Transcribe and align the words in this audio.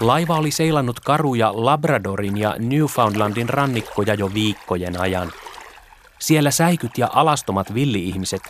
Laiva 0.00 0.36
oli 0.36 0.50
seilannut 0.50 1.00
karuja 1.00 1.52
Labradorin 1.54 2.36
ja 2.36 2.54
Newfoundlandin 2.58 3.48
rannikkoja 3.48 4.14
jo 4.14 4.34
viikkojen 4.34 5.00
ajan. 5.00 5.32
Siellä 6.18 6.50
säikyt 6.50 6.98
ja 6.98 7.08
alastomat 7.12 7.74
villi-ihmiset, 7.74 8.42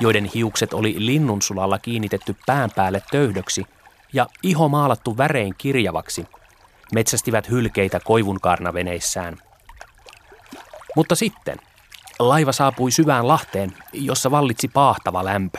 joiden 0.00 0.24
hiukset 0.24 0.74
oli 0.74 0.94
linnunsulalla 0.98 1.78
kiinnitetty 1.78 2.36
pään 2.46 2.70
päälle 2.76 3.02
töydöksi 3.10 3.64
ja 4.12 4.26
iho 4.42 4.68
maalattu 4.68 5.16
värein 5.16 5.54
kirjavaksi, 5.58 6.26
metsästivät 6.94 7.50
hylkeitä 7.50 8.00
koivunkaarnaveneissään. 8.00 9.36
Mutta 10.96 11.14
sitten 11.14 11.56
laiva 12.18 12.52
saapui 12.52 12.90
syvään 12.90 13.28
lahteen, 13.28 13.72
jossa 13.92 14.30
vallitsi 14.30 14.68
pahtava 14.68 15.24
lämpö. 15.24 15.58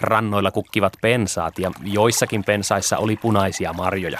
Rannoilla 0.00 0.50
kukkivat 0.50 0.92
pensaat 1.00 1.58
ja 1.58 1.70
joissakin 1.84 2.44
pensaissa 2.44 2.98
oli 2.98 3.16
punaisia 3.16 3.72
marjoja. 3.72 4.18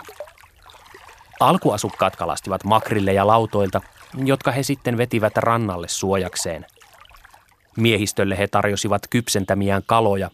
Alkuasukkaat 1.40 2.16
kalastivat 2.16 2.64
makrilleja 2.64 3.26
lautoilta, 3.26 3.80
jotka 4.24 4.52
he 4.52 4.62
sitten 4.62 4.98
vetivät 4.98 5.36
rannalle 5.36 5.88
suojakseen. 5.88 6.66
Miehistölle 7.76 8.38
he 8.38 8.48
tarjosivat 8.48 9.02
kypsentämiään 9.10 9.82
kaloja 9.86 10.30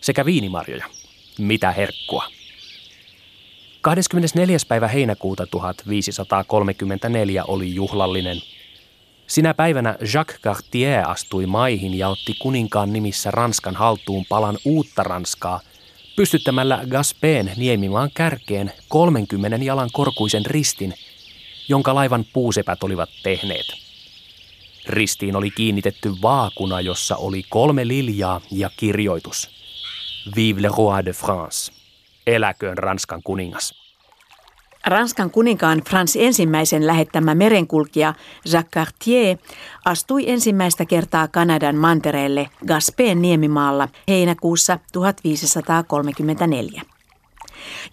sekä 0.00 0.24
viinimarjoja. 0.24 0.86
Mitä 1.38 1.72
herkkua. 1.72 2.24
24. 3.80 4.56
päivä 4.68 4.88
heinäkuuta 4.88 5.46
1534 5.46 7.44
oli 7.44 7.74
juhlallinen– 7.74 8.36
Sinä 9.28 9.54
päivänä 9.54 9.96
Jacques 10.14 10.40
Cartier 10.40 11.08
astui 11.08 11.46
maihin 11.46 11.98
ja 11.98 12.08
otti 12.08 12.34
kuninkaan 12.34 12.92
nimissä 12.92 13.30
Ranskan 13.30 13.76
haltuun 13.76 14.24
palan 14.28 14.58
uutta 14.64 15.02
Ranskaa, 15.02 15.60
pystyttämällä 16.16 16.80
Gaspeen 16.88 17.52
niemimaan 17.56 18.10
kärkeen 18.14 18.72
30 18.88 19.56
jalan 19.56 19.90
korkuisen 19.92 20.46
ristin, 20.46 20.94
jonka 21.68 21.94
laivan 21.94 22.24
puusepät 22.32 22.82
olivat 22.82 23.10
tehneet. 23.22 23.66
Ristiin 24.86 25.36
oli 25.36 25.50
kiinnitetty 25.50 26.12
vaakuna, 26.22 26.80
jossa 26.80 27.16
oli 27.16 27.42
kolme 27.48 27.88
liljaa 27.88 28.40
ja 28.50 28.70
kirjoitus. 28.76 29.50
Vive 30.36 30.62
le 30.62 30.68
roi 30.78 31.04
de 31.04 31.12
France. 31.12 31.72
Eläköön 32.26 32.78
Ranskan 32.78 33.22
kuningas. 33.22 33.87
Ranskan 34.88 35.30
kuninkaan 35.30 35.82
Frans 35.88 36.16
ensimmäisen 36.16 36.86
lähettämä 36.86 37.34
merenkulkija 37.34 38.14
Jacques 38.52 38.70
Cartier 38.72 39.36
astui 39.84 40.30
ensimmäistä 40.30 40.84
kertaa 40.84 41.28
Kanadan 41.28 41.76
mantereelle 41.76 42.50
Gaspeen 42.66 43.22
niemimaalla 43.22 43.88
heinäkuussa 44.08 44.78
1534. 44.92 46.82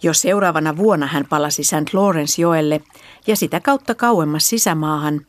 Jo 0.02 0.14
seuraavana 0.14 0.76
vuonna 0.76 1.06
hän 1.06 1.26
palasi 1.28 1.64
St. 1.64 1.92
Lawrence-joelle 1.92 2.80
ja 3.26 3.36
sitä 3.36 3.60
kautta 3.60 3.94
kauemmas 3.94 4.48
sisämaahan, 4.48 5.20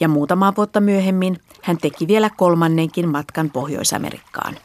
ja 0.00 0.08
muutama 0.08 0.52
vuotta 0.56 0.80
myöhemmin 0.80 1.36
hän 1.62 1.78
teki 1.78 2.06
vielä 2.06 2.30
kolmannenkin 2.36 3.08
matkan 3.08 3.50
Pohjois-Amerikkaan. 3.50 4.56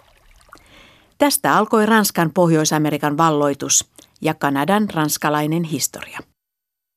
Tästä 1.18 1.58
alkoi 1.58 1.86
Ranskan 1.86 2.32
Pohjois-Amerikan 2.34 3.18
valloitus 3.18 3.92
ja 4.22 4.34
Kanadan 4.34 4.90
ranskalainen 4.94 5.64
historia. 5.64 6.20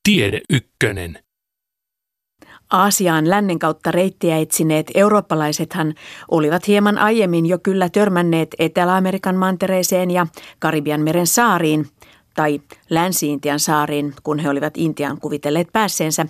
Tiede 0.08 0.40
ykkönen. 0.50 1.18
Aasiaan 2.70 3.30
lännen 3.30 3.58
kautta 3.58 3.90
reittiä 3.90 4.38
etsineet 4.38 4.90
eurooppalaisethan 4.94 5.94
olivat 6.30 6.68
hieman 6.68 6.98
aiemmin 6.98 7.46
jo 7.46 7.58
kyllä 7.58 7.88
törmänneet 7.88 8.54
Etelä-Amerikan 8.58 9.36
mantereeseen 9.36 10.10
ja 10.10 10.26
Karibian 10.58 11.00
meren 11.00 11.26
saariin, 11.26 11.86
tai 12.34 12.60
Länsi-Intian 12.90 13.60
saariin, 13.60 14.14
kun 14.22 14.38
he 14.38 14.50
olivat 14.50 14.76
Intian 14.76 15.20
kuvitelleet 15.20 15.68
päässeensä. 15.72 16.26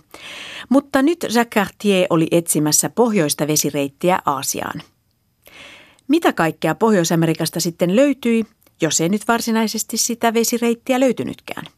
Mutta 0.69 1.03
nyt 1.03 1.27
Jacques 1.35 2.07
oli 2.11 2.27
etsimässä 2.31 2.91
pohjoista 2.91 3.47
vesireittiä 3.47 4.19
Aasiaan. 4.25 4.83
Mitä 6.09 6.33
kaikkea 6.33 6.75
Pohjois-Amerikasta 6.75 7.61
sitten 7.61 7.97
löytyi, 7.97 8.45
jos 8.81 9.01
ei 9.01 9.09
nyt 9.09 9.29
varsinaisesti 9.29 9.97
sitä 9.97 10.35
vesireittiä 10.35 11.01
löytynytkään? 11.01 11.78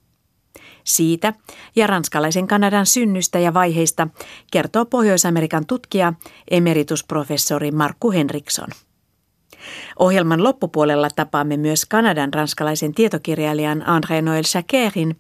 Siitä 0.97 1.33
ja 1.77 1.87
ranskalaisen 1.87 2.47
Kanadan 2.47 2.87
synnystä 2.87 3.39
ja 3.39 3.55
vaiheista 3.55 4.09
kertoo 4.53 4.85
Pohjois-Amerikan 4.85 5.67
tutkija 5.67 6.13
emeritusprofessori 6.51 7.71
Markku 7.71 8.11
Henriksson. 8.11 8.69
Ohjelman 9.99 10.45
loppupuolella 10.45 11.09
tapaamme 11.17 11.57
myös 11.57 11.87
Kanadan 11.87 12.35
ranskalaisen 12.35 12.95
tietokirjailijan 12.95 13.83
André 13.83 14.23
Noël 14.23 14.43
Jacquerin, 14.55 15.17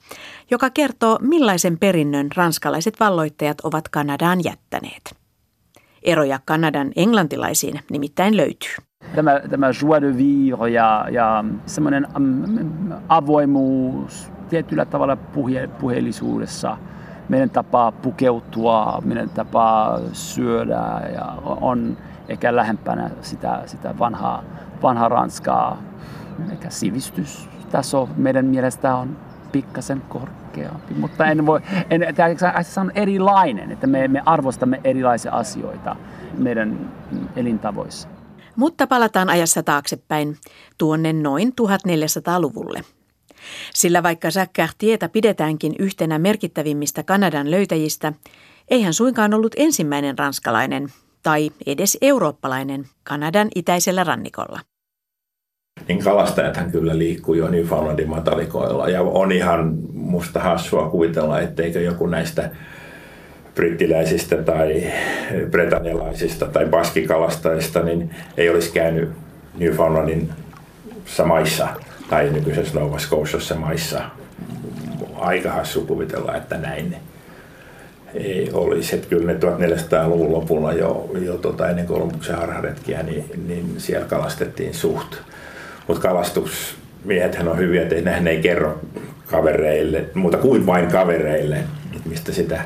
joka 0.51 0.71
kertoo 0.71 1.19
millaisen 1.21 1.79
perinnön 1.79 2.29
ranskalaiset 2.37 3.01
valloittajat 3.01 3.61
ovat 3.61 3.89
Kanadaan 3.89 4.45
jättäneet. 4.45 5.17
Eroja 6.03 6.41
Kanadan 6.45 6.93
englantilaisiin 6.97 7.81
nimittäin 7.91 8.37
löytyy. 8.37 8.75
Tämä, 9.15 9.41
tämä 9.51 9.67
joie 9.83 10.01
de 10.01 10.17
vivre 10.17 10.71
ja, 10.71 11.07
ja 11.11 11.45
semmoinen 11.67 12.07
avoimuus, 13.09 14.33
tietyllä 14.51 14.85
tavalla 14.85 15.17
puhe, 15.17 15.67
puheellisuudessa. 15.67 16.77
Meidän 17.29 17.51
tapaa 17.51 17.93
pukeutua, 17.93 19.03
meidän 19.05 19.31
tapaa 19.31 20.01
syödä 20.13 21.01
ja 21.15 21.35
on 21.45 21.97
ehkä 22.29 22.57
lähempänä 22.57 23.11
sitä, 23.23 23.63
sitä 23.67 23.99
vanhaa, 23.99 24.45
vanhaa 24.83 25.09
Ranskaa. 25.09 25.83
Ehkä 26.53 26.71
sivistystaso 26.71 28.09
meidän 28.17 28.47
mielestä 28.47 28.95
on 28.97 29.17
pikkasen 29.53 30.03
korkeampi, 30.09 30.95
mutta 30.95 31.27
en 31.27 31.47
voi, 31.47 31.61
en, 31.91 32.15
tämä 32.15 32.29
on 32.81 32.93
erilainen, 32.95 33.73
että 33.73 33.87
me, 33.87 34.09
me 34.09 34.23
arvostamme 34.27 34.81
erilaisia 34.85 35.33
asioita 35.33 35.97
meidän 36.39 36.93
elintavoissa. 37.37 38.09
Mutta 38.57 38.87
palataan 38.87 39.29
ajassa 39.29 39.63
taaksepäin, 39.63 40.37
tuonne 40.79 41.13
noin 41.13 41.53
1400-luvulle. 41.61 42.81
Sillä 43.75 44.03
vaikka 44.03 44.29
Jacques 44.29 44.53
Cartierta 44.57 45.09
pidetäänkin 45.09 45.75
yhtenä 45.79 46.19
merkittävimmistä 46.19 47.03
Kanadan 47.03 47.51
löytäjistä, 47.51 48.13
ei 48.71 48.83
hän 48.83 48.95
suinkaan 48.95 49.35
ollut 49.35 49.55
ensimmäinen 49.57 50.19
ranskalainen 50.19 50.89
tai 51.23 51.51
edes 51.67 51.99
eurooppalainen 52.01 52.85
Kanadan 53.03 53.49
itäisellä 53.55 54.05
rannikolla. 54.05 54.61
Niin 55.89 56.05
kalastajathan 56.05 56.71
kyllä 56.71 56.99
liikkuu 56.99 57.35
jo 57.35 57.49
Newfoundlandin 57.49 58.09
matalikoilla 58.09 58.89
ja 58.89 59.03
on 59.03 59.33
ihan 59.33 59.79
musta 59.93 60.41
hassua 60.41 60.91
kuvitella, 60.91 61.41
etteikö 61.41 61.81
joku 61.81 62.07
näistä 62.07 62.51
brittiläisistä 63.55 64.43
tai 64.43 64.93
britannialaisista 65.51 66.47
tai 66.47 66.67
baskikalastajista 66.67 67.83
niin 67.83 68.15
ei 68.37 68.51
olisi 68.51 68.73
käynyt 68.73 69.11
Newfoundlandin 69.59 70.31
maissa 71.27 71.69
tai 72.11 72.31
nykyisessä 72.31 72.81
Nova 72.81 72.99
Scotiassa 72.99 73.55
maissa. 73.55 74.03
Aika 75.15 75.53
hassu 75.53 75.81
kuvitella, 75.81 76.37
että 76.37 76.59
näin 76.59 76.97
ei 78.15 78.51
olisi. 78.53 78.95
Että 78.95 79.09
kyllä 79.09 79.33
ne 79.33 79.39
1400-luvun 79.39 80.33
lopulla 80.33 80.73
jo, 80.73 81.11
jo 81.21 81.39
tota, 81.39 81.69
ennen 81.69 81.87
Kolumbuksen 81.87 82.37
harharetkiä, 82.37 83.03
niin, 83.03 83.25
niin 83.47 83.75
siellä 83.79 84.07
kalastettiin 84.07 84.75
suht. 84.75 85.17
Mutta 85.87 86.03
kalastusmiehethän 86.03 87.49
on 87.49 87.59
hyviä, 87.59 87.83
että 87.83 88.21
ne 88.21 88.31
ei 88.31 88.41
kerro 88.41 88.81
kavereille, 89.27 90.05
muuta 90.15 90.37
kuin 90.37 90.67
vain 90.67 90.89
kavereille, 90.89 91.59
mistä 92.05 92.33
sitä 92.33 92.61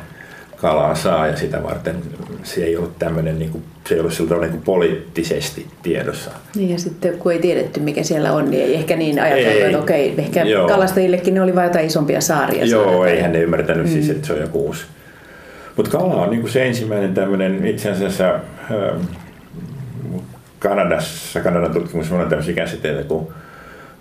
kalaa 0.56 0.94
saa 0.94 1.26
ja 1.26 1.36
sitä 1.36 1.62
varten 1.62 1.96
se 2.42 2.64
ei 2.64 2.76
ollut 2.76 2.98
tämmöinen, 2.98 3.38
niin 3.38 3.50
kuin, 3.50 3.64
se 3.88 3.94
ei 3.94 4.00
ollut 4.00 4.12
siltä 4.12 4.34
niin 4.34 4.50
kuin 4.50 4.62
poliittisesti 4.62 5.66
tiedossa. 5.82 6.30
Niin 6.54 6.70
ja 6.70 6.78
sitten 6.78 7.18
kun 7.18 7.32
ei 7.32 7.38
tiedetty 7.38 7.80
mikä 7.80 8.02
siellä 8.02 8.32
on, 8.32 8.50
niin 8.50 8.62
ei 8.62 8.74
ehkä 8.74 8.96
niin 8.96 9.22
ajateltu, 9.22 9.64
että 9.64 9.78
okei, 9.78 10.14
ehkä 10.18 10.42
joo. 10.42 10.68
kalastajillekin 10.68 11.34
ne 11.34 11.42
oli 11.42 11.54
vain 11.54 11.66
jotain 11.66 11.86
isompia 11.86 12.20
saaria. 12.20 12.64
Joo, 12.64 12.92
saada. 12.92 13.10
eihän 13.10 13.32
ne 13.32 13.40
ymmärtänyt 13.40 13.86
siis, 13.86 13.96
mm. 13.96 14.02
siis, 14.02 14.16
että 14.16 14.26
se 14.26 14.32
on 14.32 14.40
joku 14.40 14.66
uusi. 14.66 14.84
Mutta 15.76 15.90
kala 15.90 16.14
on 16.14 16.30
niin 16.30 16.40
kuin 16.40 16.52
se 16.52 16.66
ensimmäinen 16.66 17.14
tämmöinen 17.14 17.66
itse 17.66 17.90
asiassa 17.90 18.34
ähm, 18.34 19.02
Kanadassa, 20.58 21.40
Kanadan 21.40 21.72
tutkimus 21.72 22.12
on 22.12 22.28
tämmöisiä 22.28 22.54
käsitteitä 22.54 23.02
kuin 23.02 23.26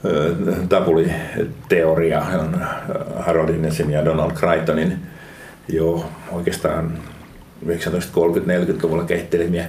äh, 0.05 0.67
tabuliteoria, 0.69 2.23
on 2.39 2.61
Harold 3.19 3.49
Innesin 3.49 3.91
ja 3.91 4.05
Donald 4.05 4.31
Crichtonin 4.31 5.12
jo 5.67 6.05
oikeastaan 6.31 6.97
1930-40-luvulla 7.65 9.03
kehittelemiä 9.03 9.65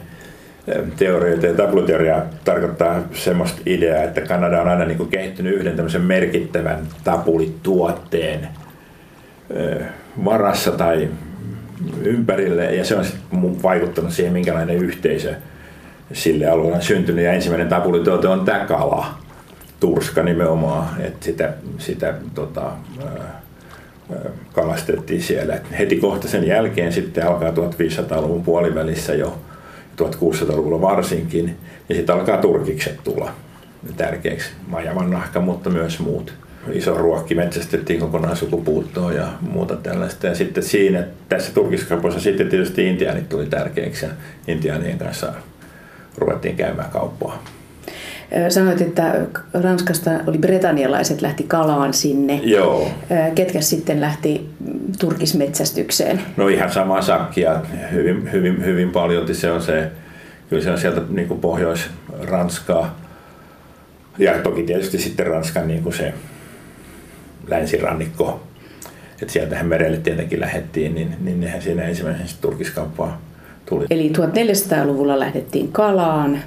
teorioita. 0.97 1.47
Ja 1.47 1.55
tabloteoria 1.55 2.23
tarkoittaa 2.45 3.03
semmoista 3.13 3.61
ideaa, 3.67 4.03
että 4.03 4.21
Kanada 4.21 4.63
on 4.63 4.69
aina 4.69 4.85
niin 4.85 5.09
kehittynyt 5.09 5.55
yhden 5.55 5.77
tämmöisen 5.77 6.03
merkittävän 6.03 6.79
tapulituotteen 7.05 8.49
varassa 10.25 10.73
tai 10.73 11.09
ympärille 12.03 12.75
ja 12.75 12.85
se 12.85 12.97
on 12.97 13.05
vaikuttanut 13.63 14.13
siihen, 14.13 14.33
minkälainen 14.33 14.77
yhteisö 14.77 15.35
sille 16.13 16.47
alueelle 16.47 16.77
on 16.77 16.83
syntynyt. 16.83 17.25
Ja 17.25 17.33
ensimmäinen 17.33 17.69
tapulituote 17.69 18.29
on 18.29 18.45
tämä 18.45 18.65
kala, 18.65 19.19
turska 19.81 20.23
nimenomaan, 20.23 21.01
että 21.01 21.25
sitä, 21.25 21.53
sitä 21.79 22.15
tota, 22.35 22.73
kalastettiin 24.53 25.23
siellä. 25.23 25.59
Heti 25.79 25.97
kohta 25.97 26.29
sen 26.29 26.47
jälkeen 26.47 26.93
sitten 26.93 27.27
alkaa 27.27 27.51
1500-luvun 27.51 28.43
puolivälissä 28.43 29.15
jo 29.15 29.39
1600-luvulla 30.03 30.81
varsinkin, 30.81 31.57
ja 31.89 31.95
sitten 31.95 32.15
alkaa 32.15 32.37
turkikset 32.39 33.05
tulla 33.05 33.33
tärkeäksi. 33.97 34.51
Majavan 34.67 35.11
nahka, 35.11 35.41
mutta 35.41 35.71
myös 35.71 35.99
muut. 35.99 36.35
Iso 36.73 36.99
ruokki 36.99 37.35
metsästettiin 37.35 38.01
kokonaan 38.01 38.37
sukupuuttoon 38.37 39.15
ja 39.15 39.29
muuta 39.41 39.77
tällaista. 39.77 40.27
Ja 40.27 40.35
sitten 40.35 40.63
siinä, 40.63 41.05
tässä 41.29 41.55
turkiskaupoissa 41.55 42.21
sitten 42.21 42.49
tietysti 42.49 42.87
intiaanit 42.87 43.29
tuli 43.29 43.47
tärkeäksi 43.47 44.07
ja 44.07 44.11
intiaanien 44.49 44.99
kanssa 44.99 45.33
ruvettiin 46.19 46.57
käymään 46.57 46.91
kauppaa. 46.91 47.43
Sanoit, 48.49 48.81
että 48.81 49.21
Ranskasta 49.63 50.11
oli 50.27 50.39
britannialaiset 50.39 51.23
lähti 51.23 51.43
kalaan 51.43 51.95
sinne. 51.95 52.41
Joo. 52.45 52.91
Ketkä 53.35 53.61
sitten 53.61 54.01
lähti 54.01 54.49
turkismetsästykseen? 54.99 56.21
No 56.37 56.49
ihan 56.49 56.73
sama 56.73 57.03
sakkia. 57.03 57.61
Hyvin, 57.93 58.33
hyvin, 58.33 58.65
hyvin 58.65 58.91
paljon 58.91 59.35
se 59.35 59.53
on 59.53 59.63
se, 59.63 59.91
kyllä 60.51 60.63
se 60.63 60.71
on 60.71 60.79
sieltä 60.79 61.01
niin 61.09 61.29
kuin 61.29 61.41
Pohjois-Ranskaa. 61.41 62.99
Ja 64.19 64.33
toki 64.39 64.63
tietysti 64.63 64.99
sitten 64.99 65.27
Ranskan 65.27 65.69
niin 65.69 65.83
kuin 65.83 65.95
se 65.95 66.15
länsirannikko. 67.49 68.43
Että 69.23 69.33
sieltähän 69.33 69.67
merelle 69.67 69.97
tietenkin 69.97 70.41
lähettiin, 70.41 70.95
niin, 70.95 71.17
niin 71.21 71.41
nehän 71.41 71.63
siinä 71.63 71.83
ensimmäisenä 71.83 72.29
turkiskauppaa 72.41 73.21
tuli. 73.67 73.87
Eli 73.91 74.13
1400-luvulla 74.17 75.21
lähdettiin 75.21 75.73
kalaan, 75.73 76.39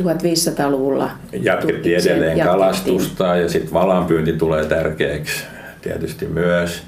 1500-luvulla 0.00 1.10
jatkettiin 1.32 2.00
edelleen 2.00 2.22
jatkettiin. 2.22 2.46
kalastusta 2.46 3.36
ja 3.36 3.48
sitten 3.48 3.72
valanpyynti 3.74 4.32
tulee 4.32 4.64
tärkeäksi 4.64 5.44
tietysti 5.82 6.26
myös 6.26 6.82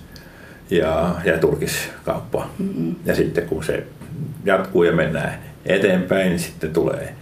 ja, 0.71 1.15
ja 1.25 1.39
turkiskauppa. 1.39 2.49
Mm-hmm. 2.59 2.95
Ja 3.05 3.15
sitten 3.15 3.47
kun 3.47 3.65
se 3.65 3.85
jatkuu 4.45 4.85
ja 4.85 4.93
mennään 4.93 5.35
eteenpäin, 5.67 6.29
niin 6.29 6.39
sitten 6.39 6.73
tulee 6.73 7.15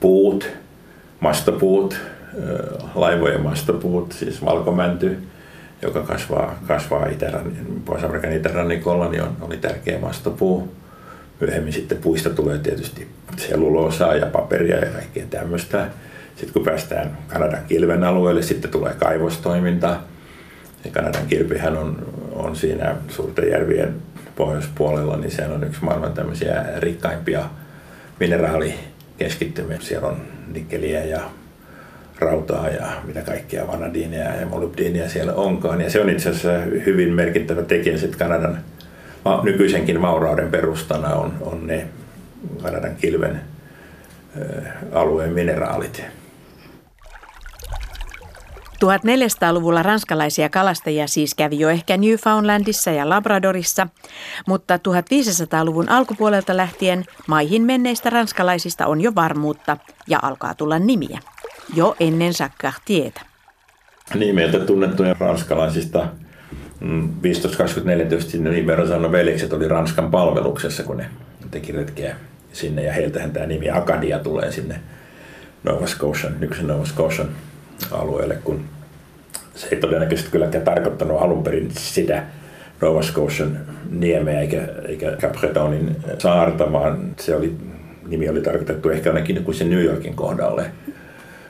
puut, 0.00 0.48
mastopuut, 1.20 2.00
laivojen 2.94 3.40
mastopuut, 3.40 4.12
siis 4.12 4.44
valkomänty, 4.44 5.18
joka 5.82 6.02
kasvaa, 6.02 6.58
kasvaa 6.66 7.06
Pohjois-Amerikan 7.84 8.32
itärannikolla, 8.32 9.08
niin 9.08 9.22
on, 9.22 9.36
oli 9.40 9.56
tärkeä 9.56 9.98
mastopuu. 9.98 10.81
Myöhemmin 11.42 11.72
sitten 11.72 11.98
puista 11.98 12.30
tulee 12.30 12.58
tietysti 12.58 13.08
selluloosaa 13.36 14.14
ja 14.14 14.26
paperia 14.26 14.76
ja 14.76 14.86
kaikkea 14.86 15.26
tämmöistä. 15.30 15.88
Sitten 16.36 16.52
kun 16.52 16.64
päästään 16.64 17.18
Kanadan 17.28 17.64
kilven 17.68 18.04
alueelle, 18.04 18.42
sitten 18.42 18.70
tulee 18.70 18.94
kaivostoiminta. 18.94 19.96
Ja 20.84 20.90
Kanadan 20.92 21.26
kilpihän 21.26 21.76
on, 21.76 22.06
on 22.32 22.56
siinä 22.56 22.96
suurten 23.08 23.50
järvien 23.50 23.94
pohjoispuolella, 24.36 25.16
niin 25.16 25.30
se 25.30 25.48
on 25.48 25.64
yksi 25.64 25.84
maailman 25.84 26.12
tämmöisiä 26.12 26.64
rikkaimpia 26.78 27.44
mineraalikeskittymiä. 28.20 29.78
Siellä 29.80 30.08
on 30.08 30.16
nikkeliä 30.52 31.04
ja 31.04 31.20
rautaa 32.18 32.68
ja 32.68 32.86
mitä 33.04 33.20
kaikkea 33.20 33.66
vanadiinia 33.66 34.34
ja 34.34 34.46
molybdiinia 34.46 35.08
siellä 35.08 35.34
onkaan. 35.34 35.80
Ja 35.80 35.90
se 35.90 36.00
on 36.00 36.10
itse 36.10 36.30
asiassa 36.30 36.58
hyvin 36.86 37.12
merkittävä 37.12 37.62
tekijä 37.62 37.98
sitten 37.98 38.18
Kanadan 38.18 38.58
nykyisenkin 39.42 40.02
vaurauden 40.02 40.50
perustana 40.50 41.08
on, 41.08 41.32
on 41.40 41.66
ne 41.66 41.88
Kanadan 42.62 42.96
kilven 42.96 43.40
alueen 44.92 45.32
mineraalit. 45.32 46.04
1400-luvulla 48.84 49.82
ranskalaisia 49.82 50.48
kalastajia 50.48 51.06
siis 51.06 51.34
kävi 51.34 51.58
jo 51.58 51.68
ehkä 51.68 51.96
Newfoundlandissa 51.96 52.90
ja 52.90 53.08
Labradorissa, 53.08 53.86
mutta 54.46 54.76
1500-luvun 54.76 55.88
alkupuolelta 55.88 56.56
lähtien 56.56 57.04
maihin 57.26 57.62
menneistä 57.62 58.10
ranskalaisista 58.10 58.86
on 58.86 59.00
jo 59.00 59.12
varmuutta 59.14 59.76
ja 60.06 60.18
alkaa 60.22 60.54
tulla 60.54 60.78
nimiä. 60.78 61.18
Jo 61.74 61.96
ennen 62.00 62.32
Jacques 62.40 62.58
Cartierta. 62.62 63.20
Niin, 64.14 64.34
meiltä 64.34 64.58
tunnettuja 64.58 65.16
ranskalaisista 65.18 66.06
1524 66.82 68.04
mm, 68.04 68.08
tietysti 68.08 68.38
niin 68.38 68.66
Verosano 68.66 69.12
veljekset 69.12 69.52
oli 69.52 69.68
Ranskan 69.68 70.10
palveluksessa, 70.10 70.82
kun 70.82 70.96
ne 70.96 71.06
teki 71.50 71.72
retkeä 71.72 72.16
sinne 72.52 72.82
ja 72.84 72.92
heiltähän 72.92 73.30
tämä 73.30 73.46
nimi 73.46 73.70
Akadia 73.70 74.18
tulee 74.18 74.52
sinne 74.52 74.80
Nova 75.64 75.86
Scotian, 75.86 76.36
nykyisen 76.40 76.66
Nova 76.66 76.84
Scotian 76.84 77.28
alueelle, 77.90 78.38
kun 78.44 78.64
se 79.54 79.68
ei 79.70 79.80
todennäköisesti 79.80 80.30
kylläkään 80.30 80.64
tarkoittanut 80.64 81.22
alun 81.22 81.42
perin 81.42 81.70
sitä 81.70 82.22
Nova 82.80 83.02
Scotian 83.02 83.58
niemeä 83.90 84.40
eikä, 84.40 84.68
eikä 84.88 85.16
Capretonin 85.20 85.96
saarta, 86.18 86.72
vaan 86.72 87.14
se 87.20 87.36
oli, 87.36 87.56
nimi 88.06 88.28
oli 88.28 88.40
tarkoitettu 88.40 88.90
ehkä 88.90 89.10
ainakin 89.10 89.44
kuin 89.44 89.54
se 89.54 89.64
New 89.64 89.82
Yorkin 89.82 90.14
kohdalle. 90.14 90.64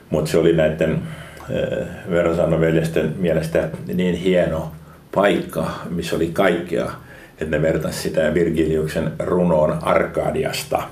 Mutta 0.09 0.31
se 0.31 0.37
oli 0.37 0.55
näiden 0.55 0.91
äh, 0.91 1.87
Verosano 2.09 2.59
veljesten 2.59 3.13
mielestä 3.17 3.69
niin 3.93 4.15
hieno 4.15 4.71
paikka, 5.15 5.71
missä 5.89 6.15
oli 6.15 6.29
kaikkea, 6.33 6.91
että 7.31 7.45
ne 7.57 7.61
vertasi 7.61 8.01
sitä 8.01 8.33
Virgiliuksen 8.33 9.11
runoon 9.19 9.77
Arkadiasta, 9.81 10.83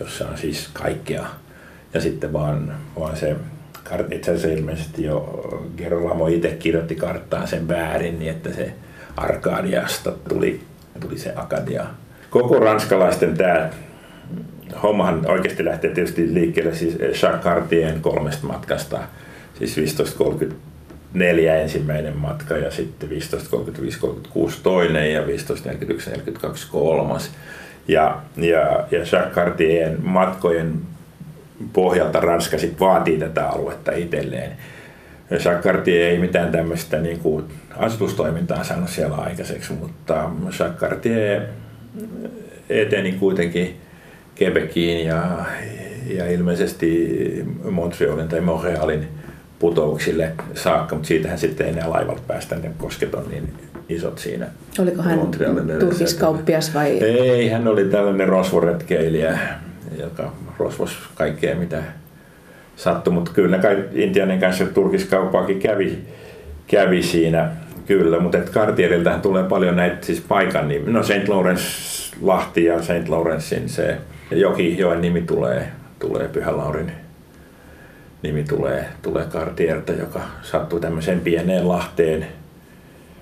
jossa 0.00 0.28
on 0.28 0.38
siis 0.38 0.70
kaikkea. 0.72 1.26
Ja 1.94 2.00
sitten 2.00 2.32
vaan, 2.32 2.76
vaan 2.98 3.16
se, 3.16 3.36
itse 4.12 4.30
asiassa 4.30 4.58
ilmeisesti 4.58 5.04
jo 5.04 5.40
Gerolamo 5.76 6.26
itse 6.26 6.48
kirjoitti 6.48 6.94
karttaan 6.94 7.48
sen 7.48 7.68
väärin, 7.68 8.18
niin 8.18 8.30
että 8.30 8.52
se 8.52 8.72
Arkadiasta 9.16 10.12
tuli, 10.28 10.60
tuli 11.00 11.18
se 11.18 11.32
Akadia. 11.36 11.86
Koko 12.30 12.58
ranskalaisten 12.58 13.36
tämä 13.36 13.70
hommahan 14.82 15.30
oikeasti 15.30 15.64
lähtee 15.64 15.90
tietysti 15.90 16.34
liikkeelle 16.34 16.74
siis 16.74 16.98
Jacques 17.22 17.42
Cartierin 17.42 18.02
kolmesta 18.02 18.46
matkasta, 18.46 18.98
siis 19.58 19.74
1530 19.74 20.65
neljä 21.18 21.56
ensimmäinen 21.56 22.16
matka 22.16 22.56
ja 22.56 22.70
sitten 22.70 23.08
15.35-36 23.08 24.52
toinen 24.62 25.12
ja 25.12 25.22
15.41-42 25.22 25.26
kolmas. 26.70 27.30
Ja, 27.88 28.20
ja, 28.36 28.86
ja 28.90 28.98
Jacques 28.98 29.34
Cartierin 29.34 29.96
matkojen 30.02 30.74
pohjalta 31.72 32.20
Ranska 32.20 32.58
sitten 32.58 32.80
vaatii 32.80 33.18
tätä 33.18 33.48
aluetta 33.48 33.92
itselleen. 33.92 34.52
Jacques 35.30 35.64
Cartier 35.64 36.02
ei 36.02 36.18
mitään 36.18 36.52
tämmöistä 36.52 36.98
niin 37.00 37.18
kuin 37.18 37.44
asutustoimintaa 37.76 38.64
saanut 38.64 38.90
siellä 38.90 39.16
aikaiseksi, 39.16 39.72
mutta 39.72 40.30
Jacques 40.44 40.80
Cartier 40.80 41.42
eteni 42.70 43.12
kuitenkin 43.12 43.76
Quebeciin 44.42 45.06
ja, 45.06 45.44
ja 46.06 46.30
ilmeisesti 46.30 47.44
Montrealin 47.70 48.28
tai 48.28 48.40
Montrealin 48.40 49.08
putouksille 49.58 50.32
saakka, 50.54 50.94
mutta 50.94 51.08
siitähän 51.08 51.38
sitten 51.38 51.66
ei 51.66 51.72
enää 51.72 51.90
laivalta 51.90 52.22
päästä, 52.26 52.56
ne 52.56 52.70
kosket 52.78 53.14
on 53.14 53.24
niin 53.30 53.52
isot 53.88 54.18
siinä. 54.18 54.46
Oliko 54.78 55.02
hän 55.02 55.20
turkiskauppias 55.80 56.74
vai? 56.74 56.90
Ei, 56.90 57.48
hän 57.48 57.68
oli 57.68 57.84
tällainen 57.84 58.28
rosvoretkeilijä, 58.28 59.38
joka 60.00 60.32
rosvos 60.58 60.96
kaikkea 61.14 61.56
mitä 61.56 61.82
sattui, 62.76 63.12
mutta 63.12 63.30
kyllä 63.34 63.58
kai 63.58 63.84
Intianin 63.92 64.40
kanssa 64.40 64.66
turkiskauppaakin 64.66 65.58
kävi, 65.58 65.98
kävi 66.66 67.02
siinä 67.02 67.50
kyllä, 67.86 68.20
mutta 68.20 68.38
Cartieriltähän 68.38 69.20
tulee 69.20 69.44
paljon 69.44 69.76
näitä 69.76 70.06
siis 70.06 70.20
paikan 70.20 70.68
nimi. 70.68 70.92
No 70.92 71.02
St. 71.02 71.28
Lawrence 71.28 71.64
Lahti 72.22 72.64
ja 72.64 72.82
St. 72.82 73.08
Lawrencein 73.08 73.68
se 73.68 73.96
joki, 74.30 74.78
joen 74.78 75.00
nimi 75.00 75.22
tulee, 75.22 75.68
tulee 75.98 76.28
Pyhä 76.28 76.56
Laurin 76.56 77.05
nimi 78.26 78.44
tulee, 78.44 78.88
tulee 79.02 79.24
Cartierta, 79.24 79.92
joka 79.92 80.20
sattui 80.42 80.80
tämmöiseen 80.80 81.20
pieneen 81.20 81.68
lahteen 81.68 82.26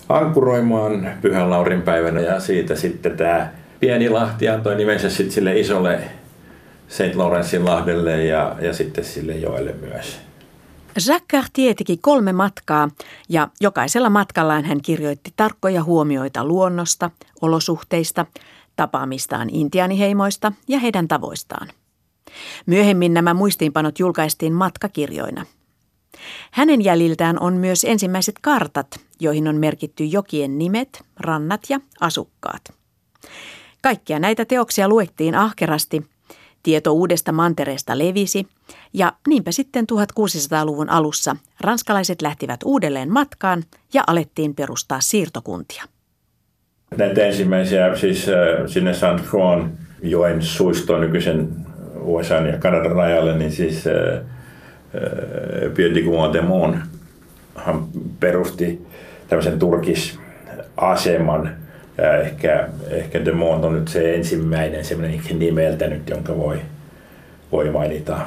ankkuroimaan 0.09 1.13
Pyhän 1.23 1.51
Laurin 1.51 1.83
päivänä 1.83 2.21
ja 2.21 2.41
siitä 2.41 2.77
sitten 2.77 3.17
tämä 3.17 3.49
pieni 3.81 4.09
lahti 4.09 4.49
antoi 4.49 4.77
nimensä 4.77 5.11
sitten 5.11 5.33
sille 5.33 5.61
isolle 5.61 6.01
St. 6.89 7.15
Lawrencein 7.15 7.65
lahdelle 7.65 8.25
ja, 8.25 8.57
ja 8.61 8.73
sitten 8.73 9.05
sille 9.05 9.33
joelle 9.33 9.75
myös. 9.81 10.21
Jacques 11.09 11.29
Cartier 11.33 11.75
teki 11.75 11.97
kolme 11.97 12.33
matkaa 12.33 12.91
ja 13.29 13.49
jokaisella 13.61 14.11
matkallaan 14.11 14.65
hän 14.65 14.83
kirjoitti 14.83 15.33
tarkkoja 15.37 15.83
huomioita 15.83 16.45
luonnosta, 16.45 17.11
olosuhteista, 17.43 18.27
tapaamistaan 18.77 19.51
intiaaniheimoista 19.51 20.53
ja 20.69 20.79
heidän 20.79 21.09
tavoistaan. 21.09 21.69
Myöhemmin 22.67 23.15
nämä 23.15 23.35
muistiinpanot 23.35 23.99
julkaistiin 23.99 24.53
matkakirjoina. 24.53 25.47
Hänen 26.51 26.85
jäljiltään 26.85 27.41
on 27.41 27.55
myös 27.55 27.85
ensimmäiset 27.85 28.35
kartat, 28.43 29.01
joihin 29.21 29.49
on 29.49 29.57
merkitty 29.57 30.05
jokien 30.05 30.59
nimet, 30.59 31.05
rannat 31.21 31.61
ja 31.69 31.81
asukkaat. 32.01 32.63
Kaikkia 33.83 34.19
näitä 34.19 34.45
teoksia 34.45 34.89
luettiin 34.89 35.35
ahkerasti, 35.35 36.03
tieto 36.63 36.93
uudesta 36.93 37.33
mantereesta 37.33 37.99
levisi 37.99 38.49
ja 38.93 39.13
niinpä 39.29 39.53
sitten 39.53 39.87
1600-luvun 39.93 40.91
alussa 40.91 41.37
ranskalaiset 41.61 42.23
lähtivät 42.23 42.61
uudelleen 42.65 43.13
matkaan 43.13 43.65
ja 43.95 44.05
alettiin 44.07 44.55
perustaa 44.55 45.01
siirtokuntia. 45.01 45.85
Näitä 46.97 47.27
ensimmäisiä 47.27 47.97
siis 47.97 48.29
äh, 48.29 48.35
sinne 48.67 48.95
San 48.95 49.21
Juan 49.33 49.79
joen 50.03 50.43
suistoon 50.43 51.01
nykyisen 51.01 51.64
USA 52.05 52.35
ja 52.35 52.59
Kanadan 52.59 52.93
rajalle, 52.93 53.39
niin 53.39 53.53
siis 53.53 53.87
äh, 53.87 53.95
äh, 54.15 54.23
Pierre 55.75 55.95
de 56.33 56.43
hän 57.55 57.85
perusti 58.21 58.87
tämmöisen 59.29 59.59
turkisaseman. 59.59 61.57
Ja 61.99 62.17
ehkä, 62.17 62.69
ehkä 62.91 63.25
De 63.25 63.33
Mont 63.33 63.65
on 63.65 63.73
nyt 63.73 63.89
se 63.89 64.15
ensimmäinen 64.15 64.85
semmoinen 64.85 65.21
nimeltä 65.39 65.87
nyt, 65.87 66.11
jonka 66.11 66.37
voi, 66.37 66.57
voi 67.53 67.71
mainita. 67.71 68.19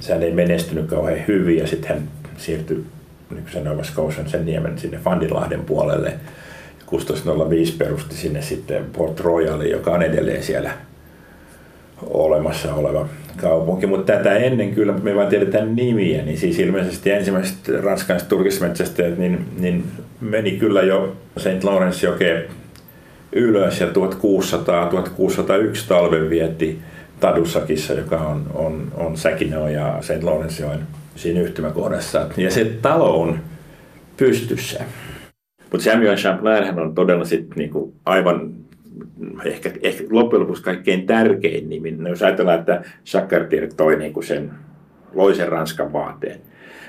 Sehän 0.00 0.22
ei 0.22 0.32
menestynyt 0.32 0.86
kauhean 0.86 1.24
hyvin 1.28 1.58
ja 1.58 1.66
sitten 1.66 1.88
hän 1.88 2.08
siirtyi 2.36 2.84
nykyisen 3.30 3.64
Nova 3.64 3.84
Scotian 3.84 4.28
sen 4.28 4.46
niemen 4.46 4.78
sinne 4.78 4.98
Fandilahden 4.98 5.64
puolelle. 5.64 6.14
1605 6.90 7.72
perusti 7.72 8.14
sinne 8.14 8.42
sitten 8.42 8.84
Port 8.92 9.20
Royal, 9.20 9.60
joka 9.60 9.90
on 9.90 10.02
edelleen 10.02 10.42
siellä 10.42 10.70
olemassa 12.02 12.74
oleva 12.74 13.08
kaupunki, 13.36 13.86
mutta 13.86 14.12
tätä 14.12 14.36
ennen 14.36 14.74
kyllä, 14.74 14.92
me 14.92 15.14
vain 15.14 15.28
tiedetään 15.28 15.76
nimiä, 15.76 16.22
niin 16.22 16.38
siis 16.38 16.58
ilmeisesti 16.58 17.10
ensimmäiset 17.10 17.68
ranskalaiset 17.82 18.28
turkismetsästäjät 18.28 19.18
niin, 19.18 19.46
niin 19.58 19.84
meni 20.20 20.50
kyllä 20.50 20.82
jo 20.82 21.16
St. 21.36 21.64
Lawrence 21.64 22.06
jokeen 22.06 22.44
ylös 23.32 23.80
ja 23.80 23.86
1600-1601 23.86 23.90
talven 25.88 26.30
vietti 26.30 26.78
Tadusakissa, 27.20 27.92
joka 27.92 28.18
on, 28.18 28.46
on, 28.54 28.92
on 28.94 29.16
Säkinö 29.16 29.70
ja 29.70 29.98
St. 30.00 30.22
Lawrencejoen 30.22 30.80
siinä 31.16 31.40
yhtymäkohdassa. 31.40 32.26
Ja 32.36 32.50
se 32.50 32.64
talo 32.64 33.20
on 33.20 33.38
pystyssä. 34.16 34.84
Mutta 35.72 35.84
Samuel 35.84 36.16
Champlain 36.16 36.78
on 36.78 36.94
todella 36.94 37.24
sit 37.24 37.56
niinku 37.56 37.94
aivan 38.04 38.54
ehkä, 39.44 39.70
ehkä 39.82 40.04
loppujen 40.10 40.40
lopuksi 40.40 40.62
kaikkein 40.62 41.06
tärkein 41.06 41.68
nimi. 41.68 41.90
No, 41.90 42.08
jos 42.08 42.22
ajatellaan, 42.22 42.58
että 42.58 42.82
Chacartier 43.06 43.68
toi 43.76 43.96
niin 43.96 44.12
kuin 44.12 44.24
sen, 44.24 44.50
loi 45.14 45.34
sen 45.34 45.48
Ranskan 45.48 45.92
vaateen, 45.92 46.40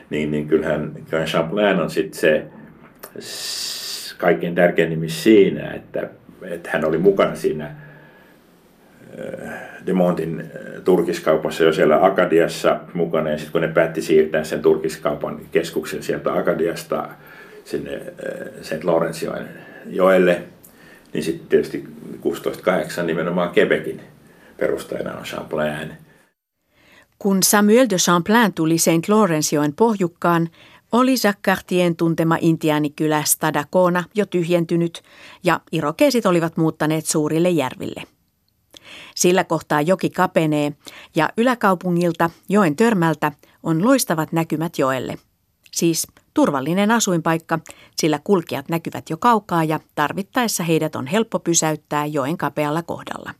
niin, 0.10 0.32
niin 0.32 0.48
kyllähän, 0.48 0.92
kyllähän 1.10 1.28
Champlain 1.28 1.80
on 1.80 1.90
sitten 1.90 2.20
se 2.20 2.46
kaikkein 4.18 4.56
tärkein 4.56 4.90
nimi 4.90 5.10
siinä, 5.10 5.72
että, 5.72 6.10
että 6.42 6.70
hän 6.74 6.86
oli 6.86 6.98
mukana 6.98 7.36
siinä 7.36 7.66
äh, 7.66 7.76
De 9.86 9.94
Montin 9.94 10.40
äh, 10.42 10.82
turkiskaupassa 10.84 11.64
jo 11.64 11.74
siellä 11.74 12.06
Akadiassa 12.06 12.80
mukana 12.94 13.30
ja 13.30 13.38
sitten 13.38 13.52
kun 13.52 13.62
ne 13.62 13.68
päätti 13.68 14.02
siirtää 14.02 14.44
sen 14.44 14.62
turkiskaupan 14.62 15.40
keskuksen 15.52 16.04
sieltä 16.04 16.34
Akadiasta 16.34 17.10
sinne 17.64 17.96
äh, 17.96 18.02
St. 18.62 18.84
Joelle, 19.86 20.44
niin 21.18 21.24
sitten 21.24 21.48
tietysti 21.48 21.84
16.8 23.00 23.04
nimenomaan 23.04 23.52
Quebecin 23.58 24.02
perustajana 24.58 25.18
on 25.18 25.24
Champlain. 25.24 25.94
Kun 27.20 27.44
Samuel 27.44 27.88
de 27.90 27.96
Champlain 27.96 28.54
tuli 28.54 28.78
St. 28.78 29.10
Lawrencejoen 29.10 29.74
pohjukkaan, 29.74 30.50
oli 30.92 31.12
Jacques 31.12 31.42
Cartien 31.46 31.96
tuntema 31.96 32.38
intiaanikylä 32.42 33.24
Stadakona 33.26 34.04
jo 34.16 34.26
tyhjentynyt 34.26 35.04
ja 35.44 35.62
irokeesit 35.72 36.26
olivat 36.26 36.58
muuttaneet 36.58 37.06
suurille 37.06 37.50
järville. 37.50 38.04
Sillä 39.16 39.44
kohtaa 39.44 39.82
joki 39.82 40.10
kapenee 40.10 40.74
ja 41.16 41.30
yläkaupungilta 41.38 42.30
joen 42.50 42.76
törmältä 42.76 43.32
on 43.64 43.86
loistavat 43.86 44.32
näkymät 44.32 44.80
joelle. 44.80 45.18
Siis 45.72 46.08
turvallinen 46.38 46.92
asuinpaikka, 46.92 47.60
sillä 47.96 48.20
kulkijat 48.24 48.70
näkyvät 48.70 49.10
jo 49.10 49.18
kaukaa 49.18 49.64
ja 49.64 49.80
tarvittaessa 49.96 50.64
heidät 50.64 50.96
on 50.96 51.08
helppo 51.08 51.40
pysäyttää 51.40 52.06
joen 52.06 52.38
kapealla 52.38 52.84
kohdalla. 52.84 53.34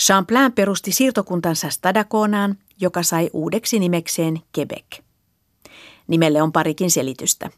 Champlain 0.00 0.52
perusti 0.52 0.92
siirtokuntansa 0.92 1.70
Stadakonaan, 1.70 2.56
joka 2.80 3.02
sai 3.02 3.30
uudeksi 3.32 3.78
nimekseen 3.78 4.40
Quebec. 4.58 4.84
Nimelle 6.06 6.42
on 6.42 6.52
parikin 6.52 6.90
selitystä. 6.90 7.50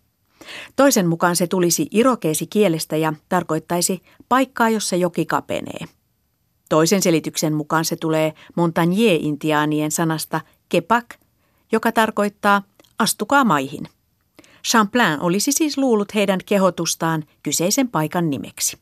Toisen 0.77 1.09
mukaan 1.09 1.37
se 1.37 1.47
tulisi 1.47 1.87
irokeesi 1.91 2.47
kielestä 2.47 2.97
ja 2.97 3.13
tarkoittaisi 3.29 4.03
paikkaa, 4.29 4.69
jossa 4.69 4.97
joki 4.97 5.27
kapenee. 5.27 5.87
Toisen 6.69 7.03
selityksen 7.03 7.55
mukaan 7.55 7.85
se 7.85 7.97
tulee 7.97 8.35
Montagne-intiaanien 8.57 9.91
sanasta 9.91 10.41
kepak, 10.69 11.05
joka 11.73 11.93
tarkoittaa 11.93 12.63
astukaa 13.01 13.45
maihin. 13.45 13.89
Champlain 14.67 15.21
olisi 15.21 15.53
siis 15.53 15.79
luullut 15.79 16.15
heidän 16.15 16.41
kehotustaan 16.47 17.25
kyseisen 17.43 17.89
paikan 17.89 18.31
nimeksi. 18.31 18.79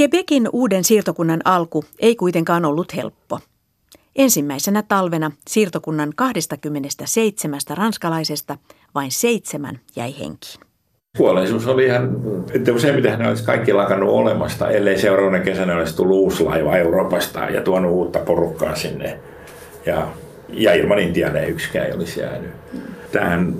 Quebecin 0.00 0.48
uuden 0.52 0.84
siirtokunnan 0.84 1.40
alku 1.44 1.84
ei 1.98 2.16
kuitenkaan 2.16 2.64
ollut 2.64 2.96
helppo. 2.96 3.40
Ensimmäisenä 4.16 4.82
talvena 4.82 5.30
siirtokunnan 5.48 6.12
27 6.16 7.60
ranskalaisesta 7.70 8.58
vain 8.94 9.10
seitsemän 9.12 9.80
jäi 9.96 10.18
henkiin. 10.18 10.60
Kuolleisuus 11.16 11.66
oli 11.66 11.84
ihan, 11.84 12.10
että 12.54 12.72
useimmiten 12.72 13.10
hän 13.18 13.28
olisi 13.28 13.44
kaikki 13.44 13.72
lakannut 13.72 14.10
olemasta, 14.10 14.70
ellei 14.70 14.98
seuraavana 14.98 15.44
kesänä 15.44 15.76
olisi 15.76 15.96
tullut 15.96 16.18
uusi 16.18 16.44
laiva 16.44 16.76
Euroopasta 16.76 17.38
ja 17.38 17.62
tuonut 17.62 17.92
uutta 17.92 18.18
porukkaa 18.18 18.76
sinne. 18.76 19.20
Ja 19.86 20.08
ja 20.48 20.74
ilman 20.74 20.98
Intianeja 20.98 21.46
yksikään 21.46 21.86
ei 21.86 21.92
olisi 21.92 22.20
jäänyt. 22.20 22.50
Tähän 23.12 23.54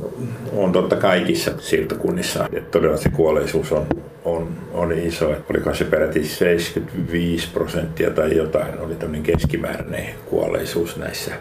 on 0.52 0.72
totta 0.72 0.96
kaikissa 0.96 1.50
siirtokunnissa, 1.58 2.48
että 2.52 2.70
todella 2.70 2.96
se 2.96 3.08
kuolleisuus 3.08 3.72
on, 3.72 3.86
on, 4.24 4.48
on 4.72 4.92
iso. 4.92 5.36
Oliko 5.50 5.74
se 5.74 5.84
peräti 5.84 6.24
75 6.24 7.48
prosenttia 7.52 8.10
tai 8.10 8.36
jotain, 8.36 8.80
oli 8.80 8.94
tämmöinen 8.94 9.22
keskimääräinen 9.22 10.06
kuolleisuus 10.26 10.96
näissä 10.96 11.32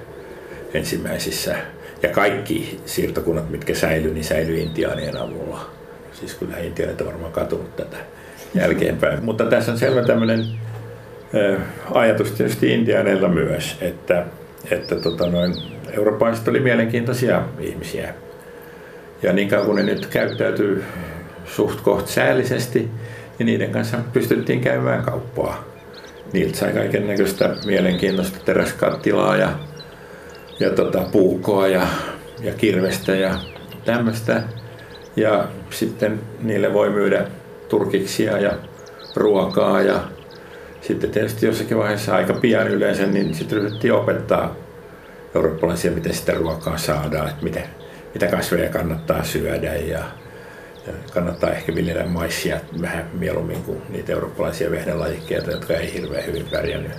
ensimmäisissä. 0.73 1.55
Ja 2.03 2.09
kaikki 2.09 2.79
siirtokunnat, 2.85 3.49
mitkä 3.49 3.75
säilyi, 3.75 4.13
niin 4.13 4.23
säilyi 4.23 4.61
intiaanien 4.61 5.17
avulla. 5.17 5.69
Siis 6.13 6.33
kyllä 6.33 6.57
intiaanit 6.57 7.01
on 7.01 7.07
varmaan 7.07 7.31
katunut 7.31 7.75
tätä 7.75 7.97
jälkeenpäin. 8.53 9.25
Mutta 9.25 9.45
tässä 9.45 9.71
on 9.71 9.77
selvä 9.77 10.03
tämmöinen 10.03 10.45
ajatus 11.93 12.31
tietysti 12.31 12.73
intiaaneilla 12.73 13.29
myös, 13.29 13.77
että 13.81 14.25
että 14.71 14.95
tota 14.95 15.29
noin, 15.29 15.53
eurooppalaiset 15.91 16.47
oli 16.47 16.59
mielenkiintoisia 16.59 17.41
ihmisiä. 17.59 18.13
Ja 19.23 19.33
niin 19.33 19.49
kauan 19.49 19.65
kun 19.65 19.75
ne 19.75 19.83
nyt 19.83 20.05
käyttäytyy 20.05 20.83
suht 21.45 21.81
koht 21.81 22.07
säällisesti, 22.07 22.89
niin 23.39 23.45
niiden 23.45 23.71
kanssa 23.71 23.97
pystyttiin 24.13 24.61
käymään 24.61 25.03
kauppaa. 25.03 25.63
Niiltä 26.33 26.57
sai 26.57 26.73
kaiken 26.73 27.07
näköistä 27.07 27.55
mielenkiintoista 27.65 28.39
teräskattilaa 28.45 29.37
ja, 29.37 29.49
ja 30.59 30.69
tota, 30.69 31.05
puukkoa 31.11 31.67
ja, 31.67 31.87
ja 32.41 32.53
kirvestä 32.53 33.15
ja 33.15 33.39
tämmöistä. 33.85 34.43
Ja 35.15 35.47
sitten 35.69 36.19
niille 36.41 36.73
voi 36.73 36.89
myydä 36.89 37.25
turkiksia 37.69 38.37
ja 38.37 38.51
ruokaa 39.15 39.81
ja 39.81 39.99
sitten 40.87 41.11
tietysti 41.11 41.45
jossakin 41.45 41.77
vaiheessa 41.77 42.15
aika 42.15 42.33
pian 42.33 42.67
yleensä, 42.67 43.05
niin 43.05 43.35
sitten 43.35 43.57
ryhdyttiin 43.57 43.93
opettaa 43.93 44.55
eurooppalaisia, 45.35 45.91
miten 45.91 46.13
sitä 46.13 46.33
ruokaa 46.33 46.77
saadaan, 46.77 47.29
että 47.29 47.43
miten, 47.43 47.63
mitä 48.13 48.27
kasveja 48.27 48.69
kannattaa 48.69 49.23
syödä 49.23 49.75
ja, 49.75 50.03
ja 50.87 50.93
kannattaa 51.13 51.49
ehkä 51.49 51.75
viljellä 51.75 52.05
maissia 52.05 52.59
vähän 52.81 53.09
mieluummin 53.13 53.63
kuin 53.63 53.81
niitä 53.89 54.13
eurooppalaisia 54.13 54.71
vehnälajikkeita, 54.71 55.51
jotka 55.51 55.73
ei 55.73 55.93
hirveän 55.93 56.25
hyvin 56.25 56.45
pärjännyt 56.51 56.91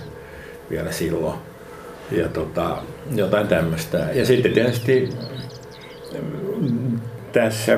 vielä 0.69 0.91
silloin. 0.91 1.39
Ja 2.11 2.27
tota, 2.27 2.77
jotain 3.15 3.47
tämmöistä. 3.47 4.07
Ja 4.13 4.25
sitten 4.25 4.53
tietysti 4.53 5.09
tässä 7.31 7.77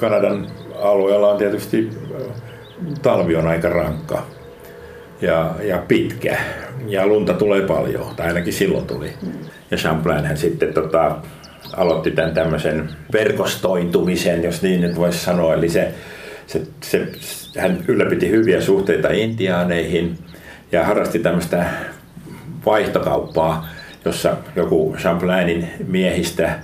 Kanadan 0.00 0.46
alueella 0.82 1.30
on 1.30 1.38
tietysti 1.38 1.90
talvi 3.02 3.36
on 3.36 3.46
aika 3.46 3.68
rankka 3.68 4.26
ja, 5.20 5.54
ja 5.62 5.78
pitkä. 5.88 6.36
Ja 6.88 7.06
lunta 7.06 7.34
tulee 7.34 7.60
paljon, 7.60 8.14
tai 8.16 8.26
ainakin 8.26 8.52
silloin 8.52 8.86
tuli. 8.86 9.12
Ja 9.70 9.76
Champlain 9.76 10.24
hän 10.24 10.36
sitten 10.36 10.74
tota, 10.74 11.16
aloitti 11.76 12.10
tämän 12.10 12.34
tämmöisen 12.34 12.88
verkostointumisen, 13.12 14.44
jos 14.44 14.62
niin 14.62 14.80
nyt 14.80 14.96
voisi 14.96 15.18
sanoa. 15.18 15.54
Eli 15.54 15.68
se, 15.68 15.94
se, 16.46 16.62
se, 16.80 17.06
hän 17.58 17.84
ylläpiti 17.88 18.30
hyviä 18.30 18.60
suhteita 18.60 19.08
intiaaneihin 19.10 20.18
ja 20.72 20.84
harrasti 20.84 21.18
tämmöistä 21.18 21.66
vaihtokauppaa, 22.66 23.68
jossa 24.04 24.36
joku 24.56 24.96
Champlainin 24.98 25.68
miehistä 25.86 26.58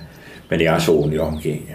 meni 0.51 0.69
asuun 0.69 1.13
johonkin 1.13 1.69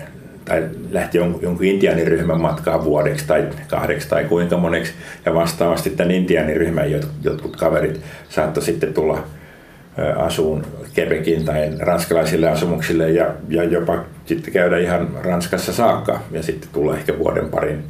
tai 0.48 0.70
lähti 0.92 1.18
jonkun, 1.18 1.66
intiaaniryhmän 1.66 2.42
matkaa 2.42 2.84
vuodeksi 2.84 3.28
tai 3.28 3.48
kahdeksi 3.68 4.10
tai 4.10 4.26
kuinka 4.26 4.58
moneksi. 4.58 4.94
Ja 5.26 5.34
vastaavasti 5.34 5.90
tämän 5.90 6.12
intiaaniryhmän 6.12 6.92
jotkut 7.24 7.56
kaverit 7.56 8.02
saattoi 8.30 8.64
sitten 8.64 8.94
tulla 8.94 9.24
asuun 10.16 10.66
Quebecin 10.98 11.46
tai 11.46 11.72
ranskalaisille 11.80 12.50
asumuksille 12.50 13.12
ja, 13.12 13.26
ja 13.50 13.64
jopa 13.64 14.04
sitten 14.26 14.54
käydä 14.54 14.78
ihan 14.78 15.10
Ranskassa 15.24 15.74
saakka 15.74 16.20
ja 16.32 16.44
sitten 16.44 16.70
tulla 16.74 16.98
ehkä 16.98 17.20
vuoden 17.20 17.50
parin 17.50 17.84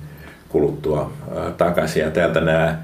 kuluttua 0.50 1.14
takaisin. 1.58 2.04
Ja 2.04 2.12
täältä 2.12 2.42
nämä 2.42 2.78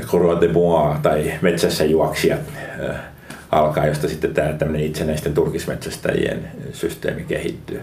Croix 0.00 0.40
de 0.40 0.48
Bois 0.48 0.98
tai 1.02 1.32
metsässä 1.42 1.84
juoksijat 1.84 2.40
alkaa, 3.50 3.86
josta 3.86 4.08
sitten 4.08 4.34
tämä 4.34 4.78
itsenäisten 4.78 5.34
turkismetsästäjien 5.34 6.48
systeemi 6.72 7.24
kehittyy. 7.24 7.80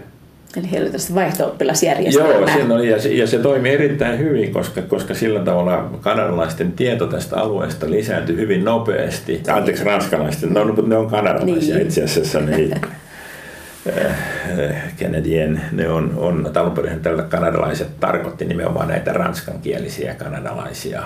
Eli 0.56 0.70
heillä 0.70 0.84
oli 0.84 0.92
tästä 0.92 1.14
vaihto-oppilasjärjestelmää. 1.14 2.32
Joo, 2.32 2.48
siinä 2.48 2.74
oli, 2.74 2.90
ja, 2.90 3.02
se, 3.02 3.08
ja 3.08 3.26
se 3.26 3.38
toimi 3.38 3.70
erittäin 3.70 4.18
hyvin, 4.18 4.52
koska, 4.52 4.82
koska 4.82 5.14
sillä 5.14 5.40
tavalla 5.40 5.90
kanadalaisten 6.00 6.72
tieto 6.72 7.06
tästä 7.06 7.36
alueesta 7.36 7.90
lisääntyi 7.90 8.36
hyvin 8.36 8.64
nopeasti. 8.64 9.42
Anteeksi, 9.48 9.84
ranskalaisten, 9.84 10.52
no, 10.52 10.64
mutta 10.64 10.82
ne 10.82 10.96
on 10.96 11.10
kanadalaisia 11.10 11.74
niin. 11.74 11.86
itse 11.86 12.04
asiassa. 12.04 12.40
Niin, 12.40 12.74
Kennedyen, 14.96 15.62
ne 15.72 15.88
on, 15.88 16.12
on 16.16 16.50
alun 16.54 16.72
perin 16.72 17.00
tällä 17.00 17.22
kanadalaiset 17.22 18.00
tarkoitti 18.00 18.44
nimenomaan 18.44 18.88
näitä 18.88 19.12
ranskankielisiä 19.12 20.14
kanadalaisia. 20.14 21.02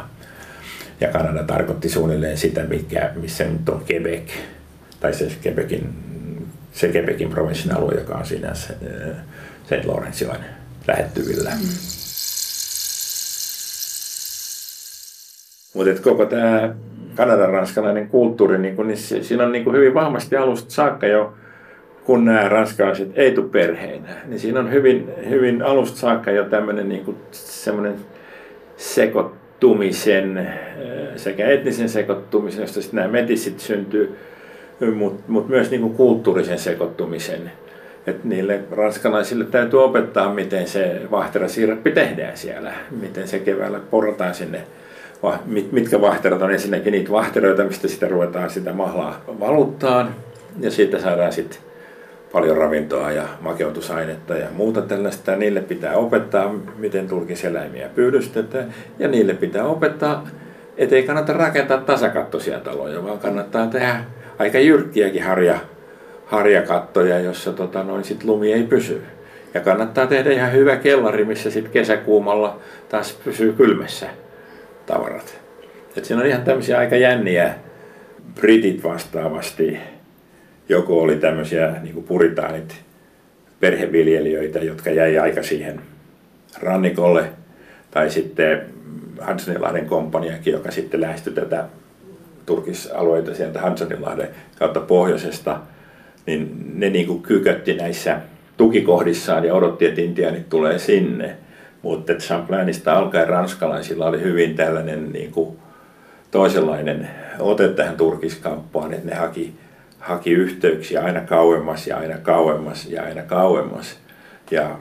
Ja 1.00 1.08
Kanada 1.08 1.42
tarkoitti 1.42 1.88
suunnilleen 1.88 2.38
sitä, 2.38 2.64
mikä, 2.64 3.10
missä 3.14 3.44
nyt 3.44 3.68
on 3.68 3.84
Quebec, 3.90 4.30
tai 5.00 5.14
se 5.14 5.28
Quebecin, 5.44 6.05
se 6.76 6.88
Quebecin 6.88 7.30
provinssin 7.30 7.76
alue, 7.76 7.94
joka 7.94 8.14
on 8.14 8.26
siinä 8.26 8.54
St. 8.54 9.84
Lawrencejoen 9.84 10.44
lähettyvillä. 10.86 11.50
Mm. 11.50 11.68
Mutta 15.74 16.02
koko 16.02 16.26
tämä 16.26 16.74
kanadan 17.14 17.50
ranskalainen 17.50 18.08
kulttuuri, 18.08 18.58
niin 18.58 18.76
kun, 18.76 18.86
niin 18.86 18.98
siinä 18.98 19.44
on 19.44 19.52
niin 19.52 19.64
kun 19.64 19.74
hyvin 19.74 19.94
vahvasti 19.94 20.36
alusta 20.36 20.70
saakka 20.70 21.06
jo, 21.06 21.34
kun 22.04 22.24
nämä 22.24 22.48
ranskalaiset 22.48 23.08
ei 23.14 23.32
tule 23.32 23.48
perheinä, 23.48 24.08
niin 24.26 24.40
siinä 24.40 24.60
on 24.60 24.72
hyvin, 24.72 25.10
hyvin 25.28 25.62
alusta 25.62 25.98
saakka 25.98 26.30
jo 26.30 26.44
tämmöinen 26.44 26.88
niin 26.88 27.16
semmoinen 27.30 27.94
sekoittumisen, 28.76 30.50
sekä 31.16 31.48
etnisen 31.48 31.88
sekoittumisen, 31.88 32.60
josta 32.60 32.82
sitten 32.82 32.96
nämä 32.96 33.12
metissit 33.12 33.60
syntyy, 33.60 34.16
mutta 34.94 35.22
mut 35.28 35.48
myös 35.48 35.70
niin 35.70 35.94
kulttuurisen 35.94 36.58
sekoittumisen. 36.58 37.52
Että 38.06 38.28
niille 38.28 38.60
ranskalaisille 38.70 39.44
täytyy 39.44 39.84
opettaa, 39.84 40.34
miten 40.34 40.68
se 40.68 41.00
vahterasiirappi 41.10 41.90
tehdään 41.90 42.36
siellä, 42.36 42.72
miten 43.00 43.28
se 43.28 43.38
keväällä 43.38 43.80
porrataan 43.90 44.34
sinne 44.34 44.62
mitkä 45.72 46.00
vahterat 46.00 46.42
on. 46.42 46.52
Ensinnäkin 46.52 46.92
niitä 46.92 47.10
vahteroita, 47.10 47.64
mistä 47.64 47.88
sitä 47.88 48.08
ruvetaan 48.08 48.50
sitä 48.50 48.72
mahlaa 48.72 49.20
valuttaan 49.40 50.14
ja 50.60 50.70
siitä 50.70 50.98
saadaan 50.98 51.32
sitten 51.32 51.60
paljon 52.32 52.56
ravintoa 52.56 53.12
ja 53.12 53.22
makeutusainetta 53.40 54.34
ja 54.34 54.46
muuta 54.52 54.82
tällaista. 54.82 55.36
Niille 55.36 55.60
pitää 55.60 55.96
opettaa, 55.96 56.54
miten 56.78 57.08
turkiseläimiä 57.08 57.88
pyydystetään. 57.94 58.74
Ja 58.98 59.08
niille 59.08 59.34
pitää 59.34 59.64
opettaa, 59.64 60.28
ettei 60.76 61.02
kannata 61.02 61.32
rakentaa 61.32 61.78
tasakattoisia 61.78 62.60
taloja, 62.60 63.04
vaan 63.04 63.18
kannattaa 63.18 63.66
tehdä 63.66 64.00
aika 64.38 64.58
jyrkkiäkin 64.58 65.22
harja 65.22 65.58
harjakattoja, 66.26 67.20
jossa 67.20 67.52
tota, 67.52 67.82
noin 67.82 68.04
sit 68.04 68.24
lumi 68.24 68.52
ei 68.52 68.62
pysy. 68.62 69.02
Ja 69.54 69.60
kannattaa 69.60 70.06
tehdä 70.06 70.30
ihan 70.30 70.52
hyvä 70.52 70.76
kellari, 70.76 71.24
missä 71.24 71.50
sitten 71.50 71.72
kesäkuumalla 71.72 72.58
taas 72.88 73.18
pysyy 73.24 73.52
kylmässä 73.52 74.06
tavarat. 74.86 75.40
Et 75.96 76.04
siinä 76.04 76.22
on 76.22 76.28
ihan 76.28 76.42
tämmöisiä 76.42 76.78
aika 76.78 76.96
jänniä 76.96 77.54
britit 78.34 78.84
vastaavasti. 78.84 79.78
Joko 80.68 81.00
oli 81.00 81.16
tämmöisiä 81.16 81.74
niin 81.82 82.04
puritaanit 82.04 82.74
perheviljelijöitä, 83.60 84.58
jotka 84.58 84.90
jäi 84.90 85.18
aika 85.18 85.42
siihen 85.42 85.80
rannikolle, 86.62 87.24
tai 87.90 88.10
sitten 88.10 88.62
Hansenilahden 89.20 89.86
komppaniakin, 89.86 90.52
joka 90.52 90.70
sitten 90.70 91.00
lähestyi 91.00 91.32
tätä 91.32 91.64
turkisalueita 92.46 93.34
sieltä 93.34 93.60
Hansenilahden 93.60 94.28
kautta 94.58 94.80
pohjoisesta– 94.80 95.60
niin 96.26 96.72
ne 96.74 96.90
niin 96.90 97.06
kuin 97.06 97.22
kykötti 97.22 97.74
näissä 97.74 98.20
tukikohdissaan 98.56 99.44
ja 99.44 99.54
odotti, 99.54 99.86
että 99.86 100.00
intiaanit 100.00 100.48
tulee 100.48 100.78
sinne. 100.78 101.36
Mutta 101.82 102.12
Champlinista 102.12 102.98
alkaen 102.98 103.28
ranskalaisilla 103.28 104.06
oli 104.06 104.20
hyvin 104.20 104.56
tällainen 104.56 105.12
niin 105.12 105.32
kuin 105.32 105.58
toisenlainen 106.30 107.08
ote 107.38 107.68
tähän 107.68 107.96
turkiskauppaan, 107.96 108.94
että 108.94 109.06
ne 109.06 109.14
haki, 109.14 109.54
haki 109.98 110.30
yhteyksiä 110.30 111.02
aina 111.02 111.20
kauemmas 111.20 111.86
ja 111.86 111.96
aina 111.96 112.18
kauemmas 112.18 112.86
ja 112.86 113.02
aina 113.02 113.22
kauemmas. 113.22 113.98
Ja 114.50 114.78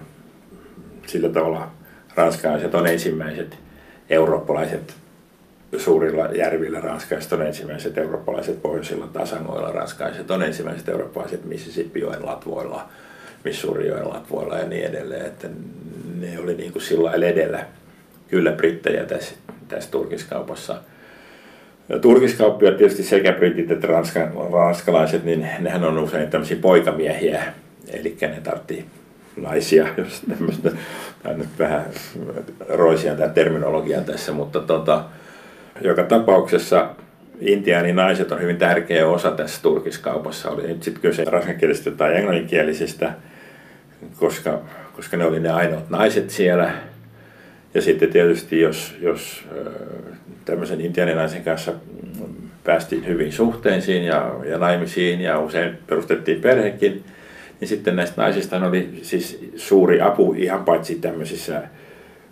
sillä 1.08 1.30
tavalla 1.30 1.71
ranskalaiset 2.15 2.75
on 2.75 2.88
ensimmäiset 2.88 3.58
eurooppalaiset 4.10 4.95
suurilla 5.78 6.25
järvillä 6.25 6.80
ranskalaiset 6.80 7.34
on 7.34 7.41
ensimmäiset 7.41 7.97
eurooppalaiset 7.97 8.62
pohjoisilla 8.62 9.08
tasangoilla, 9.08 9.71
ranskalaiset 9.71 10.32
on 10.32 10.43
ensimmäiset 10.43 10.89
eurooppalaiset 10.89 11.45
Mississippi-joen 11.45 12.25
latvoilla, 12.25 12.89
Missourijoen 13.43 14.10
latvoilla 14.10 14.58
ja 14.58 14.67
niin 14.67 14.86
edelleen. 14.86 15.25
Että 15.25 15.47
ne 16.19 16.39
oli 16.39 16.56
niin 16.56 16.71
kuin 16.71 16.82
sillä 16.82 17.12
edellä 17.12 17.65
kyllä 18.28 18.51
brittejä 18.51 19.06
tässä, 19.06 19.36
tässä 19.67 19.91
turkiskaupassa. 19.91 20.82
Ja 21.89 21.99
turkiskauppia 21.99 22.71
tietysti 22.71 23.04
sekä 23.04 23.32
britit 23.32 23.71
että 23.71 23.88
ranska, 23.88 24.32
ranskalaiset, 24.54 25.23
niin 25.23 25.47
nehän 25.60 25.84
on 25.84 25.97
usein 25.97 26.30
tämmöisiä 26.30 26.58
poikamiehiä, 26.62 27.43
eli 27.93 28.17
ne 28.21 28.41
tarvitsi 28.43 28.86
naisia, 29.38 29.88
jos 29.97 30.21
tämmöistä, 30.30 30.71
tämä 31.23 31.36
nyt 31.36 31.49
vähän 31.60 31.86
roisia 32.69 33.15
tämä 33.15 33.30
terminologia 33.30 34.01
tässä, 34.01 34.32
mutta 34.32 34.60
tota, 34.60 35.04
joka 35.81 36.03
tapauksessa 36.03 36.89
naiset 37.93 38.31
on 38.31 38.41
hyvin 38.41 38.57
tärkeä 38.57 39.07
osa 39.07 39.31
tässä 39.31 39.61
turkiskaupassa. 39.61 40.49
Oli 40.49 40.67
nyt 40.67 40.83
sitten 40.83 41.01
kyse 41.01 41.23
ranskankielisistä 41.23 41.91
tai 41.91 42.15
englanninkielisistä, 42.15 43.13
koska, 44.17 44.61
koska 44.95 45.17
ne 45.17 45.25
oli 45.25 45.39
ne 45.39 45.49
ainoat 45.49 45.89
naiset 45.89 46.29
siellä. 46.29 46.71
Ja 47.73 47.81
sitten 47.81 48.11
tietysti 48.11 48.61
jos, 48.61 48.95
jos 49.01 49.43
tämmöisen 50.45 50.81
intiaaninaisen 50.81 51.43
kanssa 51.43 51.73
päästiin 52.63 53.07
hyvin 53.07 53.31
suhteisiin 53.31 54.03
ja, 54.03 54.35
ja 54.49 54.57
naimisiin 54.57 55.21
ja 55.21 55.39
usein 55.39 55.77
perustettiin 55.88 56.41
perhekin, 56.41 57.03
niin 57.59 57.67
sitten 57.67 57.95
näistä 57.95 58.21
naisista 58.21 58.67
oli 58.67 58.99
siis 59.01 59.49
suuri 59.55 60.01
apu 60.01 60.35
ihan 60.38 60.65
paitsi 60.65 60.95
tämmöisissä 60.95 61.61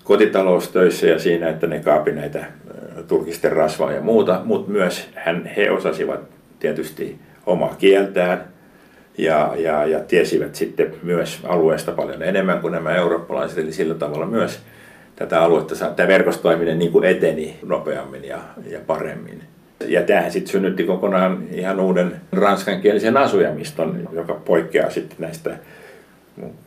kotitaloustöissä 0.03 1.07
ja 1.07 1.19
siinä, 1.19 1.49
että 1.49 1.67
ne 1.67 1.79
kaapi 1.79 2.11
näitä 2.11 2.45
turkisten 3.07 3.51
rasvaa 3.51 3.91
ja 3.91 4.01
muuta, 4.01 4.41
mutta 4.45 4.71
myös 4.71 5.09
hän, 5.15 5.45
he 5.45 5.71
osasivat 5.71 6.19
tietysti 6.59 7.19
omaa 7.45 7.75
kieltään 7.77 8.43
ja, 9.17 9.53
ja, 9.57 9.85
ja 9.85 9.99
tiesivät 9.99 10.55
sitten 10.55 10.95
myös 11.03 11.39
alueesta 11.43 11.91
paljon 11.91 12.23
enemmän 12.23 12.59
kuin 12.59 12.71
nämä 12.71 12.95
eurooppalaiset, 12.95 13.57
eli 13.57 13.71
sillä 13.71 13.95
tavalla 13.95 14.25
myös 14.25 14.59
tätä 15.15 15.41
aluetta, 15.41 15.89
tämä 15.89 16.07
verkostoiminen 16.07 16.79
niin 16.79 16.91
kuin 16.91 17.05
eteni 17.05 17.59
nopeammin 17.65 18.23
ja, 18.23 18.39
ja 18.69 18.79
paremmin. 18.87 19.43
Ja 19.87 20.01
tämähän 20.01 20.31
sitten 20.31 20.51
synnytti 20.51 20.83
kokonaan 20.83 21.43
ihan 21.51 21.79
uuden 21.79 22.15
ranskankielisen 22.31 23.17
asujamiston, 23.17 24.09
joka 24.11 24.33
poikkeaa 24.33 24.89
sitten 24.89 25.17
näistä 25.19 25.57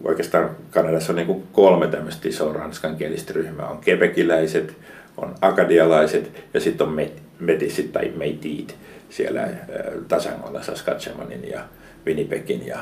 oikeastaan 0.05 0.51
Kanadassa 0.71 1.13
on 1.13 1.17
niin 1.17 1.27
kuin 1.27 1.43
kolme 1.53 1.87
tämmöistä 1.87 2.29
isoa 2.29 2.53
ranskankielistä 2.53 3.33
ryhmää. 3.33 3.69
On 3.69 3.79
kepekiläiset, 3.79 4.77
on 5.17 5.35
akadialaiset 5.41 6.45
ja 6.55 6.61
sitten 6.61 6.87
on 6.87 7.01
metisit 7.41 7.93
tai 7.93 8.13
meitit 8.17 8.77
siellä 9.11 9.43
äh, 9.43 9.51
tasangolla 10.09 10.63
Saskatchewanin 10.63 11.49
ja 11.51 11.61
Winnipegin 12.07 12.67
ja 12.67 12.79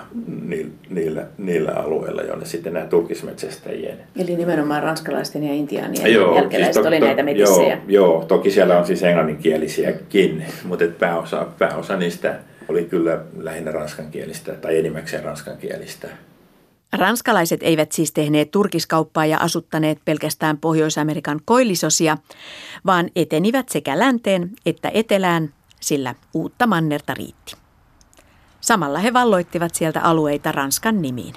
niillä, 0.90 1.26
niillä 1.38 1.72
alueilla, 1.72 2.22
joille 2.22 2.44
sitten 2.44 2.72
nämä 2.72 2.86
turkismetsästäjien. 2.86 3.98
Eli 4.16 4.36
nimenomaan 4.36 4.82
ranskalaisten 4.82 5.44
ja 5.44 5.54
intiaanien 5.54 6.12
joo, 6.12 6.36
jälkeläiset 6.36 6.74
siis 6.74 6.82
to, 6.82 6.88
oli 6.88 7.00
to, 7.00 7.06
näitä 7.06 7.22
metissejä. 7.22 7.78
Joo, 7.88 8.06
joo, 8.12 8.24
toki 8.24 8.50
siellä 8.50 8.78
on 8.78 8.86
siis 8.86 9.02
englanninkielisiäkin, 9.02 10.44
mutta 10.64 10.84
pääosa, 10.98 11.46
pääosa 11.58 11.96
niistä 11.96 12.34
oli 12.68 12.84
kyllä 12.84 13.20
lähinnä 13.38 13.72
ranskankielistä 13.72 14.52
tai 14.52 14.78
enimmäkseen 14.78 15.24
ranskankielistä. 15.24 16.08
Ranskalaiset 16.96 17.60
eivät 17.62 17.92
siis 17.92 18.12
tehneet 18.12 18.50
turkiskauppaa 18.50 19.26
ja 19.26 19.38
asuttaneet 19.38 19.98
pelkästään 20.04 20.58
Pohjois-Amerikan 20.58 21.40
koillisosia, 21.44 22.18
vaan 22.86 23.10
etenivät 23.16 23.68
sekä 23.68 23.98
länteen 23.98 24.50
että 24.66 24.90
etelään, 24.94 25.54
sillä 25.80 26.14
uutta 26.34 26.66
mannerta 26.66 27.14
riitti. 27.14 27.56
Samalla 28.60 28.98
he 28.98 29.12
valloittivat 29.12 29.74
sieltä 29.74 30.00
alueita 30.00 30.52
Ranskan 30.52 31.02
nimiin. 31.02 31.34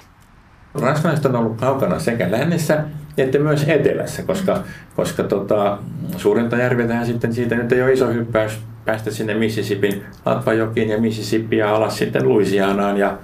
Ranskalaiset 0.74 1.26
on 1.26 1.36
ollut 1.36 1.56
kaukana 1.56 1.98
sekä 1.98 2.30
lännessä 2.30 2.84
että 3.22 3.38
myös 3.38 3.64
etelässä, 3.68 4.22
koska, 4.22 4.62
koska 4.96 5.22
tota, 5.22 5.78
suurinta 6.16 6.56
järviä 6.56 7.04
sitten 7.04 7.34
siitä 7.34 7.54
nyt 7.54 7.72
ei 7.72 7.82
ole 7.82 7.92
iso 7.92 8.12
hyppäys 8.12 8.58
päästä 8.84 9.10
sinne 9.10 9.34
Mississippin 9.34 10.04
Latvajokiin 10.26 10.88
ja 10.88 11.00
Mississippia 11.00 11.74
alas 11.74 11.98
sitten 11.98 12.28
Louisianaan 12.28 12.96
ja 12.96 13.18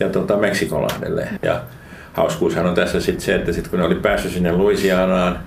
ja 0.00 0.08
tota 0.08 0.36
Meksikonlahdelle. 0.36 1.28
Ja 1.42 1.60
hauskuushan 2.12 2.66
on 2.66 2.74
tässä 2.74 3.00
sitten 3.00 3.20
se, 3.20 3.34
että 3.34 3.52
sit 3.52 3.68
kun 3.68 3.78
ne 3.78 3.84
oli 3.84 3.94
päässyt 3.94 4.32
sinne 4.32 4.52
Louisianaan, 4.52 5.38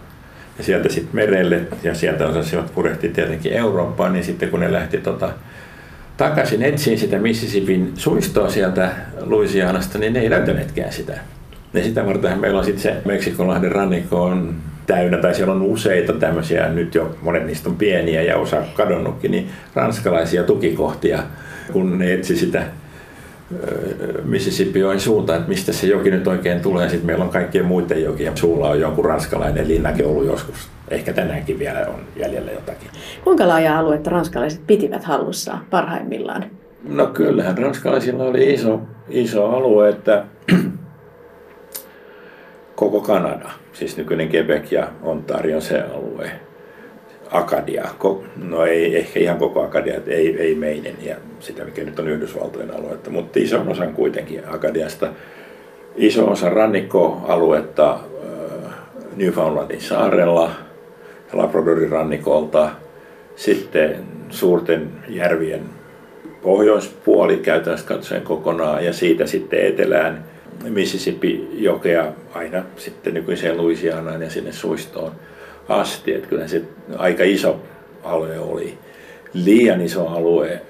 ja 0.57 0.63
sieltä 0.63 0.89
sitten 0.89 1.15
merelle 1.15 1.61
ja 1.83 1.95
sieltä 1.95 2.27
osasivat 2.27 2.73
purehti 2.75 3.09
tietenkin 3.09 3.53
Eurooppaan, 3.53 4.13
niin 4.13 4.23
sitten 4.23 4.49
kun 4.49 4.59
ne 4.59 4.71
lähti 4.71 4.97
tota, 4.97 5.29
takaisin 6.17 6.63
etsiin 6.63 6.97
sitä 6.99 7.19
Mississippin 7.19 7.91
suistoa 7.95 8.49
sieltä 8.49 8.91
Louisianasta, 9.21 9.97
niin 9.97 10.13
ne 10.13 10.19
ei 10.19 10.29
löytäneetkään 10.29 10.93
sitä. 10.93 11.17
Ja 11.73 11.83
sitä 11.83 12.05
varten 12.05 12.39
meillä 12.39 12.59
on 12.59 12.65
sitten 12.65 12.83
se 12.83 12.95
Meksikonlahden 13.05 13.71
rannikko 13.71 14.23
on 14.23 14.55
täynnä, 14.87 15.17
tai 15.17 15.35
siellä 15.35 15.53
on 15.53 15.61
useita 15.61 16.13
tämmöisiä, 16.13 16.69
nyt 16.69 16.95
jo 16.95 17.15
monet 17.21 17.45
niistä 17.45 17.69
on 17.69 17.75
pieniä 17.75 18.21
ja 18.21 18.37
osa 18.37 18.61
kadonnutkin, 18.73 19.31
niin 19.31 19.49
ranskalaisia 19.75 20.43
tukikohtia, 20.43 21.23
kun 21.71 21.99
ne 21.99 22.13
etsi 22.13 22.35
sitä 22.35 22.63
Mississippi 24.23 24.79
suuntaan, 24.97 25.39
että 25.39 25.49
mistä 25.49 25.73
se 25.73 25.87
joki 25.87 26.11
nyt 26.11 26.27
oikein 26.27 26.61
tulee. 26.61 26.89
Sitten 26.89 27.05
meillä 27.05 27.23
on 27.23 27.31
kaikkien 27.31 27.65
muiden 27.65 28.03
jokia. 28.03 28.31
Suulla 28.35 28.69
on 28.69 28.79
jonkun 28.79 29.05
ranskalainen 29.05 29.67
linnake 29.67 30.05
ollut 30.05 30.25
joskus. 30.25 30.69
Ehkä 30.87 31.13
tänäänkin 31.13 31.59
vielä 31.59 31.85
on 31.87 31.99
jäljellä 32.15 32.51
jotakin. 32.51 32.89
Kuinka 33.23 33.47
laaja 33.47 33.79
aluetta 33.79 34.09
ranskalaiset 34.09 34.67
pitivät 34.67 35.03
hallussaan 35.03 35.65
parhaimmillaan? 35.69 36.45
No 36.89 37.07
kyllähän 37.07 37.57
ranskalaisilla 37.57 38.23
oli 38.23 38.53
iso, 38.53 38.81
iso 39.09 39.49
alue, 39.49 39.89
että 39.89 40.25
koko 42.75 43.01
Kanada, 43.01 43.49
siis 43.73 43.97
nykyinen 43.97 44.29
Quebec 44.29 44.71
ja 44.71 44.87
Ontario 45.03 45.61
se 45.61 45.81
alue, 45.81 46.31
Akadia, 47.31 47.89
no 48.35 48.65
ei 48.65 48.97
ehkä 48.97 49.19
ihan 49.19 49.37
koko 49.37 49.63
Akadia, 49.63 50.01
ei, 50.07 50.41
ei 50.41 50.55
meidän 50.55 50.93
ja 51.01 51.15
sitä 51.39 51.65
mikä 51.65 51.83
nyt 51.83 51.99
on 51.99 52.07
Yhdysvaltojen 52.07 52.75
aluetta, 52.75 53.09
mutta 53.09 53.39
iso 53.39 53.63
osa 53.67 53.87
kuitenkin 53.87 54.43
Akadiasta. 54.47 55.07
Iso 55.95 56.31
osa 56.31 56.49
rannikkoaluetta 56.49 57.91
äh, 57.93 58.73
Newfoundlandin 59.15 59.81
saarella, 59.81 60.51
Labradorin 61.33 61.89
rannikolta, 61.89 62.69
sitten 63.35 63.95
suurten 64.29 64.91
järvien 65.09 65.61
pohjoispuoli 66.41 67.37
käytännössä 67.37 67.87
katsoen 67.87 68.21
kokonaan 68.21 68.85
ja 68.85 68.93
siitä 68.93 69.25
sitten 69.25 69.65
etelään 69.65 70.25
Mississippi-jokea 70.69 72.05
aina 72.33 72.63
sitten 72.77 73.13
nykyiseen 73.13 73.57
Louisianaan 73.57 74.21
ja 74.21 74.29
sinne 74.29 74.51
suistoon 74.51 75.11
asti. 75.69 76.13
Että 76.13 76.27
kyllä 76.27 76.47
se 76.47 76.61
aika 76.97 77.23
iso 77.23 77.61
alue 78.03 78.39
oli. 78.39 78.77
Liian 79.33 79.81
iso 79.81 80.07
alue 80.07 80.61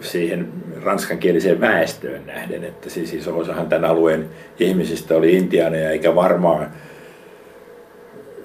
siihen 0.00 0.48
ranskankieliseen 0.82 1.60
väestöön 1.60 2.26
nähden, 2.26 2.64
että 2.64 2.90
siis 2.90 3.14
iso 3.14 3.38
osahan 3.38 3.68
tämän 3.68 3.90
alueen 3.90 4.28
ihmisistä 4.60 5.16
oli 5.16 5.36
intiaaneja, 5.36 5.90
eikä 5.90 6.14
varmaan, 6.14 6.66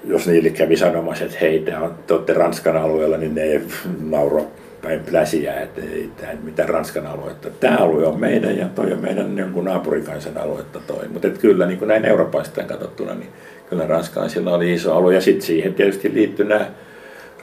jos 0.04 0.26
niille 0.26 0.50
kävi 0.50 0.76
sanomassa, 0.76 1.24
että 1.24 1.36
hei, 1.40 1.64
te 2.06 2.14
olette 2.14 2.32
Ranskan 2.32 2.76
alueella, 2.76 3.16
niin 3.16 3.34
ne 3.34 3.60
nauro 4.00 4.46
päin 4.82 5.00
pläsiä, 5.10 5.60
että 5.60 5.80
ei 5.80 6.10
tämä 6.20 6.32
mitään 6.42 6.68
Ranskan 6.68 7.06
aluetta. 7.06 7.50
Tämä 7.50 7.76
alue 7.76 8.06
on 8.06 8.20
meidän 8.20 8.58
ja 8.58 8.68
toi 8.68 8.92
on 8.92 9.00
meidän 9.00 9.38
jonkun 9.38 9.64
naapurikansan 9.64 10.38
aluetta 10.38 10.80
toi. 10.86 11.08
Mutta 11.08 11.28
kyllä 11.28 11.66
niin 11.66 11.78
kuin 11.78 11.88
näin 11.88 12.04
Euroopasta 12.04 12.62
katsottuna, 12.62 13.14
niin 13.14 13.30
kyllä 13.70 13.86
ranskalaisilla 13.86 14.54
oli 14.54 14.72
iso 14.72 14.96
alue. 14.96 15.14
Ja 15.14 15.20
sitten 15.20 15.46
siihen 15.46 15.74
tietysti 15.74 16.14
liittyi 16.14 16.46
nämä 16.46 16.66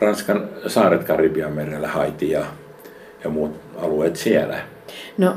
Ranskan 0.01 0.49
saaret 0.67 1.03
Karibian 1.03 1.53
merellä, 1.53 1.87
Haiti 1.87 2.31
ja, 2.31 2.45
ja 3.23 3.29
muut 3.29 3.51
alueet 3.81 4.15
siellä. 4.15 4.57
No 5.17 5.35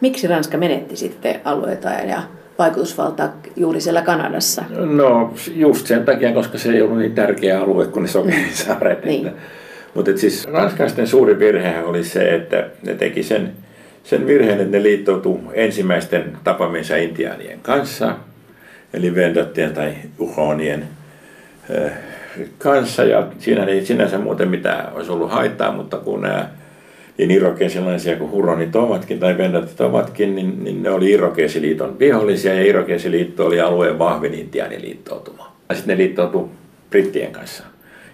miksi 0.00 0.26
Ranska 0.26 0.58
menetti 0.58 0.96
sitten 0.96 1.40
alueita 1.44 1.88
ja 1.88 2.22
vaikutusvaltaa 2.58 3.36
juuri 3.56 3.80
siellä 3.80 4.02
Kanadassa? 4.02 4.64
No 4.78 5.34
just 5.54 5.86
sen 5.86 6.04
takia, 6.04 6.32
koska 6.32 6.58
se 6.58 6.72
ei 6.72 6.82
ollut 6.82 6.98
niin 6.98 7.14
tärkeä 7.14 7.60
alue 7.60 7.86
kuin 7.86 8.02
ne 8.02 8.08
sokerisaaret. 8.08 9.04
niin. 9.04 9.26
Että, 9.26 9.40
mutta 9.94 10.16
siis 10.16 10.48
ranskalaisten 10.52 11.06
suuri 11.06 11.38
virhe 11.38 11.84
oli 11.84 12.04
se, 12.04 12.34
että 12.34 12.70
ne 12.82 12.94
teki 12.94 13.22
sen, 13.22 13.52
sen 14.04 14.26
virheen, 14.26 14.60
että 14.60 14.76
ne 14.76 14.82
liittoutu 14.82 15.40
ensimmäisten 15.52 16.38
tapamiensa 16.44 16.96
intiaanien 16.96 17.60
kanssa, 17.62 18.16
eli 18.94 19.14
vendattien 19.14 19.72
tai 19.72 19.94
uhonien 20.18 20.88
kanssa. 22.58 23.04
Ja 23.04 23.26
siinä 23.38 23.64
ei 23.64 23.86
sinänsä 23.86 24.18
muuten 24.18 24.48
mitään 24.48 24.92
olisi 24.92 25.12
ollut 25.12 25.30
haittaa, 25.30 25.72
mutta 25.72 25.96
kun 25.96 26.22
nämä 26.22 26.48
niin 27.18 27.30
irokeesilaisia 27.30 28.16
kuin 28.16 28.30
huronit 28.30 28.76
ovatkin 28.76 29.18
tai 29.18 29.38
vendatit 29.38 29.80
ovatkin, 29.80 30.34
niin, 30.34 30.64
niin 30.64 30.82
ne 30.82 30.90
oli 30.90 31.10
Irokeesiliiton 31.10 31.98
vihollisia 31.98 32.54
ja 32.54 32.62
Irokeesiliitto 32.62 33.46
oli 33.46 33.60
alueen 33.60 33.98
vahvin 33.98 34.34
intiaaniliittoutuma. 34.34 35.56
Sitten 35.72 35.98
ne 35.98 36.02
liittoutu 36.04 36.50
brittien 36.90 37.32
kanssa. 37.32 37.64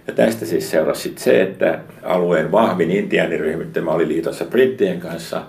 Ja 0.06 0.12
tästä 0.12 0.46
siis 0.46 0.70
seurasi 0.70 1.02
sit 1.02 1.18
se, 1.18 1.42
että 1.42 1.78
alueen 2.02 2.52
vahvin 2.52 2.90
intiaaniryhmittymä 2.90 3.90
oli 3.90 4.08
liitossa 4.08 4.44
brittien 4.44 5.00
kanssa 5.00 5.42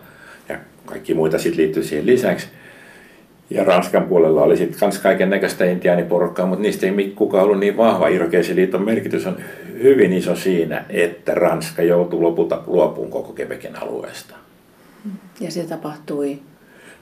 ja 0.50 0.58
kaikki 0.86 1.14
muita 1.14 1.40
sitten 1.40 1.58
liittyi 1.58 1.84
siihen 1.84 2.06
lisäksi. 2.06 2.48
Ja 3.50 3.64
Ranskan 3.64 4.04
puolella 4.04 4.44
oli 4.44 4.58
sitten 4.58 4.80
kans 4.80 5.00
kaiken 5.00 5.30
näköistä 5.30 5.66
intiaaniporukkaa, 5.66 6.46
mutta 6.46 6.62
niistä 6.62 6.86
ei 6.86 7.14
kukaan 7.16 7.44
ollut 7.44 7.60
niin 7.60 7.78
vahva. 7.78 8.08
Irokeisiliiton 8.08 8.86
merkitys 8.86 9.28
on 9.28 9.38
hyvin 9.84 10.14
iso 10.14 10.36
siinä, 10.36 10.86
että 10.90 11.36
Ranska 11.36 11.84
joutui 11.84 12.22
lopulta 12.22 12.64
luopuun 12.68 13.12
koko 13.12 13.34
Quebecin 13.40 13.76
alueesta. 13.76 14.36
Ja 15.40 15.52
se 15.52 15.64
tapahtui? 15.64 16.40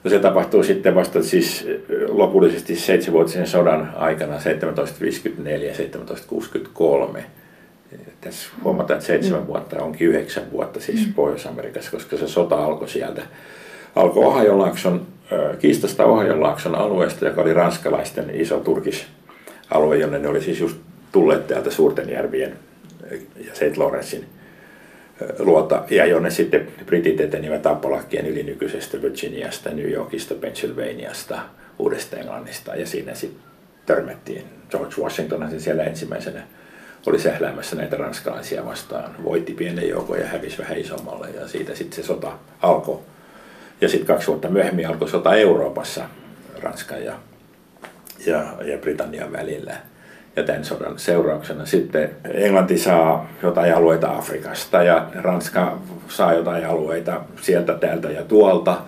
No 0.04 0.10
se 0.10 0.18
tapahtui 0.18 0.64
sitten 0.64 0.94
vasta 0.94 1.22
siis 1.22 1.66
lopullisesti 2.08 2.76
seitsemänvuotisen 2.76 3.46
sodan 3.46 3.92
aikana 3.96 4.34
1754-1763 7.16 7.20
tässä 8.20 8.48
huomataan, 8.64 8.96
että 8.96 9.06
seitsemän 9.06 9.40
mm. 9.40 9.46
vuotta 9.46 9.82
onkin 9.82 10.08
yhdeksän 10.08 10.52
vuotta 10.52 10.80
siis 10.80 11.06
mm. 11.06 11.14
Pohjois-Amerikassa, 11.14 11.90
koska 11.90 12.16
se 12.16 12.28
sota 12.28 12.64
alkoi 12.64 12.88
sieltä. 12.88 13.22
Alkoi 13.96 14.24
Ohajolaakson, 14.24 15.06
kiistasta 15.58 16.04
Ohajolaakson 16.04 16.74
alueesta, 16.74 17.24
joka 17.24 17.42
oli 17.42 17.54
ranskalaisten 17.54 18.30
iso 18.34 18.60
turkisalue, 18.60 19.96
jonne 19.98 20.18
ne 20.18 20.28
oli 20.28 20.42
siis 20.42 20.60
just 20.60 20.76
tulleet 21.12 21.46
täältä 21.46 21.70
Suurten 21.70 22.10
järvien 22.10 22.58
ja 23.46 23.54
St. 23.54 23.76
Lawrencein 23.76 24.24
luota, 25.38 25.84
ja 25.90 26.06
jonne 26.06 26.30
sitten 26.30 26.68
britit 26.86 27.20
etenivät 27.20 27.66
Appalakkien 27.66 28.26
yli 28.26 28.42
nykyisestä 28.42 29.02
Virginiasta, 29.02 29.70
New 29.70 29.90
Yorkista, 29.90 30.34
Pennsylvaniasta, 30.34 31.38
Uudesta 31.78 32.16
Englannista, 32.16 32.76
ja 32.76 32.86
siinä 32.86 33.14
sitten 33.14 33.42
törmättiin. 33.86 34.44
George 34.70 34.94
Washington 35.02 35.60
siellä 35.60 35.84
ensimmäisenä 35.84 36.42
oli 37.06 37.18
sähläämässä 37.18 37.76
näitä 37.76 37.96
ranskalaisia 37.96 38.64
vastaan, 38.64 39.10
voitti 39.24 39.54
pienen 39.54 39.88
joukon 39.88 40.18
ja 40.18 40.26
hävisi 40.26 40.58
vähän 40.58 40.78
isommalle 40.78 41.28
ja 41.30 41.48
siitä 41.48 41.74
sitten 41.74 41.96
se 41.96 42.06
sota 42.06 42.32
alkoi. 42.62 42.98
Ja 43.80 43.88
sitten 43.88 44.06
kaksi 44.06 44.26
vuotta 44.26 44.48
myöhemmin 44.48 44.88
alkoi 44.88 45.08
sota 45.08 45.34
Euroopassa 45.34 46.04
Ranskan 46.62 47.04
ja, 47.04 47.12
ja, 48.26 48.44
ja 48.64 48.78
Britannian 48.78 49.32
välillä. 49.32 49.74
Ja 50.36 50.42
tämän 50.42 50.64
sodan 50.64 50.98
seurauksena 50.98 51.66
sitten 51.66 52.10
Englanti 52.24 52.78
saa 52.78 53.28
jotain 53.42 53.74
alueita 53.74 54.10
Afrikasta 54.10 54.82
ja 54.82 55.06
Ranska 55.14 55.78
saa 56.08 56.34
jotain 56.34 56.66
alueita 56.66 57.20
sieltä, 57.40 57.74
täältä 57.74 58.10
ja 58.10 58.22
tuolta. 58.22 58.78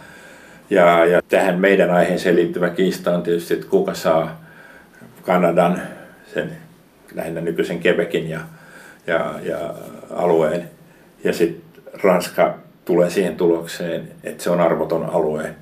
Ja, 0.71 1.05
ja 1.05 1.23
tähän 1.29 1.61
meidän 1.61 1.91
aiheeseen 1.91 2.37
liittyvä 2.37 2.71
kiista 2.71 3.15
on 3.15 3.23
tietysti, 3.23 3.55
että 3.55 3.67
kuka 3.67 3.95
saa 3.95 4.45
Kanadan, 5.23 5.83
sen 6.35 6.57
lähinnä 7.15 7.41
nykyisen 7.41 7.81
Quebecin 7.87 8.31
ja, 8.31 8.41
ja, 9.07 9.35
ja 9.43 9.75
alueen. 10.11 10.71
Ja 11.25 11.33
sitten 11.33 11.83
Ranska 12.03 12.59
tulee 12.91 13.11
siihen 13.11 13.37
tulokseen, 13.37 14.09
että 14.25 14.43
se 14.43 14.51
on 14.51 14.61
arvoton 14.61 15.11
alue 15.11 15.55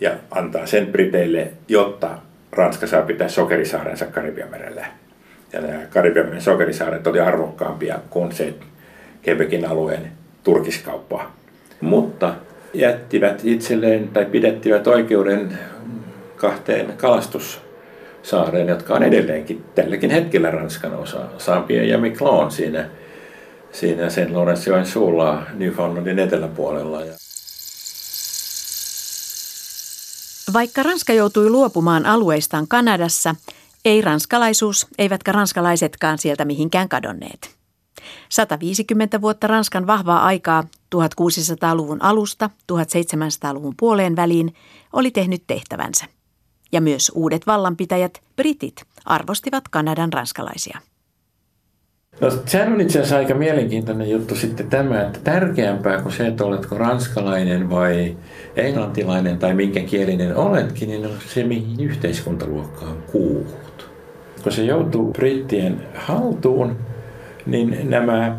ja 0.00 0.10
antaa 0.30 0.66
sen 0.66 0.86
Briteille, 0.86 1.52
jotta 1.68 2.10
Ranska 2.52 2.86
saa 2.86 3.02
pitää 3.02 3.28
sokerisaarensa 3.28 4.06
Karibian 4.06 4.50
merellä. 4.50 4.86
Ja 5.52 5.60
nämä 5.60 5.86
Karibian 5.90 6.40
sokerisaaret 6.40 7.06
oli 7.06 7.20
arvokkaampia 7.20 7.98
kuin 8.10 8.32
se 8.32 8.54
Quebecin 9.28 9.68
alueen 9.68 10.12
turkiskauppa. 10.44 11.30
Mutta 11.80 12.34
jättivät 12.74 13.40
itselleen 13.44 14.08
tai 14.08 14.24
pidettivät 14.24 14.86
oikeuden 14.86 15.58
kahteen 16.36 16.92
kalastus 16.96 17.60
saareen, 18.22 18.68
jotka 18.68 18.94
on 18.94 19.02
edelleenkin 19.02 19.64
tälläkin 19.74 20.10
hetkellä 20.10 20.50
Ranskan 20.50 20.94
osa. 20.94 21.20
Sampien 21.38 21.88
ja 21.88 21.98
Miquelon 21.98 22.50
siinä, 22.50 22.86
siinä 23.72 24.10
sen 24.10 24.32
Lorenzjoen 24.32 24.86
suulla 24.86 25.42
Newfoundlandin 25.54 26.18
eteläpuolella. 26.18 26.98
Vaikka 30.52 30.82
Ranska 30.82 31.12
joutui 31.12 31.50
luopumaan 31.50 32.06
alueistaan 32.06 32.68
Kanadassa, 32.68 33.34
ei 33.84 34.00
ranskalaisuus 34.00 34.86
eivätkä 34.98 35.32
ranskalaisetkaan 35.32 36.18
sieltä 36.18 36.44
mihinkään 36.44 36.88
kadonneet. 36.88 37.58
150 38.28 39.20
vuotta 39.20 39.46
Ranskan 39.46 39.86
vahvaa 39.86 40.24
aikaa 40.24 40.64
1600-luvun 40.96 42.02
alusta 42.02 42.50
1700-luvun 42.72 43.74
puoleen 43.76 44.16
väliin 44.16 44.54
oli 44.92 45.10
tehnyt 45.10 45.42
tehtävänsä 45.46 46.04
ja 46.72 46.80
myös 46.80 47.12
uudet 47.14 47.46
vallanpitäjät, 47.46 48.22
britit, 48.36 48.82
arvostivat 49.04 49.68
Kanadan 49.68 50.12
ranskalaisia. 50.12 50.78
No 52.20 52.30
sehän 52.46 52.72
on 52.72 52.80
itse 52.80 52.98
asiassa 52.98 53.16
aika 53.16 53.34
mielenkiintoinen 53.34 54.10
juttu 54.10 54.34
sitten 54.34 54.70
tämä, 54.70 55.02
että 55.02 55.18
tärkeämpää 55.24 56.02
kuin 56.02 56.12
se, 56.12 56.26
että 56.26 56.44
oletko 56.44 56.78
ranskalainen 56.78 57.70
vai 57.70 58.16
englantilainen 58.56 59.38
tai 59.38 59.54
minkä 59.54 59.80
kielinen 59.80 60.36
oletkin, 60.36 60.88
niin 60.88 61.06
on 61.06 61.12
se, 61.26 61.44
mihin 61.44 61.80
yhteiskuntaluokkaan 61.80 62.96
kuulut. 63.12 63.90
Kun 64.42 64.52
se 64.52 64.62
joutuu 64.62 65.12
brittien 65.12 65.80
haltuun, 65.94 66.76
niin 67.46 67.90
nämä 67.90 68.36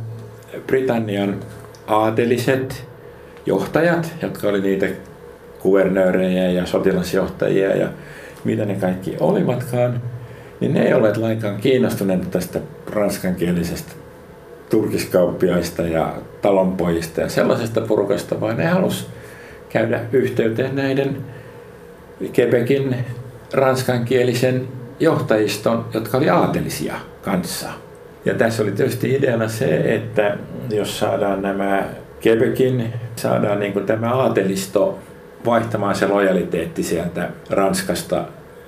Britannian 0.68 1.36
aateliset 1.88 2.88
johtajat, 3.46 4.13
jotka 4.22 4.48
oli 4.48 4.62
niitä 4.62 4.86
kuvernöörejä 5.60 6.52
ja 6.52 6.65
sotilasjohtajia 6.65 7.76
ja 7.76 7.88
mitä 8.44 8.65
ne 8.65 8.76
kaikki 8.76 9.15
olivatkaan, 9.20 10.02
niin 10.60 10.74
ne 10.74 10.88
ei 10.88 10.93
olleet 10.93 11.17
lainkaan 11.17 11.58
kiinnostuneita 11.58 12.26
tästä 12.32 12.60
ranskankielisestä 12.88 13.91
turkiskauppiaista 14.69 15.82
ja 15.82 16.13
talonpojista 16.41 17.22
ja 17.22 17.30
sellaisesta 17.30 17.82
porukasta, 17.82 18.41
vaan 18.41 18.58
ne 18.58 18.65
halusi 18.65 19.06
käydä 19.69 20.02
yhteyteen 20.12 20.76
näiden 20.76 21.17
Quebecin 22.39 22.95
ranskankielisen 23.54 24.67
johtajiston, 25.00 25.86
jotka 25.93 26.17
oli 26.17 26.30
aatelisia 26.30 26.95
kanssa. 27.22 27.69
Ja 28.26 28.34
tässä 28.34 28.63
oli 28.63 28.72
tietysti 28.72 29.15
ideana 29.15 29.48
se, 29.48 29.95
että 29.95 30.38
jos 30.69 31.00
saadaan 31.00 31.41
nämä 31.41 31.84
Quebecin, 32.26 32.93
saadaan 33.15 33.60
niin 33.60 33.86
tämä 33.86 34.13
aatelisto 34.13 35.00
vaihtamaan 35.45 35.95
se 35.95 36.08
lojaliteetti 36.08 36.84
sieltä 36.84 37.30
Ranskasta 37.50 38.26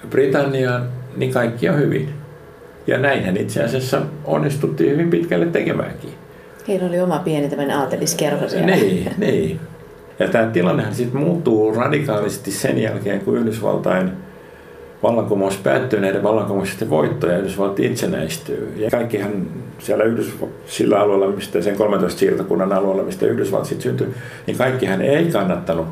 Britanniaan, 0.10 1.01
niin 1.16 1.34
kaikki 1.34 1.70
on 1.70 1.78
hyvin. 1.78 2.10
Ja 2.88 2.98
näinhän 2.98 3.38
itse 3.38 3.64
asiassa 3.64 4.02
onnistuttiin 4.26 4.92
hyvin 4.92 5.10
pitkälle 5.10 5.46
tekemäänkin. 5.46 6.10
Heillä 6.68 6.88
oli 6.88 7.02
oma 7.02 7.20
pieni 7.20 7.50
tämmöinen 7.50 7.78
aateliskerho 7.78 8.48
siellä. 8.48 8.66
Niin, 8.66 9.12
niin. 9.18 9.60
Ja 10.20 10.28
tämä 10.28 10.48
tilannehan 10.48 10.96
sitten 10.96 11.22
muuttuu 11.22 11.76
radikaalisti 11.76 12.52
sen 12.52 12.82
jälkeen, 12.82 13.20
kun 13.20 13.38
Yhdysvaltain 13.38 14.12
vallankumous 15.04 15.58
päättyy 15.58 16.00
näiden 16.00 16.24
vallankumousten 16.24 16.90
voittoja 16.90 17.34
ja 17.34 17.40
Yhdysvallat 17.40 17.80
itsenäistyy. 17.80 18.74
Ja 18.78 18.90
kaikkihan 18.90 19.48
siellä 19.80 20.04
Yhdysv- 20.04 20.48
sillä 20.66 21.00
alueella, 21.00 21.28
mistä 21.28 21.62
sen 21.62 21.76
13 21.76 22.20
siirtokunnan 22.20 22.74
alueella, 22.74 23.04
mistä 23.04 23.26
Yhdysvallat 23.26 23.68
sitten 23.68 23.84
syntyi, 23.84 24.08
niin 24.48 24.58
kaikkihan 24.58 25.02
ei 25.02 25.26
kannattanut 25.26 25.88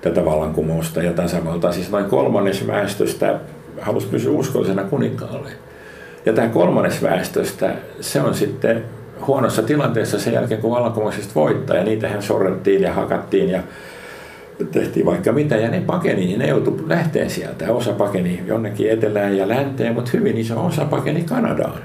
tätä 0.00 0.24
vallankumousta 0.24 1.02
ja 1.02 1.12
tasavaltaa. 1.12 1.72
Siis 1.72 1.90
noin 1.90 2.04
kolmannes 2.04 2.66
väestöstä 2.66 3.38
halusi 3.82 4.06
pysyä 4.06 4.32
uskollisena 4.32 4.84
kuninkaalle. 4.84 5.50
Ja 6.26 6.32
tämä 6.32 6.48
kolmannes 6.48 7.02
väestöstä, 7.02 7.74
se 8.00 8.20
on 8.20 8.34
sitten 8.34 8.84
huonossa 9.26 9.62
tilanteessa 9.62 10.18
sen 10.18 10.32
jälkeen, 10.32 10.60
kun 10.60 10.70
vallankumouksesta 10.70 11.34
voittaa. 11.34 11.76
Ja 11.76 11.84
niitähän 11.84 12.22
sorrettiin 12.22 12.82
ja 12.82 12.92
hakattiin 12.92 13.48
ja 13.48 13.62
tehtiin 14.72 15.06
vaikka 15.06 15.32
mitä. 15.32 15.56
Ja 15.56 15.70
ne 15.70 15.80
pakeni, 15.80 16.26
niin 16.26 16.38
ne 16.38 16.46
joutui 16.46 16.84
lähteen 16.86 17.30
sieltä. 17.30 17.72
Osa 17.72 17.92
pakeni 17.92 18.42
jonnekin 18.46 18.90
etelään 18.90 19.36
ja 19.36 19.48
länteen, 19.48 19.94
mutta 19.94 20.10
hyvin 20.14 20.38
iso 20.38 20.66
osa 20.66 20.84
pakeni 20.84 21.22
Kanadaan. 21.22 21.80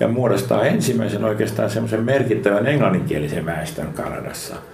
Ja 0.00 0.08
muodostaa 0.08 0.64
ensimmäisen 0.64 1.24
oikeastaan 1.24 1.70
semmoisen 1.70 2.04
merkittävän 2.04 2.66
englanninkielisen 2.66 3.46
väestön 3.46 3.92
Kanadassa– 3.92 4.56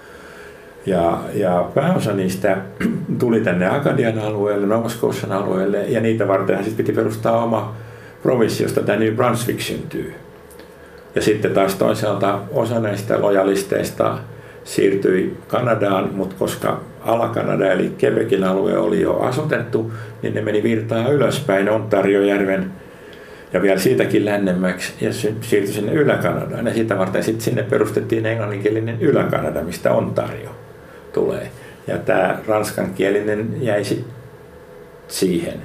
ja, 0.87 1.19
ja 1.35 1.71
pääosa 1.75 2.13
niistä 2.13 2.57
tuli 3.21 3.41
tänne 3.41 3.69
Akadian 3.69 4.19
alueelle, 4.19 4.67
Nova 4.67 4.89
alueelle, 5.31 5.85
ja 5.85 6.01
niitä 6.01 6.29
varten 6.29 6.57
sitten 6.57 6.77
piti 6.77 6.93
perustaa 6.93 7.45
oma 7.45 7.75
provinssi, 8.23 8.63
josta 8.63 8.81
tämä 8.81 8.99
New 8.99 9.15
Brunswick 9.15 9.61
syntyy. 9.61 10.15
Ja 11.15 11.23
sitten 11.23 11.51
taas 11.51 11.75
toisaalta 11.75 12.39
osa 12.53 12.81
näistä 12.81 13.21
lojalisteista 13.21 14.19
siirtyi 14.65 15.37
Kanadaan, 15.49 16.11
mutta 16.15 16.37
koska 16.39 16.81
Ala-Kanada 17.01 17.73
eli 17.73 17.93
Quebecin 18.05 18.45
alue 18.45 18.79
oli 18.79 19.01
jo 19.01 19.17
asutettu, 19.19 19.93
niin 20.23 20.35
ne 20.35 20.41
meni 20.41 20.63
virtaa 20.63 21.09
ylöspäin 21.09 21.69
Ontariojärven 21.69 22.73
ja 23.53 23.63
vielä 23.63 23.81
siitäkin 23.81 24.25
lännemmäksi 24.25 24.93
ja 25.01 25.13
siirtyi 25.13 25.67
sinne 25.67 25.93
Ylä-Kanadaan. 25.93 26.67
Ja 26.67 26.75
sitä 26.75 26.99
varten 26.99 27.25
sitten 27.25 27.45
sinne 27.45 27.63
perustettiin 27.63 28.27
englanninkielinen 28.27 29.01
Ylä-Kanada, 29.01 29.63
mistä 29.63 29.93
Ontario 29.93 30.60
tulee. 31.13 31.51
Ja 31.87 31.99
tämä 31.99 32.39
ranskankielinen 32.47 33.57
jäisi 33.61 34.05
siihen. 35.09 35.61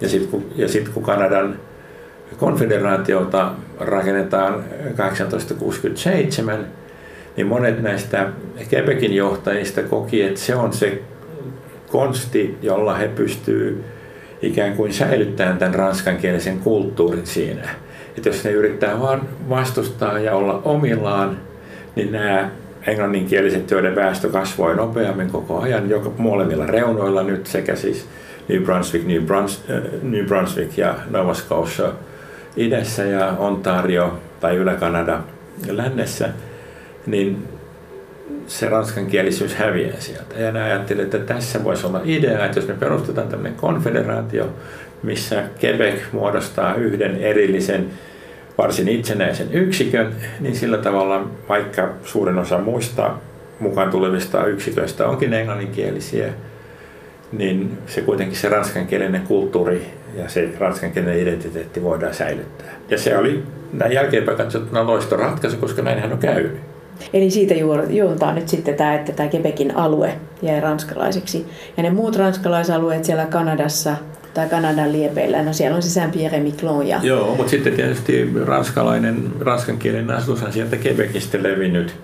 Ja 0.00 0.08
sitten 0.08 0.30
kun, 0.30 0.44
ja 0.56 0.68
sit, 0.68 0.88
kun 0.88 1.02
Kanadan 1.02 1.56
konfederaatiota 2.36 3.52
rakennetaan 3.80 4.64
1867, 4.96 6.66
niin 7.36 7.46
monet 7.46 7.82
näistä 7.82 8.28
Quebecin 8.72 9.14
johtajista 9.14 9.82
koki, 9.82 10.22
että 10.22 10.40
se 10.40 10.54
on 10.54 10.72
se 10.72 11.02
konsti, 11.88 12.58
jolla 12.62 12.94
he 12.94 13.08
pystyvät 13.08 13.76
ikään 14.42 14.72
kuin 14.76 14.92
säilyttämään 14.92 15.58
tämän 15.58 15.74
ranskankielisen 15.74 16.58
kulttuurin 16.58 17.26
siinä. 17.26 17.68
Että 18.16 18.28
jos 18.28 18.44
ne 18.44 18.50
yrittää 18.50 19.00
vaan 19.00 19.28
vastustaa 19.48 20.18
ja 20.18 20.34
olla 20.34 20.62
omillaan, 20.64 21.40
niin 21.96 22.12
nämä 22.12 22.50
englanninkieliset, 22.88 23.70
joiden 23.70 23.94
väestö 23.94 24.28
kasvoi 24.28 24.76
nopeammin 24.76 25.30
koko 25.30 25.60
ajan, 25.60 25.90
joka 25.90 26.10
molemmilla 26.18 26.66
reunoilla 26.66 27.22
nyt 27.22 27.46
sekä 27.46 27.76
siis 27.76 28.08
New 28.48 28.62
Brunswick, 28.62 29.06
New, 29.06 29.22
Bruns, 29.22 29.64
äh, 29.70 30.02
New 30.02 30.26
Brunswick 30.26 30.78
ja 30.78 30.94
Nova 31.10 31.34
Scotia 31.34 31.92
idässä 32.56 33.04
ja 33.04 33.34
Ontario 33.38 34.18
tai 34.40 34.56
Ylä-Kanada 34.56 35.20
lännessä, 35.68 36.28
niin 37.06 37.48
se 38.46 38.68
ranskankielisyys 38.68 39.54
häviää 39.54 40.00
sieltä. 40.00 40.38
Ja 40.38 40.52
ne 40.52 40.62
ajattelivat, 40.62 41.14
että 41.14 41.34
tässä 41.34 41.64
voisi 41.64 41.86
olla 41.86 42.00
idea, 42.04 42.44
että 42.44 42.58
jos 42.58 42.68
me 42.68 42.74
perustetaan 42.74 43.28
tämmöinen 43.28 43.58
konfederaatio, 43.58 44.48
missä 45.02 45.44
Quebec 45.64 46.00
muodostaa 46.12 46.74
yhden 46.74 47.16
erillisen 47.16 47.90
varsin 48.58 48.88
itsenäisen 48.88 49.52
yksikön, 49.52 50.14
niin 50.40 50.56
sillä 50.56 50.78
tavalla 50.78 51.30
vaikka 51.48 51.88
suurin 52.04 52.38
osa 52.38 52.58
muista 52.58 53.10
mukaan 53.60 53.90
tulevista 53.90 54.46
yksiköistä 54.46 55.06
onkin 55.06 55.32
englanninkielisiä, 55.32 56.28
niin 57.32 57.78
se 57.86 58.00
kuitenkin 58.00 58.36
se 58.36 58.48
ranskankielinen 58.48 59.22
kulttuuri 59.22 59.86
ja 60.16 60.28
se 60.28 60.48
ranskankielinen 60.58 61.20
identiteetti 61.20 61.82
voidaan 61.82 62.14
säilyttää. 62.14 62.74
Ja 62.88 62.98
se 62.98 63.18
oli 63.18 63.42
näin 63.72 63.92
jälkeenpäin 63.92 64.36
katsottuna 64.36 64.86
loistoratkaisu, 64.86 65.56
koska 65.56 65.82
näinhän 65.82 66.12
on 66.12 66.18
käynyt. 66.18 66.56
Eli 67.12 67.30
siitä 67.30 67.54
juontaa 67.90 68.34
nyt 68.34 68.48
sitten 68.48 68.74
tämä, 68.74 68.94
että 68.94 69.12
tämä 69.12 69.28
Quebecin 69.34 69.76
alue 69.76 70.12
jäi 70.42 70.60
ranskalaiseksi. 70.60 71.46
Ja 71.76 71.82
ne 71.82 71.90
muut 71.90 72.16
ranskalaisalueet 72.16 73.04
siellä 73.04 73.26
Kanadassa 73.26 73.96
tai 74.34 74.48
Kanadan 74.48 74.92
liepeillä. 74.92 75.42
No 75.42 75.52
siellä 75.52 75.76
on 75.76 75.82
se 75.82 76.00
Saint-Pierre 76.00 76.40
Miquelon. 76.40 76.86
Ja... 76.86 77.00
Joo, 77.02 77.34
mutta 77.34 77.50
sitten 77.50 77.72
tietysti 77.72 78.30
ranskalainen, 78.44 79.32
ranskankielinen 79.40 80.10
asutus 80.10 80.42
on 80.42 80.52
sieltä 80.52 80.76
Quebecistä 80.76 81.42
levinnyt, 81.42 81.94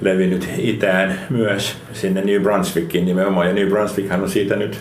levinnyt 0.00 0.48
itään 0.58 1.18
myös 1.30 1.76
sinne 1.92 2.20
New 2.20 2.42
Brunswickiin 2.42 3.04
nimenomaan. 3.04 3.46
Ja 3.46 3.52
New 3.52 3.68
Brunswickhan 3.68 4.22
on 4.22 4.30
siitä 4.30 4.56
nyt 4.56 4.78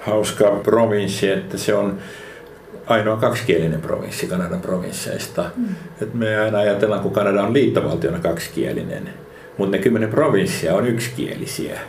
hauska 0.00 0.60
provinssi, 0.62 1.30
että 1.30 1.58
se 1.58 1.74
on 1.74 1.98
ainoa 2.86 3.16
kaksikielinen 3.16 3.80
provinssi 3.80 4.26
Kanadan 4.26 4.60
provinsseista. 4.60 5.50
Mm. 5.56 5.68
Et 6.02 6.14
me 6.14 6.36
aina 6.36 6.58
ajatellaan, 6.58 7.00
kun 7.00 7.12
Kanada 7.12 7.42
on 7.42 7.54
liittovaltiona 7.54 8.18
kaksikielinen, 8.18 9.08
mutta 9.58 9.76
ne 9.76 9.82
kymmenen 9.82 10.08
provinssia 10.08 10.74
on 10.74 10.86
yksikielisiä. 10.86 11.80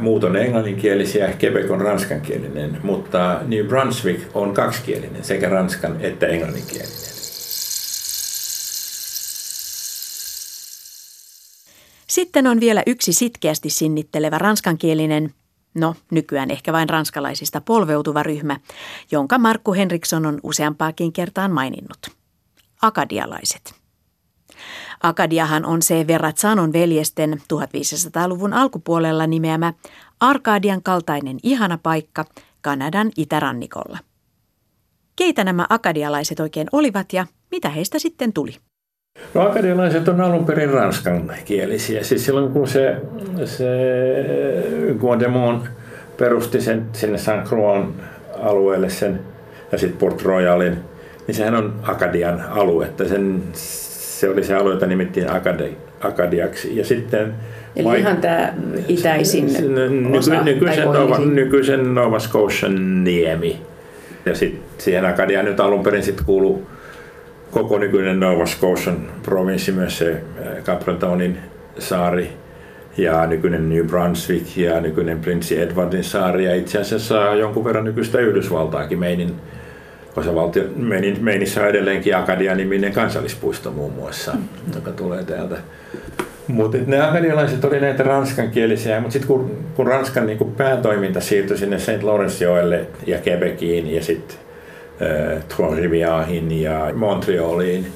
Muut 0.00 0.24
on 0.24 0.36
englanninkielisiä, 0.36 1.34
Quebec 1.42 1.70
on 1.70 1.80
ranskankielinen, 1.80 2.78
mutta 2.82 3.40
New 3.46 3.66
Brunswick 3.66 4.36
on 4.36 4.54
kaksikielinen, 4.54 5.24
sekä 5.24 5.48
ranskan 5.48 6.00
että 6.00 6.26
englanninkielinen. 6.26 7.14
Sitten 12.06 12.46
on 12.46 12.60
vielä 12.60 12.82
yksi 12.86 13.12
sitkeästi 13.12 13.70
sinnittelevä 13.70 14.38
ranskankielinen, 14.38 15.34
no 15.74 15.94
nykyään 16.10 16.50
ehkä 16.50 16.72
vain 16.72 16.88
ranskalaisista 16.88 17.60
polveutuva 17.60 18.22
ryhmä, 18.22 18.60
jonka 19.10 19.38
Markku 19.38 19.72
Henriksson 19.72 20.26
on 20.26 20.40
useampaakin 20.42 21.12
kertaan 21.12 21.52
maininnut. 21.52 21.98
Akadialaiset. 22.82 23.83
Akadiahan 25.02 25.64
on 25.64 25.82
se 25.82 26.06
Verratsanon 26.06 26.72
veljesten 26.72 27.42
1500-luvun 27.54 28.52
alkupuolella 28.52 29.26
nimeämä 29.26 29.72
Arkadian 30.20 30.82
kaltainen 30.82 31.36
ihana 31.42 31.78
paikka 31.82 32.24
Kanadan 32.60 33.10
itärannikolla. 33.16 33.98
Keitä 35.16 35.44
nämä 35.44 35.66
akadialaiset 35.68 36.40
oikein 36.40 36.68
olivat 36.72 37.12
ja 37.12 37.26
mitä 37.50 37.68
heistä 37.68 37.98
sitten 37.98 38.32
tuli? 38.32 38.56
No, 39.34 39.40
akadialaiset 39.40 40.08
on 40.08 40.20
alun 40.20 40.44
perin 40.44 40.70
ranskankielisiä. 40.70 42.02
Siis 42.02 42.24
silloin 42.24 42.52
kun 42.52 42.68
se, 42.68 42.96
se 43.44 43.66
Guademon 44.98 45.68
perusti 46.18 46.60
sen 46.60 46.86
sinne 46.92 47.18
Saint 47.18 47.44
Croixin 47.44 47.94
alueelle 48.42 48.90
sen 48.90 49.20
ja 49.72 49.78
sitten 49.78 49.98
Port 49.98 50.22
Royalin 50.22 50.78
niin 51.26 51.34
sehän 51.34 51.54
on 51.54 51.74
Akadian 51.82 52.44
alue. 52.50 52.86
Että 52.86 53.08
sen, 53.08 53.42
se 54.24 54.30
oli 54.30 54.44
se 54.44 54.54
alue, 54.54 54.72
jota 54.72 54.86
nimittiin 54.86 55.30
Akadi, 55.30 55.76
Akadiaksi. 56.00 56.76
Ja 56.76 56.84
sitten 56.84 57.34
Eli 57.76 57.84
Vaik- 57.84 57.98
ihan 57.98 58.16
tämä 58.16 58.54
itäisin 58.88 59.46
nyky- 59.46 60.18
osa, 60.18 60.42
nykyisen, 60.42 60.84
Nova, 60.84 61.18
nykyisen 61.18 61.94
Nova 61.94 62.18
Scotian 62.18 63.04
niemi. 63.04 63.60
Ja 64.26 64.34
sitten 64.34 64.62
siihen 64.78 65.04
Akadiaan 65.04 65.44
nyt 65.44 65.60
alun 65.60 65.82
perin 65.82 66.02
sitten 66.02 66.26
kuuluu 66.26 66.66
koko 67.50 67.78
nykyinen 67.78 68.20
Nova 68.20 68.46
Scotian 68.46 68.96
provinssi, 69.22 69.72
myös 69.72 69.98
se 69.98 70.16
Capretonin 70.64 71.38
saari 71.78 72.30
ja 72.96 73.26
nykyinen 73.26 73.68
New 73.68 73.86
Brunswick 73.86 74.56
ja 74.56 74.80
nykyinen 74.80 75.20
Prinssi 75.20 75.60
Edwardin 75.60 76.04
saari 76.04 76.44
ja 76.44 76.54
itse 76.54 76.78
asiassa 76.78 77.34
jonkun 77.34 77.64
verran 77.64 77.84
nykyistä 77.84 78.18
Yhdysvaltaakin 78.18 78.98
meinin 78.98 79.34
osavaltio, 80.16 80.62
meinissä 81.20 81.62
on 81.62 81.68
edelleenkin 81.68 82.16
Akadia-niminen 82.16 82.92
kansallispuisto 82.92 83.70
muun 83.70 83.92
muassa, 83.92 84.36
joka 84.74 84.90
tulee 84.90 85.24
täältä. 85.24 85.56
Mutta 86.48 86.78
ne 86.86 87.00
akadialaiset 87.00 87.64
oli 87.64 87.80
näitä 87.80 88.02
ranskankielisiä, 88.02 89.00
mutta 89.00 89.12
sitten 89.12 89.28
kun, 89.28 89.50
kun 89.74 89.86
Ranskan 89.86 90.26
niin 90.26 90.38
kun 90.38 90.54
päätoiminta 90.54 91.20
siirtyi 91.20 91.58
sinne 91.58 91.78
St. 91.78 92.02
Lawrencejoelle 92.02 92.86
ja 93.06 93.18
Quebeciin 93.26 93.94
ja 93.94 94.02
sitten 94.02 94.36
äh, 95.02 95.42
Trois-Rivieriin 95.42 96.52
ja 96.52 96.90
Montrealiin, 96.94 97.86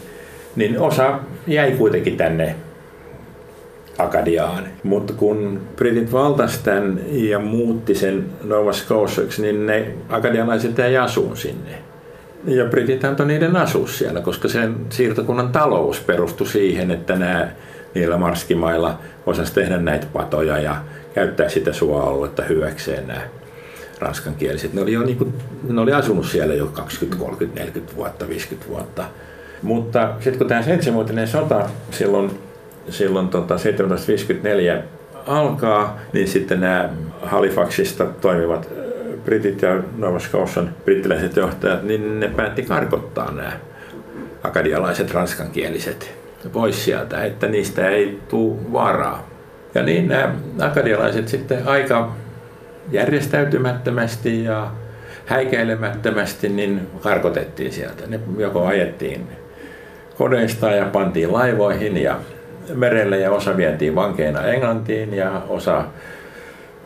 niin 0.57 0.81
osa 0.81 1.19
jäi 1.47 1.73
kuitenkin 1.73 2.17
tänne 2.17 2.55
Akadiaan. 3.99 4.65
Mutta 4.83 5.13
kun 5.13 5.61
britit 5.77 6.13
valtas 6.13 6.59
tämän 6.59 7.01
ja 7.11 7.39
muutti 7.39 7.95
sen 7.95 8.27
Nova 8.45 8.73
Scotiaksi, 8.73 9.43
niin 9.43 9.67
ne 9.67 9.87
akadialaiset 10.09 10.79
jäi 10.79 10.97
asuun 10.97 11.37
sinne. 11.37 11.88
Ja 12.45 12.65
britit 12.65 13.05
antoi 13.05 13.27
niiden 13.27 13.57
asua 13.57 13.87
siellä, 13.87 14.21
koska 14.21 14.49
sen 14.49 14.77
siirtokunnan 14.91 15.53
talous 15.53 16.01
perustui 16.01 16.47
siihen, 16.47 16.91
että 16.91 17.17
nämä 17.17 17.49
niillä 17.95 18.17
marskimailla 18.17 18.99
osasi 19.27 19.55
tehdä 19.55 19.77
näitä 19.77 20.07
patoja 20.13 20.59
ja 20.59 20.77
käyttää 21.15 21.49
sitä 21.49 21.73
suoaluetta 21.73 22.43
hyväkseen 22.43 23.07
nämä 23.07 23.21
ranskankieliset. 23.99 24.73
Ne 24.73 24.83
oli, 24.83 24.93
jo 24.93 25.03
niin 25.03 25.19
kuin, 25.19 25.35
ne 25.69 25.81
oli 25.81 25.93
asunut 25.93 26.27
siellä 26.27 26.55
jo 26.55 26.67
20, 26.67 27.25
30, 27.25 27.61
40 27.61 27.97
vuotta, 27.97 28.29
50 28.29 28.71
vuotta. 28.71 29.05
Mutta 29.63 30.15
sitten 30.15 30.39
kun 30.39 30.49
tämä 30.49 30.63
seitsemänvuotinen 30.63 31.29
sota 31.29 31.69
silloin, 31.91 32.31
silloin 32.89 33.29
tota 33.29 33.47
1754 33.47 34.83
alkaa, 35.27 35.99
niin 36.13 36.29
sitten 36.29 36.61
nämä 36.61 36.89
Halifaxista 37.23 38.05
toimivat 38.05 38.69
britit 39.29 39.63
ja 39.63 39.83
Nova 39.97 40.19
Scotian 40.19 40.71
brittiläiset 40.85 41.37
johtajat, 41.37 41.83
niin 41.83 42.21
ne 42.21 42.29
päätti 42.29 42.63
karkottaa 42.63 43.33
nämä 43.33 43.53
akadialaiset 44.43 45.11
ranskankieliset 45.11 46.19
pois 46.53 46.85
sieltä, 46.85 47.25
että 47.25 47.47
niistä 47.47 47.89
ei 47.89 48.19
tule 48.29 48.73
varaa. 48.73 49.29
Ja 49.75 49.83
niin 49.83 50.09
nämä 50.09 50.35
akadialaiset 50.61 51.29
sitten 51.29 51.69
aika 51.69 52.13
järjestäytymättömästi 52.91 54.45
ja 54.45 54.71
häikäilemättömästi 55.27 56.49
niin 56.49 56.87
karkotettiin 57.01 57.73
sieltä. 57.73 58.07
Ne 58.07 58.21
joko 58.39 58.67
ajettiin 58.67 59.29
kodeista 60.19 60.71
ja 60.71 60.85
pantiin 60.85 61.33
laivoihin 61.33 61.97
ja 61.97 62.17
merelle 62.75 63.19
ja 63.19 63.31
osa 63.31 63.57
vietiin 63.57 63.95
vankeina 63.95 64.43
Englantiin 64.43 65.15
ja 65.15 65.43
osa 65.49 65.85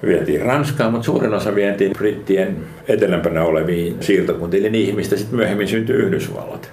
vietiin 0.06 0.42
Ranskaan, 0.42 0.92
mutta 0.92 1.04
suurin 1.04 1.34
osa 1.34 1.54
vietiin 1.54 1.92
brittien 1.98 2.56
etelämpänä 2.88 3.44
oleviin 3.44 3.96
siirtokuntiin, 4.00 4.60
eli 4.60 4.70
niihin, 4.70 4.96
mistä 4.96 5.16
sitten 5.16 5.36
myöhemmin 5.36 5.68
syntyi 5.68 5.96
Yhdysvallat. 5.96 6.72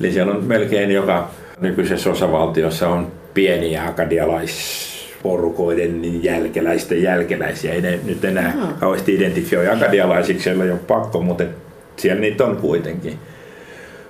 Eli 0.00 0.12
siellä 0.12 0.32
on 0.32 0.44
melkein 0.44 0.90
joka 0.90 1.30
nykyisessä 1.60 2.10
osavaltiossa 2.10 2.88
on 2.88 3.12
pieniä 3.34 3.86
akadialaisporukoiden 3.86 6.24
jälkeläisten 6.24 7.02
jälkeläisiä. 7.02 7.72
Ei 7.72 7.80
ne 7.80 8.00
nyt 8.04 8.24
enää 8.24 8.54
Aha. 8.58 8.72
kauheasti 8.80 9.14
identifioi 9.14 9.68
akadialaisiksi, 9.68 10.44
siellä 10.44 10.64
ei 10.64 10.70
ole 10.70 10.78
pakko, 10.78 11.22
mutta 11.22 11.44
siellä 11.96 12.20
niitä 12.20 12.44
on 12.44 12.56
kuitenkin. 12.56 13.18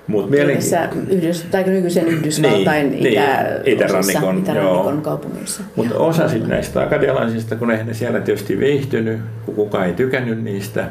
Mut 0.07 0.31
mielenki- 0.31 0.64
Yhdys, 1.11 1.47
tai 1.51 1.64
nykyisen 1.64 2.07
Yhdysvaltain 2.07 2.90
niin, 2.90 3.07
itä, 3.07 3.61
niin, 3.64 3.77
itärannikon, 3.77 4.38
itärannikon 4.38 5.03
kaupungissa. 5.03 5.62
Mutta 5.77 5.95
osa 5.99 6.29
sit 6.29 6.47
näistä 6.47 6.83
akadialaisista, 6.83 7.57
kun 7.57 7.71
eihän 7.71 7.87
ne 7.87 7.95
siellä 7.95 8.21
tietysti 8.21 8.59
viihtynyt, 8.59 9.21
kun 9.47 9.55
kukaan 9.55 9.87
ei 9.87 9.92
tykännyt 9.92 10.42
niistä, 10.42 10.87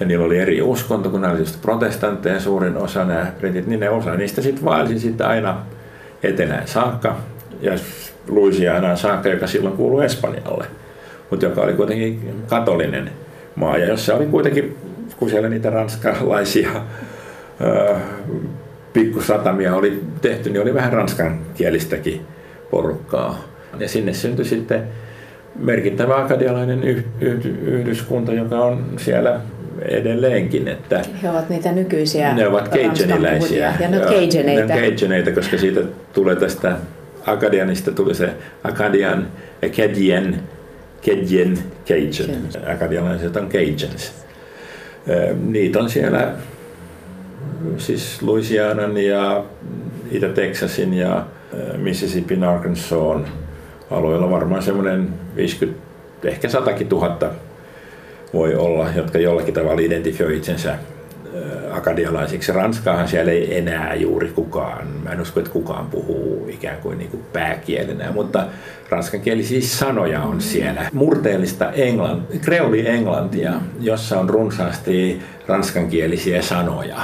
ja 0.00 0.06
niillä 0.06 0.24
oli 0.24 0.38
eri 0.38 0.62
uskonto, 0.62 1.10
kun 1.10 1.20
ne 1.20 1.28
oli 1.28 1.38
just 1.38 1.62
protestantteja 1.62 2.40
suurin 2.40 2.76
osa 2.76 3.04
nämä 3.04 3.32
britit, 3.38 3.66
niin 3.66 3.80
ne 3.80 3.90
osa 3.90 4.14
niistä 4.14 4.42
sitten 4.42 4.64
vaelsi 4.64 4.98
sitten 4.98 5.26
aina 5.26 5.60
etelään 6.22 6.68
saakka. 6.68 7.16
Ja 7.60 7.72
Louisianaan 8.28 8.96
saakka, 8.96 9.28
joka 9.28 9.46
silloin 9.46 9.76
kuului 9.76 10.04
Espanjalle, 10.04 10.66
mutta 11.30 11.46
joka 11.46 11.60
oli 11.60 11.72
kuitenkin 11.72 12.34
katolinen 12.46 13.10
maa. 13.54 13.78
Ja 13.78 13.86
jossa 13.86 14.14
oli 14.14 14.26
kuitenkin, 14.26 14.76
kun 15.16 15.30
siellä 15.30 15.48
niitä 15.48 15.70
ranskalaisia 15.70 16.70
pikkusatamia 18.92 19.74
oli 19.74 20.02
tehty, 20.22 20.50
niin 20.50 20.62
oli 20.62 20.74
vähän 20.74 20.92
ranskankielistäkin 20.92 22.20
porukkaa. 22.70 23.44
Ja 23.78 23.88
sinne 23.88 24.12
syntyi 24.12 24.44
sitten 24.44 24.82
merkittävä 25.58 26.16
akadialainen 26.16 27.04
yhdyskunta, 27.66 28.32
joka 28.32 28.60
on 28.60 28.86
siellä 28.96 29.40
edelleenkin. 29.82 30.68
Että 30.68 31.02
He 31.22 31.30
ovat 31.30 31.48
niitä 31.48 31.72
nykyisiä 31.72 32.34
Ne 32.34 32.48
ovat 32.48 32.70
Cajuaniläisiä. 32.70 33.74
Ja 33.80 33.88
ne 33.88 33.98
ovat 33.98 34.08
Cajuneita. 34.08 34.74
Ne 34.74 34.80
Cajuneita, 34.80 35.32
koska 35.32 35.58
siitä 35.58 35.80
tulee 36.12 36.36
tästä 36.36 36.76
Akadianista 37.26 37.92
tuli 37.92 38.14
se 38.14 38.30
Akadian, 38.64 39.26
Acadian, 39.66 40.36
Cajun, 41.06 41.58
Cajun. 41.88 42.48
Akadialaiset 42.74 43.36
on 43.36 43.48
Cajuns. 43.48 44.12
Niitä 45.46 45.78
on 45.78 45.90
siellä 45.90 46.32
siis 47.78 48.22
Louisianan 48.22 48.96
ja 48.96 49.44
Itä-Texasin 50.10 50.94
ja 50.94 51.26
Mississippi, 51.76 52.44
Arkansasin 52.44 53.26
alueella 53.90 54.30
varmaan 54.30 54.62
semmoinen 54.62 55.08
50, 55.36 55.80
ehkä 56.24 56.48
satakin 56.48 56.88
tuhatta 56.88 57.30
voi 58.34 58.54
olla, 58.54 58.86
jotka 58.96 59.18
jollakin 59.18 59.54
tavalla 59.54 59.80
identifioi 59.80 60.36
itsensä 60.36 60.78
akadialaisiksi. 61.70 62.52
Ranskaahan 62.52 63.08
siellä 63.08 63.32
ei 63.32 63.58
enää 63.58 63.94
juuri 63.94 64.28
kukaan, 64.28 64.86
mä 65.04 65.10
en 65.10 65.20
usko, 65.20 65.40
että 65.40 65.52
kukaan 65.52 65.86
puhuu 65.86 66.48
ikään 66.48 66.76
kuin, 66.76 66.98
niin 66.98 67.10
kuin 67.10 67.22
pääkielenä, 67.32 68.12
mutta 68.12 68.46
ranskankielisiä 68.90 69.60
sanoja 69.60 70.22
on 70.22 70.40
siellä. 70.40 70.90
Murteellista 70.92 71.72
englant, 71.72 72.24
kreoli-englantia, 72.40 73.52
jossa 73.80 74.20
on 74.20 74.30
runsaasti 74.30 75.22
ranskankielisiä 75.46 76.42
sanoja. 76.42 76.96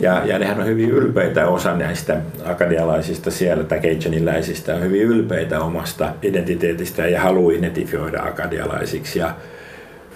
Ja, 0.00 0.22
ja 0.24 0.38
nehän 0.38 0.60
on 0.60 0.66
hyvin 0.66 0.90
ylpeitä, 0.90 1.46
osa 1.46 1.76
näistä 1.76 2.20
akadialaisista 2.44 3.30
siellä 3.30 3.64
tai 3.64 3.80
keitsaniläisistä 3.80 4.74
on 4.74 4.82
hyvin 4.82 5.02
ylpeitä 5.02 5.60
omasta 5.60 6.12
identiteetistä 6.22 7.06
ja 7.06 7.20
haluaa 7.20 7.52
identifioida 7.52 8.22
akadialaisiksi. 8.22 9.18
Ja 9.18 9.34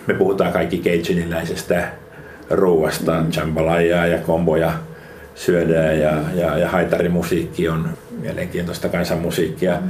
me 0.06 0.14
puhutaan 0.14 0.52
kaikki 0.52 0.78
keitsaniläisestä 0.78 1.88
ruuasta, 2.50 3.24
jambalajaa 3.36 4.06
ja 4.06 4.18
komboja 4.18 4.72
syödään 5.34 6.00
ja, 6.00 6.12
ja, 6.34 6.58
ja 6.58 6.68
haitarimusiikki 6.68 7.68
on 7.68 7.88
mielenkiintoista 8.20 8.88
kansanmusiikkia. 8.88 9.78
Mm. 9.80 9.88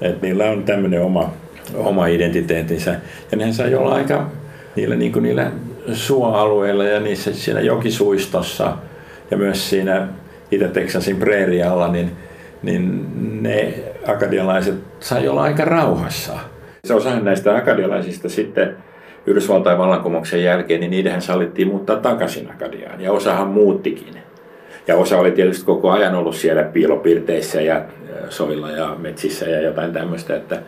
Et 0.00 0.22
niillä 0.22 0.44
on 0.44 0.64
tämmöinen 0.64 1.02
oma, 1.02 1.32
oma 1.74 2.06
identiteetinsä. 2.06 2.90
Ja 3.30 3.38
nehän 3.38 3.54
saa 3.54 3.66
olla 3.76 3.94
aika 3.94 4.30
niillä, 4.76 4.96
niin 4.96 5.12
kuin 5.12 5.22
niillä 5.22 5.50
suoalueilla 5.92 6.84
ja 6.84 7.00
niissä 7.00 7.32
siinä 7.32 7.60
jokisuistossa– 7.60 8.76
ja 9.30 9.36
myös 9.36 9.70
siinä 9.70 10.08
Itä-Teksasin 10.50 11.16
preerialla, 11.16 11.88
niin, 11.88 12.10
niin 12.62 13.06
ne 13.42 13.74
akadialaiset 14.06 14.74
sai 15.00 15.28
olla 15.28 15.42
aika 15.42 15.64
rauhassa. 15.64 16.32
Se 16.84 16.94
osa 16.94 17.20
näistä 17.20 17.56
akadialaisista 17.56 18.28
sitten 18.28 18.76
Yhdysvaltain 19.26 19.78
vallankumouksen 19.78 20.44
jälkeen, 20.44 20.80
niin 20.80 20.90
niidenhän 20.90 21.22
sallittiin 21.22 21.68
muuttaa 21.68 21.96
takaisin 21.96 22.50
Akadiaan, 22.50 23.00
ja 23.00 23.12
osahan 23.12 23.48
muuttikin. 23.48 24.14
Ja 24.88 24.96
osa 24.96 25.18
oli 25.18 25.30
tietysti 25.30 25.64
koko 25.64 25.90
ajan 25.90 26.14
ollut 26.14 26.36
siellä 26.36 26.62
piilopirteissä 26.62 27.60
ja 27.60 27.82
soilla 28.28 28.70
ja 28.70 28.96
metsissä 28.98 29.46
ja 29.46 29.60
jotain 29.60 29.92
tämmöistä, 29.92 30.36
että 30.36 30.62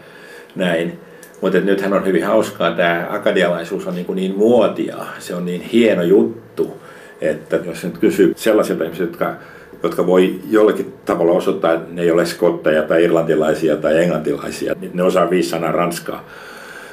näin. 0.57 0.99
Mutta 1.41 1.61
nythän 1.61 1.93
on 1.93 2.07
hyvin 2.07 2.25
hauskaa, 2.25 2.71
tämä 2.71 3.07
akadialaisuus 3.11 3.87
on 3.87 3.95
niin, 3.95 4.07
kuin 4.07 4.17
niin 4.17 4.39
muotia, 4.39 4.97
se 5.19 5.35
on 5.35 5.45
niin 5.45 5.61
hieno 5.61 6.03
juttu, 6.03 6.82
että 7.23 7.57
jos 7.57 7.85
nyt 7.85 7.99
kysyy 7.99 8.33
sellaisilta 8.37 8.85
ihmisiltä, 8.85 9.11
jotka, 9.11 9.35
jotka 9.83 10.07
voi 10.07 10.41
jollakin 10.51 10.95
tavalla 11.05 11.33
osoittaa, 11.33 11.73
että 11.73 11.95
ne 11.95 12.03
ei 12.03 12.11
ole 12.11 12.27
skotteja 12.27 12.83
tai 12.83 13.05
irlantilaisia 13.05 13.77
tai 13.77 14.03
englantilaisia, 14.03 14.75
niin 14.81 14.91
ne 14.95 15.03
osaa 15.03 15.31
viisi 15.31 15.49
sanaa 15.49 15.73
ranskaa, 15.73 16.25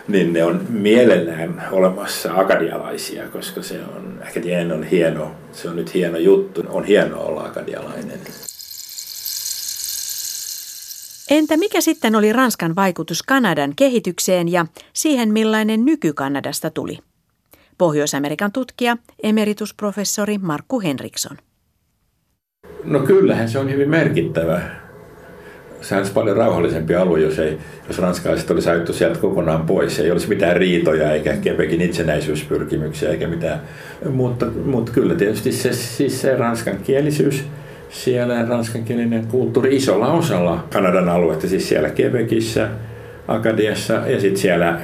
niin 0.08 0.34
ne 0.34 0.44
on 0.44 0.62
mielellään 0.70 1.64
olemassa 1.72 2.34
akadialaisia, 2.36 3.28
koska 3.28 3.62
se 3.62 3.76
on, 3.96 4.20
akadian 4.30 4.72
on 4.72 4.84
hieno, 4.84 5.32
se 5.52 5.70
on 5.70 5.76
nyt 5.76 5.94
hieno 5.94 6.18
juttu, 6.18 6.64
on 6.70 6.84
hieno 6.84 7.22
olla 7.22 7.44
akadialainen. 7.44 8.20
Entä 11.30 11.58
mikä 11.58 11.82
sitten 11.82 12.16
oli 12.16 12.34
Ranskan 12.34 12.76
vaikutus 12.76 13.24
Kanadan 13.24 13.74
kehitykseen 13.76 14.52
ja 14.52 14.66
siihen 14.94 15.34
millainen 15.34 15.86
nyky-Kanadasta 15.86 16.70
tuli? 16.70 16.98
Pohjois-Amerikan 17.80 18.52
tutkija, 18.52 18.98
emeritusprofessori 19.24 20.38
Markku 20.38 20.82
Henriksson. 20.82 21.38
No 22.84 23.00
kyllähän 23.00 23.50
se 23.50 23.60
on 23.60 23.72
hyvin 23.72 23.90
merkittävä. 23.90 24.62
Sehän 25.82 26.02
olisi 26.02 26.14
paljon 26.14 26.38
rauhallisempi 26.38 26.96
alue, 26.96 27.20
jos, 27.20 27.40
ei, 27.40 27.58
jos 27.88 28.00
ranskalaiset 28.00 28.52
olisi 28.52 28.70
ajettu 28.70 28.94
sieltä 28.94 29.20
kokonaan 29.20 29.66
pois. 29.66 30.00
Ei 30.00 30.12
olisi 30.12 30.30
mitään 30.30 30.58
riitoja 30.58 31.14
eikä 31.14 31.38
Quebecin 31.46 31.82
itsenäisyyspyrkimyksiä 31.82 33.10
eikä 33.10 33.28
mitään. 33.28 33.62
Mutta, 34.12 34.46
mutta 34.66 34.92
kyllä 34.92 35.16
tietysti 35.16 35.52
se, 35.52 35.74
siis 35.74 36.22
se 36.22 36.36
ranskan 36.36 36.78
kielisyys 36.78 37.44
siellä 37.90 38.46
ranskankielinen 38.46 39.28
kulttuuri 39.28 39.76
isolla 39.76 40.14
osalla 40.14 40.68
Kanadan 40.74 41.10
aluetta, 41.10 41.48
siis 41.48 41.70
siellä 41.70 41.90
Quebecissä, 42.00 42.70
Akadiassa 43.28 43.94
ja 43.94 44.20
sitten 44.20 44.42
siellä 44.42 44.80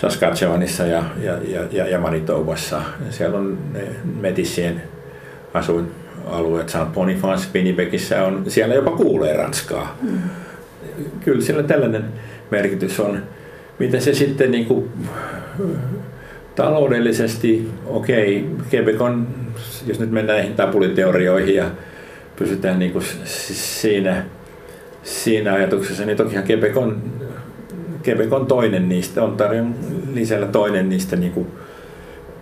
Saskatchewanissa 0.00 0.86
ja, 0.86 1.04
ja, 1.22 1.32
ja, 1.72 1.88
ja 1.88 1.98
Manitobassa. 1.98 2.82
Siellä 3.10 3.38
on 3.38 3.58
ne 3.72 3.80
metissien 4.20 4.82
asuinalueet, 5.54 6.68
St. 6.68 6.92
Boniface, 6.94 7.48
Pinnipekissä 7.52 8.24
on, 8.24 8.44
siellä 8.48 8.74
jopa 8.74 8.90
kuulee 8.90 9.36
ranskaa. 9.36 9.98
Mm. 10.02 10.18
Kyllä 11.24 11.40
siellä 11.40 11.62
tällainen 11.62 12.04
merkitys 12.50 13.00
on. 13.00 13.22
Miten 13.78 14.02
se 14.02 14.14
sitten 14.14 14.50
niin 14.50 14.66
kuin, 14.66 14.90
taloudellisesti, 16.54 17.70
okei, 17.86 18.46
okay, 18.54 18.66
Quebec 18.72 19.00
on, 19.00 19.28
jos 19.86 20.00
nyt 20.00 20.10
mennään 20.10 20.38
näihin 20.38 20.56
tapuliteorioihin 20.56 21.54
ja 21.54 21.70
pysytään 22.36 22.78
niin 22.78 22.92
kuin 22.92 23.04
siinä, 23.24 24.24
siinä 25.02 25.52
ajatuksessa, 25.52 26.04
niin 26.04 26.16
tokihan 26.16 26.44
Quebec 26.44 26.76
on 26.76 27.02
Quebec 28.08 28.32
on 28.32 28.46
toinen 28.46 28.88
niistä, 28.88 29.22
Ontarion 29.22 29.74
lisällä 30.12 30.46
toinen 30.46 30.88
niistä 30.88 31.16
niin 31.16 31.32
kuin 31.32 31.46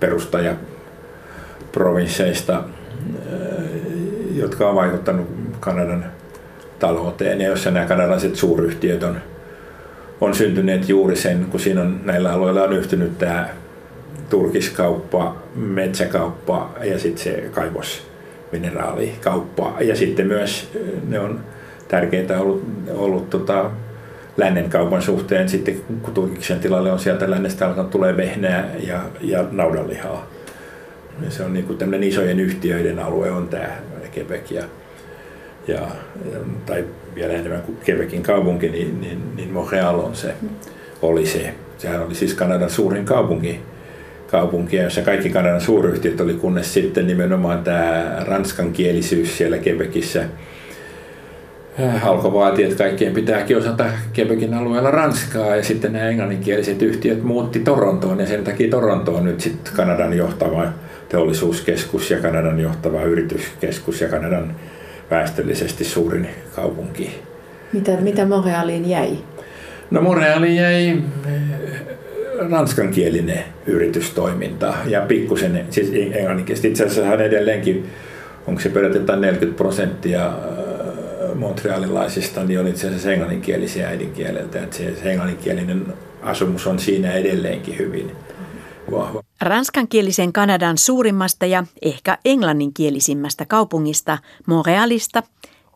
perustajaprovinsseista, 0.01 2.63
jotka 4.35 4.69
on 4.69 4.75
vaikuttanut 4.75 5.27
Kanadan 5.61 6.05
talouteen 6.79 7.41
ja 7.41 7.49
jossa 7.49 7.71
nämä 7.71 7.87
kanadalaiset 7.87 8.37
suuryhtiöt 8.37 9.03
on, 9.03 9.17
on 10.21 10.35
syntyneet 10.35 10.89
juuri 10.89 11.17
sen, 11.17 11.47
kun 11.51 11.61
siinä 11.61 11.81
on, 11.81 12.01
näillä 12.05 12.33
alueilla 12.33 12.63
on 12.63 12.73
yhtynyt 12.73 13.19
tämä 13.19 13.49
turkiskauppa, 14.31 15.37
metsäkauppa 15.55 16.71
ja 16.85 16.99
sitten 16.99 17.25
se 17.25 17.51
kaivosmineraalikauppa. 17.53 19.73
Ja 19.81 19.97
sitten 19.97 20.27
myös 20.27 20.71
ne 21.09 21.21
on 21.21 21.41
tärkeitä 21.89 22.41
ollut, 22.41 22.65
ollut 22.95 23.31
tota, 23.31 23.71
lännen 24.37 24.71
kaupan 24.71 25.03
suhteen 25.03 25.49
sitten 25.49 25.81
kun 26.03 26.15
turkiksen 26.15 26.61
tilalle 26.61 26.93
on 26.93 26.99
sieltä 26.99 27.31
lännestä 27.31 27.67
alkanut 27.67 27.91
tulee 27.91 28.17
vehnää 28.17 28.71
ja, 28.87 29.03
ja 29.21 29.45
naudanlihaa. 29.51 30.27
Ja 31.25 31.31
se 31.31 31.43
on 31.43 31.53
niin 31.53 31.65
kuin 31.65 31.79
tämmöinen 31.79 32.09
isojen 32.09 32.41
yhtiöiden 32.41 32.99
alue 32.99 33.31
on 33.31 33.49
tämä 33.49 33.69
Quebec 34.17 34.51
ja, 34.51 34.63
ja, 35.69 35.81
tai 36.67 36.85
vielä 37.15 37.33
enemmän 37.33 37.63
kuin 37.63 37.79
Quebecin 37.89 38.23
kaupunki, 38.23 38.69
niin, 38.69 39.01
niin, 39.01 39.37
niin 39.37 39.53
Montreal 39.53 39.99
on 39.99 40.17
se, 40.17 40.35
oli 41.03 41.27
se. 41.27 41.55
Sehän 41.79 42.03
oli 42.03 42.15
siis 42.15 42.35
Kanadan 42.35 42.71
suurin 42.71 43.05
kaupunki, 43.05 43.61
kaupunki, 44.31 44.77
jossa 44.77 45.03
kaikki 45.03 45.31
Kanadan 45.31 45.61
suuryhtiöt 45.61 46.21
oli, 46.21 46.35
kunnes 46.35 46.75
sitten 46.75 47.07
nimenomaan 47.07 47.65
tämä 47.65 48.17
ranskankielisyys 48.27 49.39
siellä 49.39 49.57
Quebecissä– 49.57 50.25
Alkoi 52.03 52.33
vaatia, 52.33 52.67
että 52.67 52.85
kaikkien 52.85 53.13
pitääkin 53.13 53.57
osata 53.57 53.85
Quebecin 54.19 54.55
alueella 54.55 54.91
ranskaa 54.91 55.57
ja 55.57 55.63
sitten 55.63 55.93
nämä 55.93 56.09
englanninkieliset 56.09 56.83
yhtiöt 56.83 57.23
muutti 57.23 57.59
Torontoon 57.59 58.21
ja 58.21 58.27
sen 58.27 58.45
takia 58.45 58.71
Toronto 58.71 59.15
on 59.15 59.25
nyt 59.25 59.41
sitten 59.41 59.75
Kanadan 59.75 60.17
johtava 60.17 60.67
teollisuuskeskus 61.09 62.11
ja 62.11 62.21
Kanadan 62.21 62.61
johtava 62.61 63.03
yrityskeskus 63.03 64.01
ja 64.01 64.09
Kanadan 64.09 64.55
väestöllisesti 65.11 65.85
suurin 65.85 66.29
kaupunki. 66.57 67.19
Mitä, 67.73 67.93
mitä 68.01 68.27
Montrealiin 68.27 68.91
jäi? 68.91 69.19
No 69.91 70.01
Montrealiin 70.01 70.57
jäi 70.57 71.03
ranskankielinen 72.51 73.45
yritystoiminta 73.67 74.75
ja 74.87 75.01
pikkusen, 75.01 75.67
siis 75.71 75.91
englanninkielistä. 76.13 76.69
Itse 76.69 76.85
asiassa 76.85 77.05
hän 77.05 77.21
edelleenkin, 77.21 77.87
onko 78.47 78.61
se 78.61 78.69
periaatteessa 78.69 79.17
40 79.17 79.57
prosenttia 79.57 80.33
montrealilaisista 81.37 82.45
niin 82.45 82.61
on 82.61 82.67
itse 82.67 82.87
asiassa 82.87 83.13
englanninkielisiä 83.13 83.89
äidinkieleltä, 83.89 84.63
että 84.63 84.77
se, 84.77 84.97
englanninkielinen 85.03 85.95
asumus 86.23 86.67
on 86.67 86.79
siinä 86.79 87.13
edelleenkin 87.13 87.79
hyvin 87.79 88.17
vahva. 88.91 89.23
Ranskankielisen 89.41 90.33
Kanadan 90.33 90.79
suurimmasta 90.79 91.47
ja 91.47 91.65
ehkä 91.83 92.19
englanninkielisimmästä 92.25 93.45
kaupungista 93.45 94.19
Montrealista, 94.47 95.23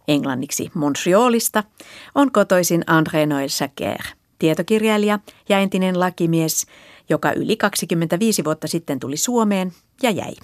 englanniksi 0.09 0.71
Montrealista, 0.75 1.65
on 2.15 2.33
kotoisin 2.33 2.85
André 2.91 3.27
Noël 3.27 3.49
Jacquer, 3.61 4.03
tietokirjailija 4.39 5.19
ja 5.49 5.59
entinen 5.59 6.01
lakimies, 6.01 6.67
joka 7.09 7.33
yli 7.33 7.57
25 7.57 8.45
vuotta 8.45 8.69
sitten 8.69 9.01
tuli 9.01 9.17
Suomeen 9.17 9.73
ja 10.03 10.11
jäi. 10.11 10.35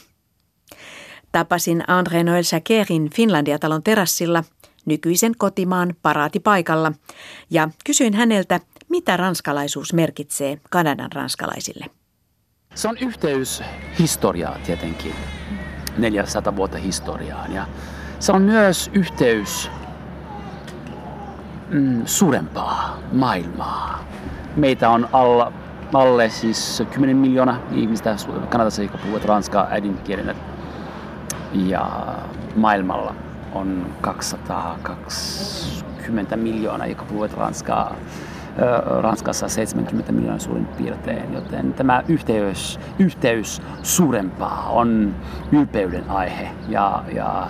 Tapasin 1.33 1.81
André 1.81 2.23
Noël 2.25 2.45
Jacquerin 2.53 3.11
Finlandia-talon 3.11 3.83
terassilla– 3.83 4.45
nykyisen 4.87 5.33
kotimaan 5.39 5.95
paraatipaikalla 6.03 6.93
ja 7.51 7.69
kysyin 7.85 8.15
häneltä, 8.15 8.61
mitä 8.89 9.17
ranskalaisuus 9.17 9.93
merkitsee 9.93 10.59
Kanadan 10.71 11.13
ranskalaisille. 11.13 11.87
Se 12.75 12.89
on 12.89 12.97
yhteys 12.99 13.63
historiaa 13.99 14.59
tietenkin, 14.67 15.15
400 15.99 16.57
vuotta 16.57 16.79
historiaan 16.79 17.53
ja 17.53 17.67
se 18.19 18.33
on 18.33 18.43
myös 18.43 18.91
yhteys 18.93 19.71
mm, 21.69 22.03
suurempaa 22.05 22.99
maailmaa. 23.13 24.05
Meitä 24.57 24.91
on 24.91 25.09
alla, 25.13 25.53
alle 25.93 26.31
siis 26.31 26.83
10 26.91 27.17
miljoonaa 27.17 27.59
ihmistä 27.73 28.17
Kanadassa, 28.49 28.83
jotka 28.83 28.99
puhuvat 28.99 29.25
ranskaa 29.25 29.67
äidinkielenä 29.71 30.35
ja 31.53 31.91
maailmalla 32.57 33.15
on 33.57 33.87
220 34.01 36.37
miljoonaa, 36.37 36.87
jotka 36.87 37.05
puhuvat 37.05 37.33
ranskaa. 37.33 37.97
Ranskassa 39.01 39.49
70 39.49 40.13
miljoonaa 40.13 40.39
suurin 40.39 40.67
piirtein, 40.67 41.35
joten 41.35 41.73
tämä 41.73 42.03
yhteys, 42.09 42.81
yhteys 42.99 43.63
suurempaa 43.83 44.69
on 44.71 45.15
ylpeyden 45.53 46.11
aihe 46.11 46.49
ja, 46.69 47.03
ja 47.15 47.47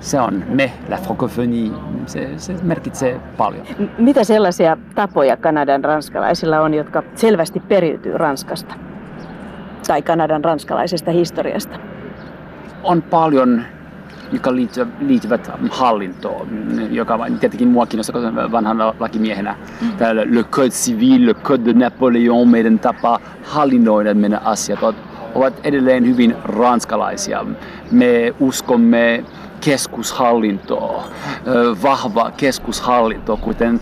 se 0.00 0.20
on 0.20 0.44
me, 0.48 0.72
la 0.88 0.96
francophonie, 0.96 1.70
se, 2.06 2.30
se 2.36 2.54
merkitsee 2.62 3.20
paljon. 3.36 3.66
Mitä 3.98 4.24
sellaisia 4.24 4.76
tapoja 4.94 5.36
Kanadan 5.36 5.84
ranskalaisilla 5.84 6.60
on, 6.60 6.74
jotka 6.74 7.02
selvästi 7.14 7.60
periytyy 7.60 8.18
Ranskasta 8.18 8.74
tai 9.86 10.02
Kanadan 10.02 10.44
ranskalaisesta 10.44 11.10
historiasta? 11.10 11.78
On 12.82 13.02
paljon 13.02 13.62
jotka 14.32 14.54
liittyvät 15.00 15.50
hallintoon, 15.70 16.48
joka 16.90 17.18
tietenkin 17.40 17.68
mua 17.68 17.86
kiinnostaa 17.86 18.34
vanhana 18.52 18.94
lakimiehenä. 19.00 19.56
Mm. 19.80 19.92
Täällä 19.92 20.22
Le 20.30 20.44
Code 20.44 20.70
Civil, 20.70 21.26
Le 21.26 21.34
Code 21.34 21.64
de 21.64 21.72
Napoleon, 21.72 22.48
meidän 22.48 22.78
tapa 22.78 23.20
hallinnoida 23.42 24.14
meidän 24.14 24.42
asiat 24.44 24.80
ovat 25.34 25.54
edelleen 25.64 26.06
hyvin 26.06 26.36
ranskalaisia. 26.44 27.46
Me 27.90 28.34
uskomme 28.40 29.24
keskushallintoa, 29.64 31.04
vahva 31.82 32.30
keskushallinto, 32.36 33.36
kuten 33.36 33.80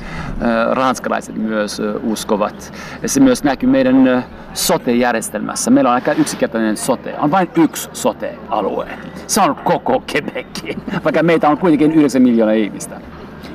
ranskalaiset 0.72 1.36
myös 1.36 1.82
uskovat. 2.02 2.72
Se 3.06 3.20
myös 3.20 3.44
näkyy 3.44 3.68
meidän 3.68 4.24
sote-järjestelmässä. 4.54 5.70
Meillä 5.70 5.90
on 5.90 5.94
aika 5.94 6.12
yksinkertainen 6.12 6.76
sote. 6.76 7.14
On 7.18 7.30
vain 7.30 7.50
yksi 7.56 7.90
sote-alue. 7.92 8.86
Se 9.26 9.40
on 9.40 9.56
koko 9.56 10.02
Quebec, 10.14 10.76
vaikka 11.04 11.22
meitä 11.22 11.48
on 11.48 11.58
kuitenkin 11.58 11.92
9 11.92 12.22
miljoonaa 12.22 12.54
ihmistä. 12.54 13.00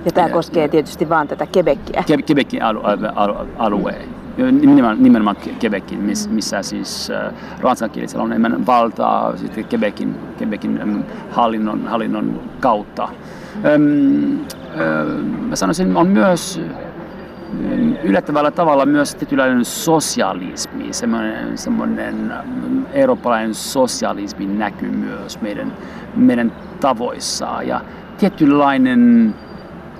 Ja 0.06 0.12
tämä 0.12 0.30
koskee 0.30 0.68
tietysti 0.68 1.10
vain 1.10 1.28
tätä 1.28 1.48
Quebecia. 1.58 2.04
Quebecin 2.30 2.62
alue 3.58 3.96
nimenomaan, 4.38 5.04
nimenomaan 5.04 5.36
Quebecin, 5.64 6.00
missä 6.30 6.62
siis 6.62 7.12
ranskankielisellä 7.60 8.24
on 8.24 8.32
enemmän 8.32 8.66
valtaa 8.66 9.38
sitten 9.38 9.66
Quebecin, 9.74 10.16
Quebecin 10.42 11.06
hallinnon, 11.30 11.88
hallinnon 11.88 12.42
kautta. 12.60 13.10
Mä 15.50 15.56
sanoisin, 15.56 15.98
on 15.98 16.08
myös 16.08 16.62
yllättävällä 18.04 18.52
tavalla 18.52 18.86
myös 18.86 19.16
tietynlainen 19.16 19.66
sosialismi, 19.66 20.94
semmoinen, 20.94 21.58
semmoinen 21.58 22.34
eurooppalainen 22.94 23.54
sosialismi 23.54 24.46
näkyy 24.46 24.92
myös 24.92 25.42
meidän, 25.42 25.74
meidän 26.16 26.52
tavoissa 26.80 27.64
ja 27.64 27.82
tietynlainen 28.18 29.34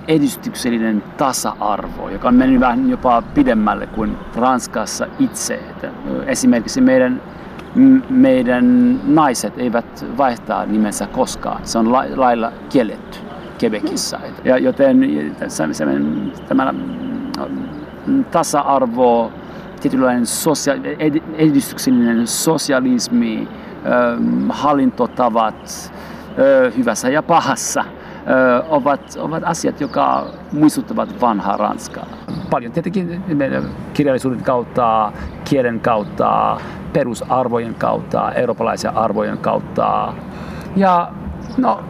edistyksellinen 0.08 1.04
tasa-arvo, 1.18 2.10
joka 2.10 2.28
on 2.28 2.36
mennyt 2.36 2.60
vähän 2.60 2.90
jopa 2.90 3.22
pidemmälle 3.22 3.88
kuin 3.88 4.18
Ranskassa 4.36 5.08
itse. 5.20 5.54
Että 5.54 5.90
esimerkiksi 6.26 6.82
meidän, 6.82 7.22
meidän 8.10 9.00
naiset 9.04 9.58
eivät 9.58 10.06
vaihtaa 10.18 10.66
nimensä 10.66 11.08
koskaan. 11.08 11.62
Se 11.64 11.78
on 11.78 11.92
lailla 11.92 12.52
kielletty 12.70 13.20
Quebecissä. 13.64 14.20
Ja 14.44 14.58
joten 14.58 15.00
tämä 16.48 16.74
tasa-arvo, 18.32 19.32
tietynlainen 19.82 20.26
sosia- 20.26 20.76
edistyksellinen 21.38 22.28
sosialismi, 22.28 23.48
hallintotavat 24.50 25.94
hyvässä 26.78 27.10
ja 27.10 27.24
pahassa 27.24 27.86
ovat, 28.70 29.18
ovat 29.20 29.44
asiat, 29.46 29.82
jotka 29.82 30.28
muistuttavat 30.52 31.22
vanhaa 31.22 31.58
Ranskaa. 31.58 32.06
Paljon 32.50 32.72
tietenkin 32.72 33.24
kirjallisuuden 33.94 34.44
kautta, 34.44 35.12
kielen 35.44 35.80
kautta, 35.80 36.58
perusarvojen 36.94 37.76
kautta, 37.76 38.32
eurooppalaisen 38.32 38.98
arvojen 38.98 39.38
kautta. 39.38 40.14
Ja 40.76 41.12
no, 41.58 41.84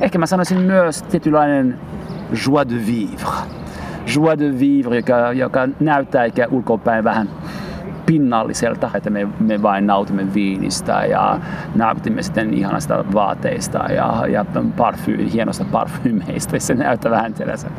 ehkä 0.00 0.18
mä 0.18 0.26
sanoisin 0.26 0.58
myös 0.58 1.02
tietynlainen 1.02 1.80
joie 2.46 2.68
de 2.68 2.86
vivre. 2.86 3.58
Joie 4.16 4.38
de 4.38 4.58
vivre, 4.58 4.96
joka, 4.96 5.32
joka 5.32 5.68
näyttää 5.80 6.24
ehkä 6.24 6.46
ulkopäin 6.50 7.04
vähän 7.04 7.28
pinnalliselta, 8.08 8.90
että 8.94 9.10
me, 9.10 9.28
me 9.40 9.62
vain 9.62 9.86
nautimme 9.86 10.34
viinistä 10.34 11.04
ja 11.04 11.40
nautimme 11.74 12.22
sitten 12.22 12.54
ihanasta 12.54 13.04
vaateista 13.14 13.78
ja, 13.78 14.26
ja 14.26 14.44
parfy, 14.76 15.32
hienosta 15.32 15.64
parfymeistä. 15.72 16.58
Se 16.58 16.74
näyttää 16.74 17.12
vähän 17.12 17.34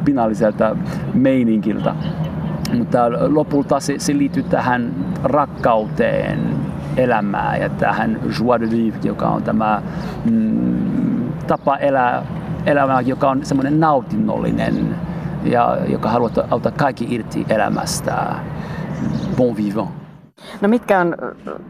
pinnalliselta 0.05 0.75
meininkiltä. 1.13 1.95
Mutta 2.77 2.99
lopulta 3.35 3.79
se, 3.79 3.95
se 3.97 4.17
liittyy 4.17 4.43
tähän 4.43 4.93
rakkauteen 5.23 6.39
elämää 6.97 7.57
ja 7.57 7.69
tähän 7.69 8.19
joie 8.39 8.59
de 8.59 8.71
vivre, 8.71 8.99
joka 9.03 9.27
on 9.27 9.43
tämä 9.43 9.81
mm, 10.25 11.33
tapa 11.47 11.77
elää 11.77 12.23
elämää, 12.65 13.01
joka 13.01 13.29
on 13.29 13.45
semmoinen 13.45 13.79
nautinnollinen 13.79 14.95
ja 15.43 15.77
joka 15.87 16.09
haluaa 16.09 16.31
auttaa 16.49 16.71
kaikki 16.71 17.07
irti 17.09 17.45
elämästä. 17.49 18.35
Bon 19.37 19.57
vivant. 19.57 19.98
No 20.61 20.67
mitkä 20.67 20.99
on 20.99 21.15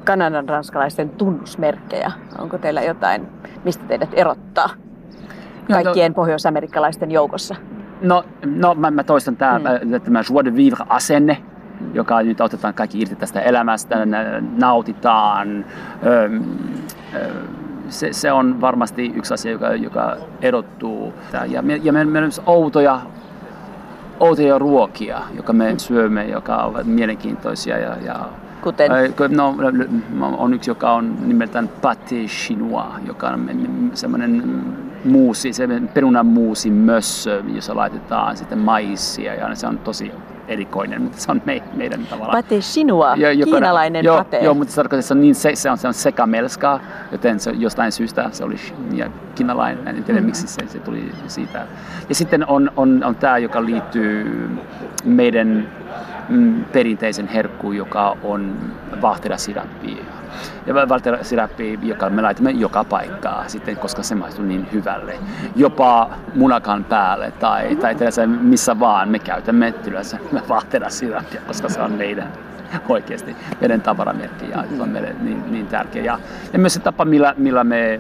Kanadan 0.06 0.50
ranskalaisten 0.50 1.10
tunnusmerkkejä? 1.10 2.12
Onko 2.40 2.58
teillä 2.58 2.82
jotain, 2.82 3.28
mistä 3.64 3.84
teidät 3.88 4.10
erottaa 4.14 4.70
no, 5.70 5.74
kaikkien 5.74 6.12
no, 6.12 6.16
pohjoisamerikkalaisten 6.16 7.12
joukossa? 7.12 7.56
No, 8.02 8.24
no 8.46 8.76
mä, 8.76 8.92
mä 8.92 9.04
toistan 9.04 9.36
tämä, 9.36 9.60
mm. 9.60 10.02
tämä 10.02 10.22
joie 10.30 10.46
de 10.46 10.56
vivre-asenne, 10.56 11.38
joka 11.94 12.22
nyt 12.22 12.42
otetaan 12.42 12.74
kaikki 12.74 13.02
irti 13.02 13.16
tästä 13.16 13.42
elämästä, 13.42 13.96
nautitaan. 14.58 15.66
se, 17.90 18.14
se 18.14 18.32
on 18.32 18.62
varmasti 18.62 19.12
yksi 19.16 19.34
asia, 19.34 19.52
joka, 19.52 19.76
joka 19.76 20.18
erottuu. 20.42 21.14
Ja, 21.48 21.62
me, 21.62 21.76
ja 21.84 21.94
meillä 21.94 22.10
on 22.10 22.24
myös 22.24 22.42
outoja, 22.46 23.02
outoja 24.20 24.60
ruokia, 24.60 25.20
joka 25.36 25.54
me 25.54 25.74
syömme, 25.78 26.26
joka 26.26 26.64
ovat 26.64 26.86
mielenkiintoisia 26.86 27.78
ja, 27.78 27.98
ja 28.06 28.30
Kuten? 28.62 28.92
No, 29.30 29.56
on 30.38 30.54
yksi, 30.54 30.70
joka 30.70 30.92
on 30.92 31.16
nimeltään 31.28 31.70
pâté 31.82 32.26
chinois, 32.28 32.94
joka 33.06 33.30
on 33.30 33.50
semmoinen 33.94 34.44
muusi, 35.06 35.54
se 35.54 35.68
perunamuusi 35.94 36.70
mössö, 36.70 37.44
jossa 37.56 37.76
laitetaan 37.76 38.38
sitten 38.38 38.58
maissia 38.58 39.36
ja 39.36 39.56
se 39.56 39.68
on 39.68 39.78
tosi 39.78 40.12
erikoinen, 40.48 41.02
mutta 41.02 41.22
se 41.22 41.32
on 41.32 41.42
me, 41.46 41.64
meidän 41.76 42.08
tavallaan. 42.10 42.44
Pate 42.44 42.62
sinua, 42.62 43.16
jo, 43.16 43.32
joka, 43.32 43.52
kiinalainen 43.52 44.06
joo, 44.06 44.18
pate. 44.18 44.40
Joo, 44.40 44.54
mutta 44.54 44.72
se 44.72 44.76
tarkoittaa, 44.76 45.00
että 45.00 45.08
se 45.08 45.14
on, 45.14 45.22
niin 45.22 45.36
se, 45.36 45.56
se 45.56 45.72
on, 45.72 45.78
se 45.78 45.88
on 45.88 45.94
sekamelska, 45.94 46.80
joten 47.12 47.40
se, 47.40 47.52
jostain 47.52 47.92
syystä 47.92 48.30
se 48.32 48.44
oli 48.44 48.56
ja 48.94 49.10
kiinalainen, 49.36 49.88
en 49.88 50.04
tiedä 50.04 50.20
mm. 50.20 50.26
miksi 50.26 50.48
se, 50.48 50.68
se 50.68 50.80
tuli 50.80 51.12
siitä. 51.28 51.68
Ja 52.10 52.16
sitten 52.16 52.48
on, 52.48 52.72
on, 52.78 53.04
on 53.04 53.16
tämä, 53.16 53.38
joka 53.38 53.66
liittyy 53.66 54.50
meidän 55.06 55.70
mm, 56.30 56.66
perinteisen 56.66 57.28
herkkuun, 57.28 57.78
joka 57.78 58.18
on 58.24 58.56
vahterasirappi. 59.02 60.06
Ja 60.66 60.90
vahterasirappi, 60.90 61.80
joka 61.82 62.10
me 62.10 62.22
laitamme 62.22 62.52
joka 62.52 62.84
paikkaa 62.84 63.44
sitten, 63.48 63.78
koska 63.78 64.04
se 64.04 64.16
maistuu 64.16 64.46
niin 64.46 64.68
hyvälle. 64.74 65.14
Jopa 65.56 66.10
munakan 66.36 66.84
päälle 66.84 67.32
tai, 67.32 67.76
tai 67.76 67.96
missä 68.28 68.80
vaan 68.80 69.10
me 69.10 69.20
käytämme 69.20 69.74
yleensä 69.88 70.18
vahterasirappia, 70.50 71.42
koska 71.48 71.70
se 71.70 71.82
on 71.82 71.92
meidän 71.92 72.32
oikeasti 72.90 73.36
meidän 73.60 73.82
tavaramerkki 73.82 74.50
ja 74.50 74.64
se 74.76 74.82
on 74.82 74.90
meille 74.90 75.16
niin, 75.22 75.52
niin 75.52 75.68
tärkeä. 75.68 76.04
Ja, 76.04 76.20
ja 76.54 76.60
myös 76.60 76.74
se 76.74 76.80
tapa, 76.80 77.06
millä, 77.06 77.34
millä 77.38 77.64
me 77.64 78.00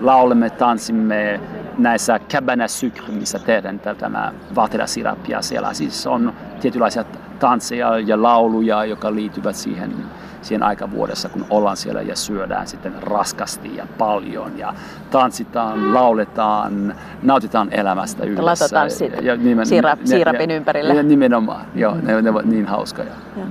laulemme, 0.00 0.50
tanssimme, 0.50 1.40
näissä 1.78 2.20
cabana 2.30 2.68
sucre, 2.68 3.14
missä 3.14 3.38
tehdään 3.38 3.80
tämä 3.80 4.32
vahterasirappia. 4.54 5.42
Siellä 5.42 5.74
siis 5.74 6.06
on 6.06 6.32
tietynlaisia 6.60 7.04
tansseja 7.38 7.98
ja 7.98 8.22
lauluja, 8.22 8.84
jotka 8.84 9.14
liittyvät 9.14 9.56
siihen, 9.56 9.92
siihen 10.42 10.62
aikavuodessa, 10.62 11.28
kun 11.28 11.46
ollaan 11.50 11.76
siellä 11.76 12.02
ja 12.02 12.16
syödään 12.16 12.66
sitten 12.66 12.94
raskasti 13.02 13.76
ja 13.76 13.86
paljon 13.98 14.58
ja 14.58 14.74
tanssitaan, 15.10 15.94
lauletaan, 15.94 16.94
nautitaan 17.22 17.68
elämästä 17.70 18.24
yhdessä. 18.24 18.44
Latatanssit 18.44 19.12
ja, 19.22 19.36
nimen, 19.36 19.66
siirap, 19.66 20.00
ne, 20.00 20.06
siirapin 20.06 20.50
ja, 20.50 20.56
ympärillä. 20.56 20.94
Ja 20.94 21.02
nimenomaan, 21.02 21.66
joo, 21.74 21.96
ne, 22.02 22.22
ne 22.22 22.30
ovat 22.30 22.44
niin 22.44 22.66
hauskoja. 22.66 23.08
Ja. 23.36 23.44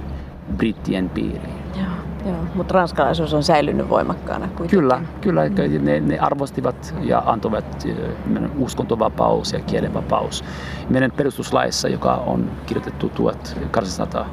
brittien 0.57 1.09
piiriin. 1.09 1.55
Joo, 1.75 2.04
joo. 2.25 2.35
mutta 2.55 2.73
ranskalaisuus 2.73 3.33
on 3.33 3.43
säilynyt 3.43 3.89
voimakkaana 3.89 4.47
kuitenkin. 4.47 4.79
Kyllä, 4.79 5.01
kyllä 5.21 5.41
ne, 5.79 5.99
ne 5.99 6.19
arvostivat 6.19 6.95
ja 7.01 7.23
antoivat 7.25 7.87
meidän 8.25 8.51
uskontovapaus 8.57 9.53
ja 9.53 9.59
kielenvapaus. 9.59 10.43
Meidän 10.89 11.11
perustuslaissa, 11.11 11.87
joka 11.87 12.13
on 12.13 12.51
kirjoitettu 12.65 13.09
1800 13.09 14.29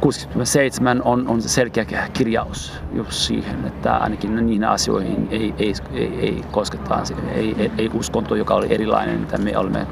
67 0.00 1.02
on, 1.04 1.28
on 1.28 1.42
se 1.42 1.48
selkeä 1.48 1.84
kirjaus 2.12 2.72
just 2.92 3.12
siihen, 3.12 3.64
että 3.66 3.96
ainakin 3.96 4.46
niihin 4.46 4.64
asioihin 4.64 5.28
ei, 5.30 5.54
ei, 5.58 5.74
ei, 5.92 6.18
ei 6.20 6.44
kosketa, 6.50 7.02
ei, 7.34 7.54
ei, 7.58 7.72
ei 7.78 7.90
uskonto, 7.94 8.34
joka 8.34 8.54
oli 8.54 8.66
erilainen, 8.70 9.20
mitä 9.20 9.38
me 9.38 9.58
olemme, 9.58 9.86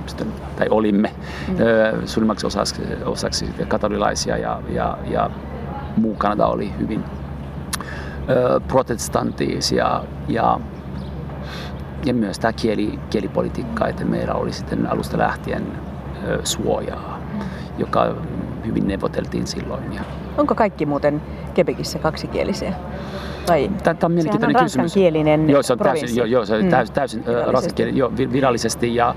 tai 0.57 0.66
olimme 0.70 1.11
mm. 1.49 1.57
suurimmaksi 2.07 2.47
osaksi, 2.47 2.83
osaksi 3.05 3.47
katolilaisia 3.68 4.37
ja, 4.37 4.62
ja, 4.68 4.99
ja 5.11 5.31
muu 5.97 6.14
Kanada 6.14 6.47
oli 6.47 6.72
hyvin 6.78 7.05
ö, 8.30 8.61
protestantisia 8.68 10.03
ja, 10.28 10.61
ja 12.05 12.14
myös 12.14 12.38
tämä 12.38 12.53
kieli, 12.53 12.99
kielipolitiikka, 13.11 13.88
että 13.88 14.05
meillä 14.05 14.34
oli 14.34 14.53
sitten 14.53 14.86
alusta 14.86 15.18
lähtien 15.18 15.62
suojaa, 16.44 17.18
joka 17.78 18.14
hyvin 18.66 18.88
neuvoteltiin 18.88 19.47
silloin. 19.47 19.92
Ja 19.92 20.01
Onko 20.38 20.55
kaikki 20.55 20.86
muuten 20.86 21.22
Quebecissä 21.59 21.99
kaksikielisiä? 21.99 22.72
Vai? 23.49 23.70
Tämä 23.82 23.97
on 24.03 24.12
mielenkiintoinen 24.12 24.57
on 24.57 24.64
kysymys. 24.64 24.94
kielinen 24.94 25.51
joo, 25.51 25.62
se 25.62 25.72
on 25.72 25.78
täysin, 25.78 26.16
joo, 26.16 26.26
joo, 26.26 26.47
se 26.47 26.55
on 26.55 26.62
mm. 26.64 26.70
täysin, 26.70 26.94
täysin 26.94 27.24
ranskakielinen 27.47 27.99
joo, 27.99 28.12
virallisesti. 28.32 28.94
Ja, 28.94 29.14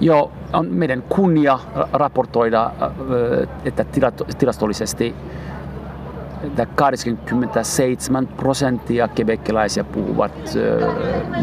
joo, 0.00 0.32
on 0.52 0.66
meidän 0.70 1.02
kunnia 1.02 1.58
raportoida, 1.92 2.70
että 3.64 3.84
tilastollisesti 4.38 5.14
että 6.42 6.66
87 6.66 8.26
prosenttia 8.26 9.08
kebekkiläisiä 9.08 9.84
puhuvat 9.84 10.32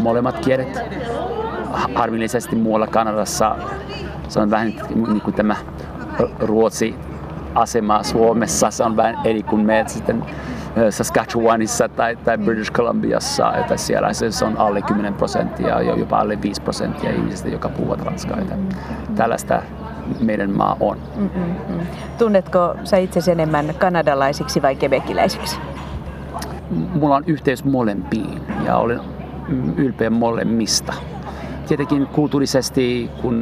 molemmat 0.02 0.38
kielet. 0.38 0.80
Harmillisesti 1.94 2.56
muualla 2.56 2.86
Kanadassa 2.86 3.56
se 4.28 4.40
on 4.40 4.50
vähän 4.50 4.66
niin 4.94 5.20
kuin 5.20 5.34
tämä 5.34 5.56
ruotsi 6.40 6.94
asema 7.54 8.02
Suomessa. 8.02 8.70
Se 8.70 8.84
on 8.84 8.96
vähän 8.96 9.18
eri 9.24 9.42
kuin 9.42 9.66
me 9.66 9.84
sitten 9.86 10.24
Saskatchewanissa 10.90 11.88
tai, 11.88 12.16
tai 12.16 12.38
British 12.38 12.72
Columbiassa, 12.72 13.54
että 13.54 13.76
siellä 13.76 14.12
se 14.12 14.44
on 14.44 14.56
alle 14.56 14.82
10 14.82 15.14
prosenttia, 15.14 15.82
jopa 15.82 16.18
alle 16.18 16.42
5 16.42 16.62
prosenttia 16.62 17.10
ihmisistä, 17.10 17.48
jotka 17.48 17.68
puhuvat 17.68 18.02
ranskaa. 18.02 18.38
Tällaista 19.14 19.62
meidän 20.20 20.50
maa 20.50 20.76
on. 20.80 20.98
Mm-mm. 21.16 21.86
Tunnetko 22.18 22.74
sä 22.84 22.96
itse 22.96 23.32
enemmän 23.32 23.74
kanadalaisiksi 23.78 24.62
vai 24.62 24.76
kebekiläisiksi? 24.76 25.58
Mulla 26.70 27.16
on 27.16 27.24
yhteys 27.26 27.64
molempiin 27.64 28.40
ja 28.64 28.76
olen 28.76 29.00
ylpeä 29.76 30.10
molemmista. 30.10 30.94
Tietenkin 31.68 32.06
kulttuurisesti, 32.06 33.10
kun 33.22 33.34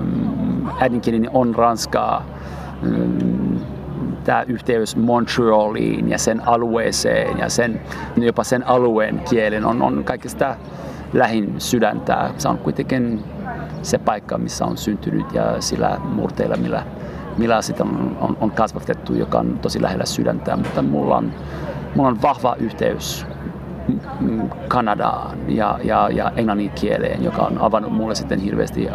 mm, 0.00 0.68
äidinkielini 0.80 1.28
on 1.32 1.54
ranskaa, 1.54 2.26
mm, 2.82 3.58
tämä 4.24 4.42
yhteys 4.42 4.96
Montrealiin 4.96 6.10
ja 6.10 6.18
sen 6.18 6.48
alueeseen 6.48 7.38
ja 7.38 7.48
sen, 7.48 7.80
jopa 8.16 8.44
sen 8.44 8.66
alueen 8.66 9.20
kielen 9.30 9.64
on, 9.64 9.82
on 9.82 10.04
kaikista 10.04 10.56
lähin 11.12 11.54
sydäntä. 11.58 12.30
Se 12.38 12.48
on 12.48 12.58
kuitenkin 12.58 13.24
paikka, 14.04 14.38
missä 14.38 14.64
on 14.64 14.76
syntynyt 14.76 15.32
ja 15.32 15.60
sillä 15.60 15.98
murteilla, 16.04 16.56
millä, 16.56 16.82
millä 17.38 17.62
sitä 17.62 17.84
on, 17.84 18.16
on, 18.20 18.36
on 18.40 18.50
kasvatettu, 18.50 19.14
joka 19.14 19.38
on 19.38 19.58
tosi 19.62 19.82
lähellä 19.82 20.06
sydäntä. 20.06 20.56
Mutta 20.56 20.82
mulla 20.82 21.16
on, 21.16 21.32
mulla 21.94 22.08
on 22.08 22.22
vahva 22.22 22.56
yhteys 22.58 23.26
Kanadaan 24.68 25.38
ja, 25.48 25.78
ja, 25.84 26.08
ja 26.12 26.32
englannin 26.36 26.70
kieleen, 26.70 27.24
joka 27.24 27.42
on 27.42 27.58
avannut 27.58 27.92
mulle 27.92 28.14
sitten 28.14 28.40
hirveästi 28.40 28.88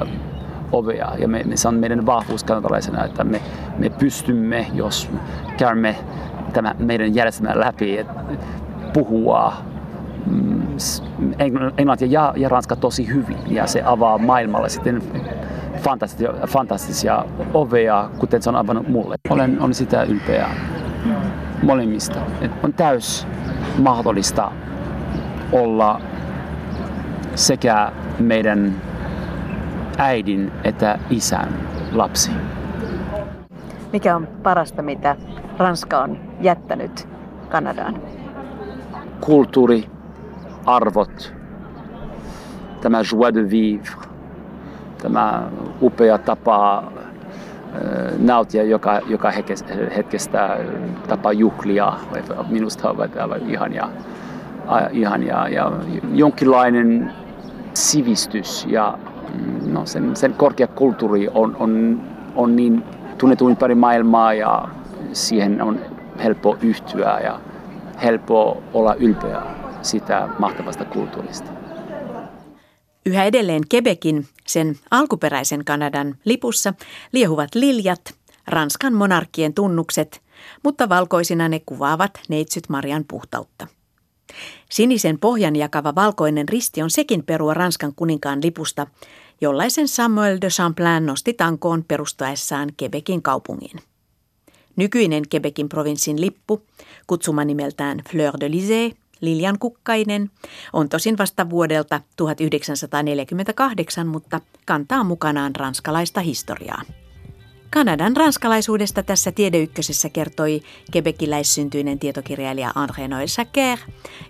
ovea. 0.71 1.11
Ja 1.17 1.27
me, 1.27 1.45
se 1.55 1.67
on 1.67 1.75
meidän 1.75 2.05
vahvuus 2.05 2.43
kanadalaisena, 2.43 3.05
että 3.05 3.23
me, 3.23 3.41
me 3.77 3.89
pystymme, 3.89 4.67
jos 4.73 5.09
käymme 5.57 5.95
tämä 6.53 6.75
meidän 6.79 7.15
järjestelmä 7.15 7.59
läpi, 7.59 7.97
että 7.97 8.13
puhua 8.93 9.53
mm, 10.25 10.77
englantia 11.77 12.07
ja, 12.11 12.33
ja 12.37 12.49
ranska 12.49 12.75
tosi 12.75 13.07
hyvin 13.07 13.37
ja 13.47 13.67
se 13.67 13.81
avaa 13.85 14.17
maailmalle 14.17 14.69
sitten 14.69 15.03
fantastisia, 15.77 16.33
fantastisia 16.47 17.25
ovea, 17.53 18.09
kuten 18.19 18.41
se 18.41 18.49
on 18.49 18.55
avannut 18.55 18.87
mulle. 18.87 19.15
Olen 19.29 19.61
on 19.61 19.73
sitä 19.73 20.03
ylpeä 20.03 20.49
molemmista. 21.63 22.19
Et 22.41 22.51
on 22.63 22.73
täys 22.73 23.27
mahdollista 23.77 24.51
olla 25.51 26.01
sekä 27.35 27.91
meidän 28.19 28.75
äidin 29.97 30.51
että 30.63 30.99
isän 31.09 31.49
lapsi. 31.91 32.31
Mikä 33.93 34.15
on 34.15 34.27
parasta, 34.43 34.81
mitä 34.81 35.15
Ranska 35.57 35.99
on 35.99 36.19
jättänyt 36.41 37.07
Kanadaan? 37.49 38.01
Kulttuuri, 39.21 39.85
arvot, 40.75 41.33
tämä 42.81 43.01
joie 43.11 43.33
de 43.33 43.49
vivre, 43.49 44.07
tämä 45.01 45.49
upea 45.81 46.17
tapa 46.17 46.83
nauttia 48.19 48.63
joka, 48.63 48.99
joka 49.07 49.31
hetkestä 49.95 50.57
tapa 51.07 51.31
juhlia. 51.31 51.93
Minusta 52.49 52.89
ovat 52.89 53.17
aivan 53.17 53.49
ihania, 53.49 53.89
ihania 54.91 55.47
ja 55.47 55.71
jonkinlainen 56.13 57.11
sivistys 57.73 58.65
ja 58.69 58.97
mm, 59.33 59.73
no, 59.73 59.85
sen, 59.85 60.15
sen 60.15 60.33
korkea 60.33 60.67
kulttuuri 60.67 61.27
on, 61.33 61.55
on, 61.59 62.01
on 62.35 62.55
niin 62.55 62.83
tunnettu 63.17 63.49
ympäri 63.49 63.75
maailmaa 63.75 64.33
ja 64.33 64.67
siihen 65.13 65.61
on 65.61 65.79
helppo 66.23 66.57
yhtyä 66.61 67.19
ja 67.23 67.39
helppo 68.03 68.63
olla 68.73 68.93
ylpeä 68.95 69.41
sitä 69.81 70.29
mahtavasta 70.39 70.85
kulttuurista. 70.85 71.51
Yhä 73.05 73.25
edelleen 73.25 73.63
Quebecin, 73.73 74.27
sen 74.47 74.79
alkuperäisen 74.91 75.65
Kanadan 75.65 76.15
lipussa, 76.25 76.73
liehuvat 77.11 77.55
liljat, 77.55 78.13
Ranskan 78.47 78.93
monarkkien 78.93 79.53
tunnukset, 79.53 80.21
mutta 80.63 80.89
valkoisina 80.89 81.49
ne 81.49 81.61
kuvaavat 81.65 82.19
neitsyt 82.29 82.69
Marian 82.69 83.05
puhtautta. 83.07 83.67
Sinisen 84.69 85.19
pohjan 85.19 85.55
jakava 85.55 85.95
valkoinen 85.95 86.49
risti 86.49 86.81
on 86.81 86.89
sekin 86.89 87.23
perua 87.23 87.53
Ranskan 87.53 87.93
kuninkaan 87.95 88.43
lipusta, 88.43 88.87
jollaisen 89.41 89.87
Samuel 89.87 90.37
de 90.41 90.47
Champlain 90.47 91.05
nosti 91.05 91.33
tankoon 91.33 91.83
perustaessaan 91.87 92.69
Quebecin 92.81 93.21
kaupungin. 93.21 93.79
Nykyinen 94.75 95.23
Quebecin 95.33 95.69
provinssin 95.69 96.21
lippu, 96.21 96.61
kutsuma 97.07 97.45
nimeltään 97.45 98.01
Fleur 98.09 98.33
de 98.39 98.47
Lysée, 98.47 98.95
Liljan 99.21 99.59
Kukkainen, 99.59 100.31
on 100.73 100.89
tosin 100.89 101.17
vasta 101.17 101.49
vuodelta 101.49 102.01
1948, 102.15 104.07
mutta 104.07 104.41
kantaa 104.65 105.03
mukanaan 105.03 105.55
ranskalaista 105.55 106.21
historiaa. 106.21 106.81
Kanadan 107.73 108.17
ranskalaisuudesta 108.17 109.03
tässä 109.03 109.31
tiedeykkösessä 109.31 110.09
kertoi 110.09 110.61
kebekiläissyntyinen 110.91 111.99
tietokirjailija 111.99 112.73
André 112.75 113.07
Noël 113.07 113.27
Sacker 113.27 113.77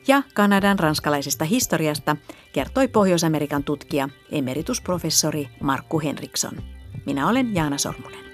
ja 0.07 0.23
Kanadan 0.33 0.79
ranskalaisesta 0.79 1.45
historiasta 1.45 2.15
kertoi 2.53 2.87
Pohjois-Amerikan 2.87 3.63
tutkija 3.63 4.09
emeritusprofessori 4.31 5.49
Markku 5.61 5.99
Henriksson. 5.99 6.53
Minä 7.05 7.29
olen 7.29 7.55
Jaana 7.55 7.77
Sormunen. 7.77 8.28